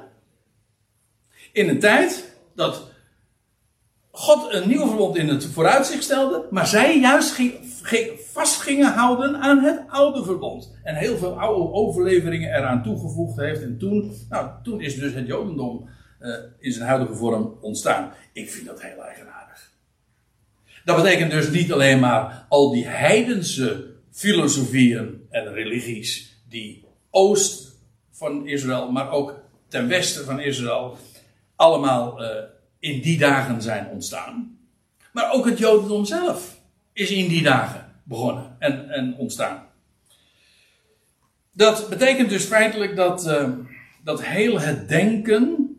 [1.51, 2.91] In een tijd dat
[4.15, 6.45] God een nieuw verbond in het vooruitzicht stelde.
[6.49, 7.41] Maar zij juist
[8.31, 10.73] vast gingen houden aan het oude verbond.
[10.83, 13.61] En heel veel oude overleveringen eraan toegevoegd heeft.
[13.61, 15.89] En toen, nou, toen is dus het Jodendom
[16.21, 18.11] uh, in zijn huidige vorm ontstaan.
[18.33, 19.71] Ik vind dat heel eigenaardig.
[20.85, 27.75] Dat betekent dus niet alleen maar al die heidense filosofieën en religies die oost
[28.11, 30.97] van Israël, maar ook ten westen van Israël,
[31.55, 32.27] allemaal uh,
[32.85, 34.57] in die dagen zijn ontstaan.
[35.11, 36.61] Maar ook het Jodendom zelf
[36.93, 39.63] is in die dagen begonnen en, en ontstaan.
[41.51, 43.49] Dat betekent dus feitelijk dat, uh,
[44.03, 45.69] dat heel het denken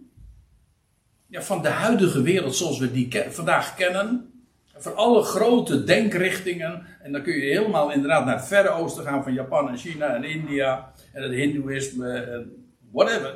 [1.27, 4.31] ja, van de huidige wereld zoals we die vandaag kennen,
[4.79, 6.87] Van alle grote denkrichtingen.
[7.03, 10.15] En dan kun je helemaal inderdaad naar het Verre Oosten gaan, van Japan en China
[10.15, 10.93] en India.
[11.13, 12.47] En het Hindoeïsme
[12.93, 13.35] whatever.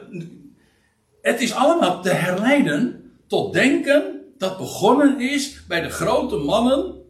[1.23, 3.00] Het is allemaal te herleiden
[3.31, 7.02] tot denken dat begonnen is bij de grote mannen,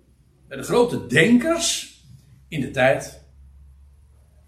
[0.49, 1.99] bij de grote denkers
[2.49, 3.25] in de tijd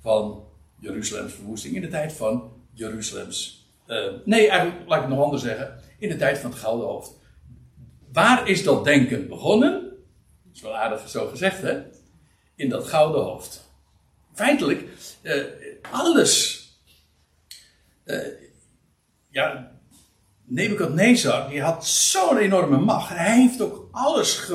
[0.01, 0.45] van
[0.79, 3.71] Jeruzalems verwoesting, in de tijd van Jeruzalems.
[3.87, 5.81] Uh, nee, eigenlijk laat ik het nog anders zeggen.
[5.99, 7.19] In de tijd van het Gouden Hoofd.
[8.13, 9.73] Waar is dat denken begonnen?
[10.45, 11.83] Dat is wel aardig zo gezegd, hè?
[12.55, 13.71] In dat Gouden Hoofd.
[14.35, 14.85] Feitelijk,
[15.23, 15.45] uh,
[15.91, 16.61] alles.
[18.05, 18.27] Uh,
[19.29, 19.72] ja,
[20.53, 23.09] Nebuchadnezzar, die had zo'n enorme macht.
[23.09, 24.51] Hij heeft ook alles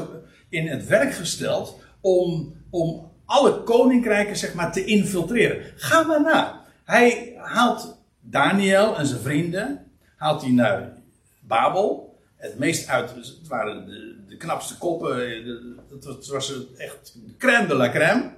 [0.49, 5.61] in het werk gesteld om, om alle koninkrijken zeg maar te infiltreren.
[5.75, 6.61] Ga maar na.
[6.83, 10.93] Hij haalt Daniel en zijn vrienden, haalt hij naar
[11.39, 12.19] Babel.
[12.35, 15.45] Het meest uit, het waren de, de knapste koppen,
[15.89, 18.29] het was echt crème de la crème.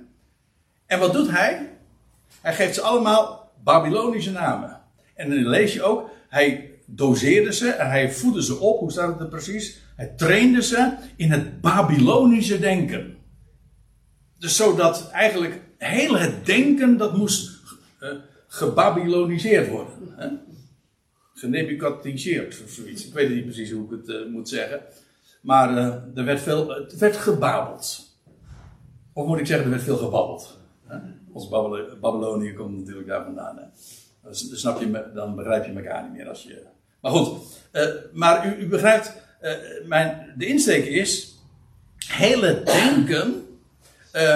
[0.86, 1.70] En wat doet hij?
[2.42, 4.82] Hij geeft ze allemaal Babylonische namen.
[5.16, 8.80] En dan lees je ook, hij doseerde ze en hij voedde ze op.
[8.80, 9.82] Hoe staat het er precies?
[9.96, 13.18] Hij trainde ze in het Babylonische denken.
[14.38, 17.60] Dus zodat eigenlijk heel het denken dat moest
[18.02, 18.10] uh,
[18.48, 20.14] gebabyloniseerd worden.
[20.16, 20.28] Hè?
[22.64, 23.08] Of zoiets.
[23.08, 24.82] Ik weet niet precies hoe ik het uh, moet zeggen.
[25.42, 28.18] Maar uh, er werd veel, het werd gebabeld.
[29.14, 30.60] Of moet ik zeggen, er werd veel gebabbeld.
[30.86, 30.98] Hè?
[31.32, 31.50] Ons
[32.00, 33.58] Babylonië komt natuurlijk daar vandaan.
[33.58, 33.64] Hè?
[34.24, 36.66] Dan snap je, dan begrijp je elkaar niet meer als je.
[37.02, 37.42] Maar goed,
[38.14, 39.14] maar u, u begrijpt,
[39.86, 41.38] mijn, de insteek is,
[42.08, 43.48] hele denken
[44.16, 44.36] uh,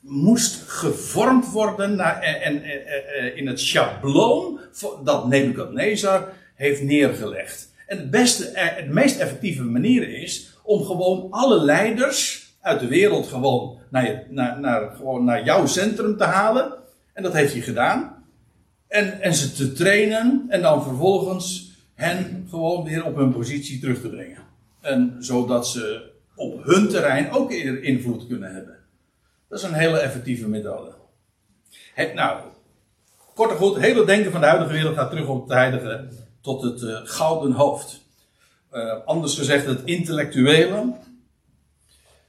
[0.00, 2.62] moest gevormd worden naar, en,
[3.36, 4.60] in het schabloon
[5.04, 7.72] dat Nebuchadnezzar heeft neergelegd.
[7.86, 13.26] En het, beste, het meest effectieve manier is om gewoon alle leiders uit de wereld
[13.26, 16.74] gewoon naar, je, naar, naar, gewoon naar jouw centrum te halen.
[17.12, 18.13] En dat heeft hij gedaan.
[18.94, 24.00] En, en ze te trainen en dan vervolgens hen gewoon weer op hun positie terug
[24.00, 24.42] te brengen.
[24.80, 28.78] En zodat ze op hun terrein ook invloed kunnen hebben.
[29.48, 30.94] Dat is een hele effectieve methode.
[32.14, 32.42] Nou,
[33.34, 36.08] kort en goed, het hele denken van de huidige wereld gaat terug op het heilige,
[36.40, 38.00] tot het uh, gouden hoofd.
[38.72, 40.94] Uh, anders gezegd, het intellectuele,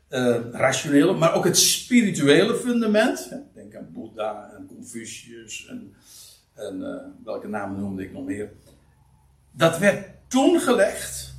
[0.10, 3.30] uh, rationele, maar ook het spirituele fundament.
[3.54, 5.96] Denk aan Boeddha en Confucius en,
[6.56, 6.84] en
[7.24, 8.52] welke namen noemde ik nog meer.
[9.52, 11.34] Dat werd toen gelegd.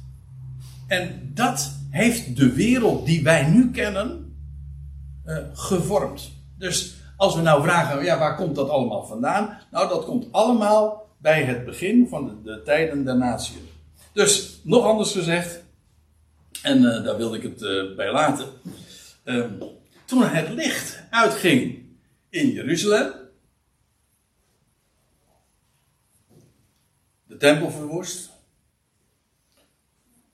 [0.86, 4.36] En dat heeft de wereld die wij nu kennen
[5.26, 6.32] uh, gevormd.
[6.58, 9.58] Dus als we nou vragen, ja, waar komt dat allemaal vandaan?
[9.70, 13.56] Nou, dat komt allemaal bij het begin van de, de tijden der natie.
[14.12, 15.64] Dus, nog anders gezegd,
[16.62, 18.46] en uh, daar wilde ik het bij laten.
[19.24, 19.50] Ehm,
[20.04, 21.78] toen het licht uitging
[22.30, 23.12] in Jeruzalem,
[27.36, 28.30] de tempel verwoest,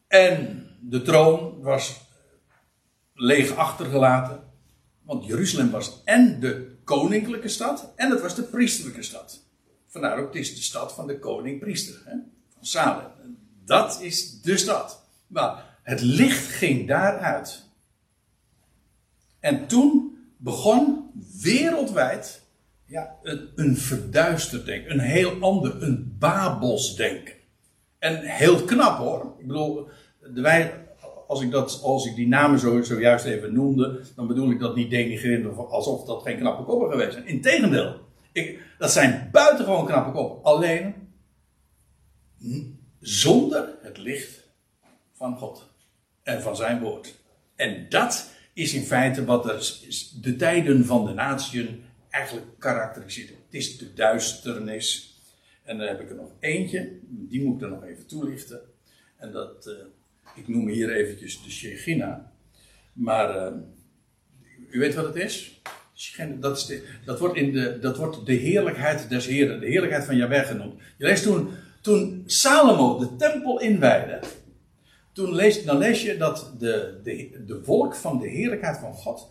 [0.06, 2.00] en de troon was
[3.14, 4.50] leeg achtergelaten.
[5.02, 9.40] Want Jeruzalem was en de koninklijke stad en het was de priesterlijke stad.
[9.86, 12.02] Vandaar ook, het is de stad van de koning-priester.
[12.04, 13.10] Van Salem.
[13.64, 15.04] Dat is de stad.
[15.26, 17.62] Maar het licht ging daaruit.
[19.40, 21.10] En toen begon
[21.40, 22.41] wereldwijd
[22.92, 24.90] ja, een, een verduisterd denken.
[24.90, 27.34] Een heel ander, een Babels denken.
[27.98, 29.34] En heel knap hoor.
[29.38, 29.88] Ik bedoel,
[30.34, 30.74] wij,
[31.26, 34.76] als ik, dat, als ik die namen zo, zojuist even noemde, dan bedoel ik dat
[34.76, 37.26] niet denigrerend alsof dat geen knappe koppen geweest zijn.
[37.26, 38.00] Integendeel,
[38.32, 40.44] ik, dat zijn buitengewoon knappe koppen.
[40.44, 40.94] Alleen
[43.00, 44.48] zonder het licht
[45.12, 45.68] van God
[46.22, 47.14] en van zijn woord.
[47.56, 49.44] En dat is in feite wat
[50.20, 53.28] de tijden van de natieën eigenlijk karakteriseert.
[53.28, 55.16] Het is de duisternis.
[55.62, 58.60] En dan heb ik er nog eentje, die moet ik er nog even toelichten.
[59.16, 59.74] En dat, uh,
[60.34, 62.32] ik noem hier eventjes de Shechina.
[62.92, 63.58] Maar uh,
[64.70, 65.60] u weet wat het is?
[66.38, 70.04] Dat, is de, dat, wordt in de, dat wordt de heerlijkheid des Heren, de heerlijkheid
[70.04, 70.80] van Jahweh genoemd.
[70.96, 74.20] Je leest toen, toen Salomo de tempel inwijde,
[75.12, 79.30] toen lees, dan je dat de, de, de wolk van de heerlijkheid van God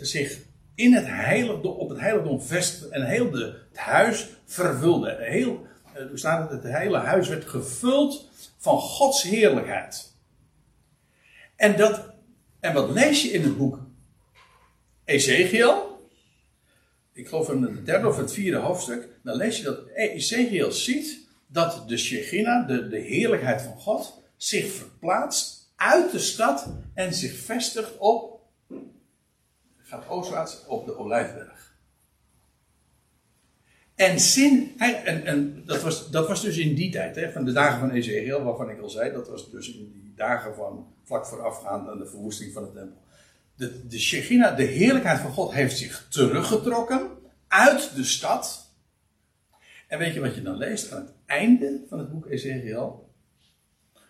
[0.00, 0.38] zich
[0.74, 5.16] in het heiligdom, op het heiligdom vestigde en heel de, het huis vervulde.
[5.20, 8.28] Heel, er eh, staat het, het hele huis werd gevuld
[8.58, 10.12] van Gods heerlijkheid.
[11.56, 12.12] En, dat,
[12.60, 13.78] en wat lees je in het boek
[15.04, 16.00] Ezekiel?
[17.12, 19.08] Ik geloof in het derde of het vierde hoofdstuk.
[19.22, 24.72] Dan lees je dat Ezekiel ziet dat de Shechina, de, de heerlijkheid van God, zich
[24.72, 28.31] verplaatst uit de stad en zich vestigt op,
[29.92, 31.76] gaat oostwaarts, op de Olijfberg.
[33.94, 38.42] En, dat, was, dat was dus in die tijd, hè, van de dagen van Ezekiel,
[38.42, 42.06] waarvan ik al zei, dat was dus in die dagen van vlak voorafgaand aan de
[42.06, 43.00] verwoesting van de tempel.
[43.54, 47.10] De, de Shechina, de heerlijkheid van God, heeft zich teruggetrokken
[47.48, 48.74] uit de stad.
[49.88, 53.10] En weet je wat je dan leest aan het einde van het boek Ezekiel?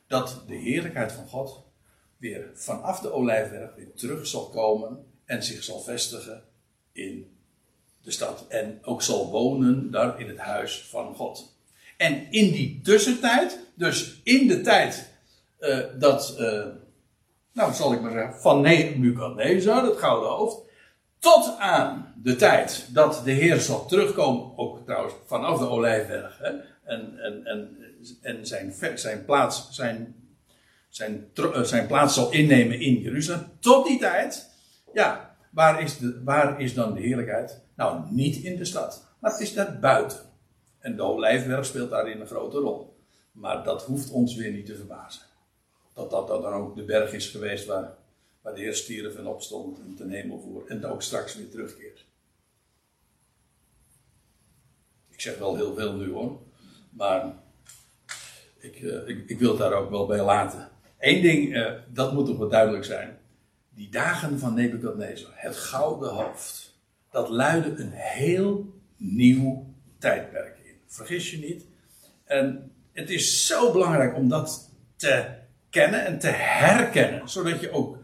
[0.06, 1.64] Dat de heerlijkheid van God
[2.16, 6.42] weer vanaf de olijfberg weer terug zal komen en zich zal vestigen
[6.92, 7.36] in
[8.02, 8.44] de stad.
[8.48, 11.56] En ook zal wonen daar in het huis van God.
[11.96, 15.10] En in die tussentijd, dus in de tijd
[15.60, 16.66] uh, dat, uh,
[17.52, 20.58] nou zal ik maar zeggen, van Nebuchadnezzar, het gouden hoofd,
[21.18, 26.50] tot aan de tijd dat de Heer zal terugkomen, ook trouwens vanaf de Olijfberg, hè,
[26.84, 27.76] en, en, en,
[28.22, 30.14] en zijn, zijn, plaats, zijn,
[30.96, 34.50] eh, zijn plaats zal innemen in Jeruzalem, tot die tijd,
[34.92, 37.60] ja, waar is, de, waar is dan de heerlijkheid?
[37.74, 40.18] Nou, niet in de stad, maar het is daar buiten.
[40.78, 42.96] En de Olijfberg speelt daarin een grote rol.
[43.32, 45.22] Maar dat hoeft ons weer niet te verbazen.
[45.94, 47.94] Dat dat dan ook de berg is geweest waar,
[48.40, 50.66] waar de Heer stierf en opstond en ten hemel voer.
[50.66, 52.04] En ook straks weer terugkeert.
[55.10, 56.40] Ik zeg wel heel veel nu hoor.
[56.90, 57.34] Maar
[58.58, 60.68] ik, uh, ik, ik, wil het daar ook wel bij laten.
[60.98, 63.18] Eén ding, uh, dat moet toch wel duidelijk zijn.
[63.74, 66.78] Die dagen van Nebuchadnezzar, het gouden hoofd,
[67.10, 70.74] dat luidde een heel nieuw tijdperk in.
[70.86, 71.64] Vergis je niet.
[72.24, 75.24] En het is zo belangrijk om dat te
[75.70, 77.98] kennen en te herkennen, zodat je ook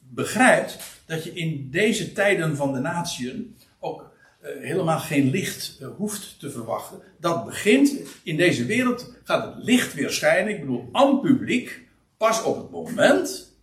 [0.00, 5.88] begrijpt dat je in deze tijden van de natieën ook uh, helemaal geen licht uh,
[5.96, 7.00] hoeft te verwachten.
[7.20, 7.92] Dat begint
[8.22, 11.80] in deze wereld, gaat het licht weer schijnen, ik bedoel aan publiek,
[12.16, 13.53] pas op het moment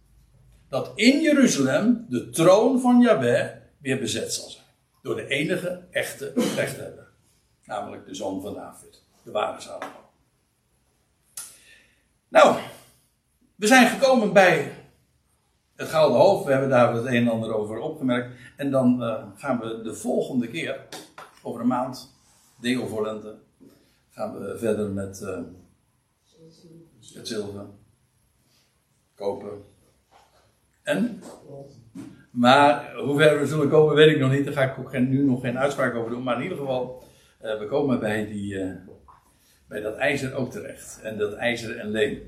[0.71, 4.65] dat in Jeruzalem de troon van Yahweh weer bezet zal zijn.
[5.01, 7.07] Door de enige echte rechthebber.
[7.65, 10.09] Namelijk de zoon van David, de ware Salomo.
[12.27, 12.59] Nou,
[13.55, 14.71] we zijn gekomen bij
[15.75, 16.45] het Gouden Hoofd.
[16.45, 18.39] We hebben daar het een en ander over opgemerkt.
[18.57, 20.87] En dan uh, gaan we de volgende keer,
[21.41, 22.13] over een maand,
[22.59, 23.37] deel voor lente,
[24.09, 25.39] gaan we verder met uh,
[27.13, 27.65] het zilver,
[29.15, 29.57] koper
[32.31, 34.45] Maar hoe ver we zullen komen, weet ik nog niet.
[34.45, 36.23] Daar ga ik ook geen, nu nog geen uitspraak over doen.
[36.23, 37.03] Maar in ieder geval,
[37.43, 38.65] uh, we komen bij, die,
[39.67, 40.99] bij dat ijzer ook terecht.
[41.03, 42.19] En dat ijzer en leem.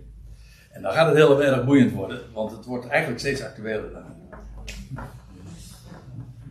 [0.72, 3.91] En dan gaat het heel erg boeiend worden, want het wordt eigenlijk steeds actueler.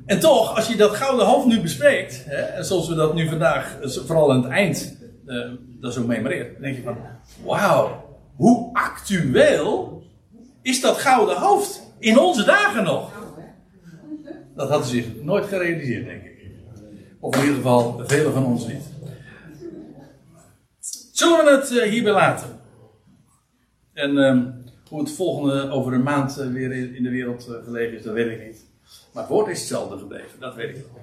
[0.06, 3.78] En toch, als je dat gouden hoofd nu bespreekt, hè, zoals we dat nu vandaag,
[3.82, 4.98] vooral aan het eind,
[5.80, 6.96] dat zo memoreert, denk je van,
[7.44, 8.04] wauw,
[8.36, 10.02] hoe actueel
[10.62, 13.12] is dat gouden hoofd in onze dagen nog?
[14.54, 16.50] Dat hadden ze zich nooit gerealiseerd, denk ik.
[17.20, 18.82] Of in ieder geval, velen van ons niet.
[21.12, 22.60] Zullen we het uh, hierbij laten?
[23.92, 27.96] En um, hoe het volgende over een maand uh, weer in de wereld uh, gelegen
[27.96, 28.64] is, dat weet ik niet.
[29.12, 31.01] Maar het woord is hetzelfde gebleven, dat weet ik wel.